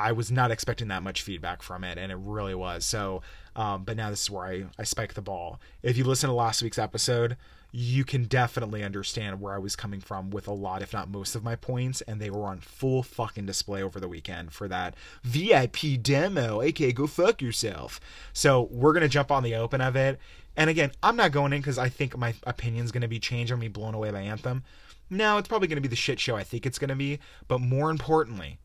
I 0.00 0.12
was 0.12 0.30
not 0.30 0.50
expecting 0.50 0.88
that 0.88 1.02
much 1.02 1.22
feedback 1.22 1.62
from 1.62 1.84
it, 1.84 1.98
and 1.98 2.10
it 2.10 2.18
really 2.18 2.54
was. 2.54 2.84
So, 2.84 3.22
um, 3.54 3.84
but 3.84 3.96
now 3.96 4.10
this 4.10 4.22
is 4.22 4.30
where 4.30 4.46
I, 4.46 4.64
I 4.78 4.84
spike 4.84 5.14
the 5.14 5.22
ball. 5.22 5.60
If 5.82 5.96
you 5.96 6.04
listen 6.04 6.28
to 6.28 6.34
last 6.34 6.62
week's 6.62 6.78
episode, 6.78 7.36
you 7.72 8.04
can 8.04 8.24
definitely 8.24 8.82
understand 8.82 9.40
where 9.40 9.54
I 9.54 9.58
was 9.58 9.76
coming 9.76 10.00
from 10.00 10.30
with 10.30 10.48
a 10.48 10.52
lot, 10.52 10.82
if 10.82 10.92
not 10.92 11.10
most 11.10 11.36
of 11.36 11.44
my 11.44 11.54
points, 11.54 12.00
and 12.02 12.20
they 12.20 12.30
were 12.30 12.46
on 12.46 12.60
full 12.60 13.02
fucking 13.02 13.46
display 13.46 13.82
over 13.82 14.00
the 14.00 14.08
weekend 14.08 14.52
for 14.52 14.66
that 14.68 14.94
VIP 15.22 16.02
demo, 16.02 16.62
aka 16.62 16.92
go 16.92 17.06
fuck 17.06 17.42
yourself. 17.42 18.00
So 18.32 18.68
we're 18.72 18.92
gonna 18.92 19.08
jump 19.08 19.30
on 19.30 19.42
the 19.42 19.54
open 19.54 19.80
of 19.80 19.96
it. 19.96 20.18
And 20.56 20.68
again, 20.68 20.92
I'm 21.02 21.16
not 21.16 21.32
going 21.32 21.52
in 21.52 21.60
because 21.60 21.78
I 21.78 21.88
think 21.88 22.16
my 22.16 22.34
opinion's 22.44 22.90
gonna 22.90 23.06
be 23.06 23.20
changed. 23.20 23.52
I'm 23.52 23.58
gonna 23.58 23.68
be 23.68 23.72
blown 23.72 23.94
away 23.94 24.10
by 24.10 24.22
Anthem. 24.22 24.64
No, 25.08 25.38
it's 25.38 25.48
probably 25.48 25.68
gonna 25.68 25.80
be 25.80 25.88
the 25.88 25.96
shit 25.96 26.18
show 26.18 26.36
I 26.36 26.42
think 26.42 26.66
it's 26.66 26.78
gonna 26.78 26.96
be. 26.96 27.20
But 27.46 27.60
more 27.60 27.90
importantly, 27.90 28.58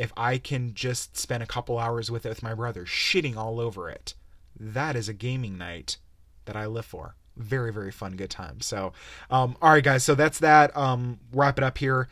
if 0.00 0.12
I 0.16 0.38
can 0.38 0.72
just 0.72 1.16
spend 1.16 1.42
a 1.42 1.46
couple 1.46 1.78
hours 1.78 2.10
with 2.10 2.24
it 2.24 2.30
with 2.30 2.42
my 2.42 2.54
brother, 2.54 2.86
shitting 2.86 3.36
all 3.36 3.60
over 3.60 3.90
it, 3.90 4.14
that 4.58 4.96
is 4.96 5.08
a 5.08 5.12
gaming 5.12 5.58
night 5.58 5.98
that 6.46 6.56
I 6.56 6.66
live 6.66 6.86
for. 6.86 7.14
Very 7.36 7.72
very 7.72 7.92
fun 7.92 8.16
good 8.16 8.28
time 8.30 8.60
so 8.60 8.92
um 9.30 9.56
all 9.62 9.70
right 9.70 9.84
guys 9.84 10.02
so 10.02 10.14
that's 10.14 10.40
that. 10.40 10.76
Um 10.76 11.20
wrap 11.32 11.58
it 11.58 11.64
up 11.64 11.78
here. 11.78 12.08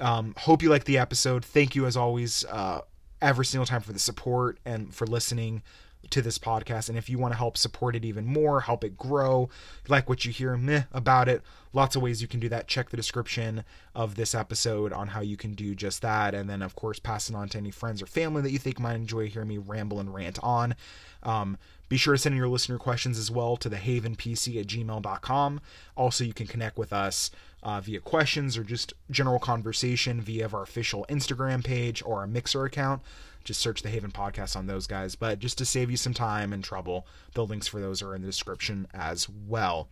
Um 0.00 0.34
hope 0.38 0.62
you 0.62 0.68
like 0.70 0.84
the 0.84 0.98
episode. 0.98 1.44
Thank 1.44 1.74
you 1.74 1.86
as 1.86 1.96
always 1.96 2.44
uh 2.44 2.82
every 3.20 3.46
single 3.46 3.66
time 3.66 3.80
for 3.80 3.92
the 3.92 3.98
support 3.98 4.58
and 4.64 4.94
for 4.94 5.06
listening 5.06 5.62
to 6.10 6.22
this 6.22 6.38
podcast 6.38 6.88
and 6.88 6.98
if 6.98 7.08
you 7.08 7.18
want 7.18 7.32
to 7.32 7.38
help 7.38 7.56
support 7.56 7.96
it 7.96 8.04
even 8.04 8.26
more 8.26 8.60
help 8.60 8.84
it 8.84 8.96
grow 8.96 9.48
like 9.88 10.08
what 10.08 10.24
you 10.24 10.32
hear 10.32 10.56
meh 10.56 10.82
about 10.92 11.28
it 11.28 11.42
lots 11.72 11.96
of 11.96 12.02
ways 12.02 12.22
you 12.22 12.28
can 12.28 12.40
do 12.40 12.48
that 12.48 12.68
check 12.68 12.90
the 12.90 12.96
description 12.96 13.64
of 13.94 14.14
this 14.14 14.34
episode 14.34 14.92
on 14.92 15.08
how 15.08 15.20
you 15.20 15.36
can 15.36 15.54
do 15.54 15.74
just 15.74 16.02
that 16.02 16.34
and 16.34 16.48
then 16.48 16.62
of 16.62 16.74
course 16.74 16.98
pass 16.98 17.28
it 17.28 17.36
on 17.36 17.48
to 17.48 17.58
any 17.58 17.70
friends 17.70 18.02
or 18.02 18.06
family 18.06 18.42
that 18.42 18.50
you 18.50 18.58
think 18.58 18.78
might 18.78 18.94
enjoy 18.94 19.28
hearing 19.28 19.48
me 19.48 19.58
ramble 19.58 20.00
and 20.00 20.14
rant 20.14 20.38
on 20.42 20.74
um, 21.22 21.56
be 21.88 21.96
sure 21.96 22.14
to 22.14 22.18
send 22.18 22.36
your 22.36 22.48
listener 22.48 22.78
questions 22.78 23.18
as 23.18 23.30
well 23.30 23.56
to 23.56 23.70
thehavenpc 23.70 24.60
at 24.60 24.66
gmail.com. 24.66 25.60
Also, 25.96 26.24
you 26.24 26.32
can 26.32 26.46
connect 26.46 26.78
with 26.78 26.92
us 26.92 27.30
uh, 27.62 27.80
via 27.80 28.00
questions 28.00 28.56
or 28.56 28.64
just 28.64 28.94
general 29.10 29.38
conversation 29.38 30.20
via 30.20 30.48
our 30.48 30.62
official 30.62 31.06
Instagram 31.08 31.64
page 31.64 32.02
or 32.04 32.20
our 32.20 32.26
Mixer 32.26 32.64
account. 32.64 33.02
Just 33.44 33.60
search 33.60 33.82
the 33.82 33.90
Haven 33.90 34.10
Podcast 34.10 34.56
on 34.56 34.66
those 34.66 34.86
guys. 34.86 35.14
But 35.14 35.38
just 35.38 35.58
to 35.58 35.64
save 35.64 35.90
you 35.90 35.96
some 35.96 36.14
time 36.14 36.52
and 36.52 36.64
trouble, 36.64 37.06
the 37.34 37.46
links 37.46 37.68
for 37.68 37.80
those 37.80 38.02
are 38.02 38.14
in 38.14 38.22
the 38.22 38.28
description 38.28 38.88
as 38.92 39.28
well. 39.28 39.88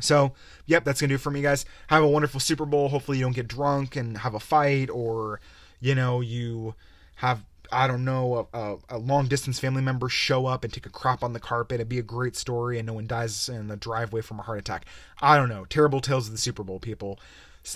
So, 0.00 0.34
yep, 0.66 0.84
that's 0.84 1.00
to 1.00 1.06
do 1.06 1.16
it 1.16 1.20
for 1.20 1.30
me, 1.30 1.42
guys. 1.42 1.64
Have 1.88 2.02
a 2.02 2.08
wonderful 2.08 2.40
Super 2.40 2.64
Bowl. 2.64 2.88
Hopefully, 2.88 3.18
you 3.18 3.24
don't 3.24 3.34
get 3.34 3.48
drunk 3.48 3.96
and 3.96 4.18
have 4.18 4.34
a 4.34 4.40
fight 4.40 4.88
or, 4.88 5.40
you 5.80 5.94
know, 5.94 6.20
you 6.20 6.74
have 7.16 7.44
I 7.72 7.86
don't 7.86 8.04
know, 8.04 8.48
a, 8.52 8.76
a, 8.88 8.98
long 8.98 9.28
distance 9.28 9.60
family 9.60 9.82
member 9.82 10.08
show 10.08 10.46
up 10.46 10.64
and 10.64 10.72
take 10.72 10.86
a 10.86 10.90
crap 10.90 11.22
on 11.22 11.32
the 11.32 11.40
carpet. 11.40 11.76
It'd 11.76 11.88
be 11.88 11.98
a 11.98 12.02
great 12.02 12.34
story, 12.34 12.78
and 12.78 12.86
no 12.86 12.94
one 12.94 13.06
dies 13.06 13.48
in 13.48 13.68
the 13.68 13.76
driveway 13.76 14.22
from 14.22 14.40
a 14.40 14.42
heart 14.42 14.58
attack. 14.58 14.86
I 15.20 15.36
don't 15.36 15.48
know. 15.48 15.64
Terrible 15.66 16.00
tales 16.00 16.26
of 16.26 16.32
the 16.32 16.38
Super 16.38 16.64
Bowl, 16.64 16.80
people. 16.80 17.20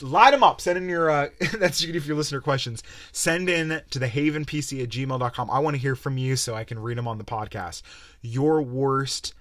Light 0.01 0.33
them 0.33 0.43
up. 0.43 0.61
Send 0.61 0.79
in 0.79 0.89
your, 0.89 1.11
uh, 1.11 1.29
that's 1.59 1.83
you 1.83 1.93
if 1.95 2.07
your 2.07 2.17
listener 2.17 2.41
questions. 2.41 2.83
Send 3.13 3.49
in 3.49 3.83
to 3.91 3.99
the 3.99 4.09
havenpc 4.09 4.83
at 4.83 4.89
gmail.com. 4.89 5.51
I 5.51 5.59
want 5.59 5.75
to 5.75 5.81
hear 5.81 5.95
from 5.95 6.19
you 6.19 6.37
so 6.37 6.55
I 6.55 6.65
can 6.65 6.79
read 6.79 6.99
them 6.99 7.09
on 7.09 7.19
the 7.19 7.25
podcast. 7.25 7.83
Your 8.23 8.63
worst 8.63 9.35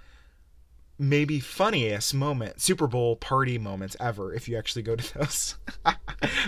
maybe 0.99 1.39
funniest 1.39 2.13
moment, 2.13 2.61
Super 2.61 2.87
Bowl 2.87 3.15
party 3.15 3.57
moments 3.57 3.95
ever, 3.99 4.33
if 4.33 4.47
you 4.47 4.57
actually 4.57 4.83
go 4.83 4.95
to 4.95 5.13
those. 5.19 5.55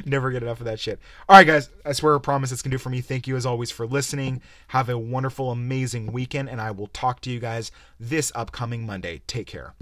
Never 0.05 0.31
get 0.31 0.43
enough 0.43 0.59
of 0.59 0.65
that 0.65 0.79
shit. 0.79 0.99
All 1.27 1.37
right, 1.37 1.47
guys, 1.47 1.69
I 1.85 1.93
swear 1.93 2.15
I 2.15 2.19
promise 2.19 2.51
it's 2.51 2.61
going 2.61 2.71
to 2.71 2.77
do 2.77 2.81
for 2.81 2.89
me. 2.89 3.01
Thank 3.01 3.27
you 3.27 3.35
as 3.35 3.45
always 3.45 3.71
for 3.71 3.85
listening. 3.85 4.41
Have 4.69 4.89
a 4.89 4.97
wonderful, 4.97 5.51
amazing 5.51 6.11
weekend, 6.11 6.49
and 6.49 6.61
I 6.61 6.71
will 6.71 6.87
talk 6.87 7.21
to 7.21 7.29
you 7.29 7.39
guys 7.39 7.71
this 7.99 8.31
upcoming 8.35 8.85
Monday. 8.85 9.21
Take 9.27 9.47
care. 9.47 9.75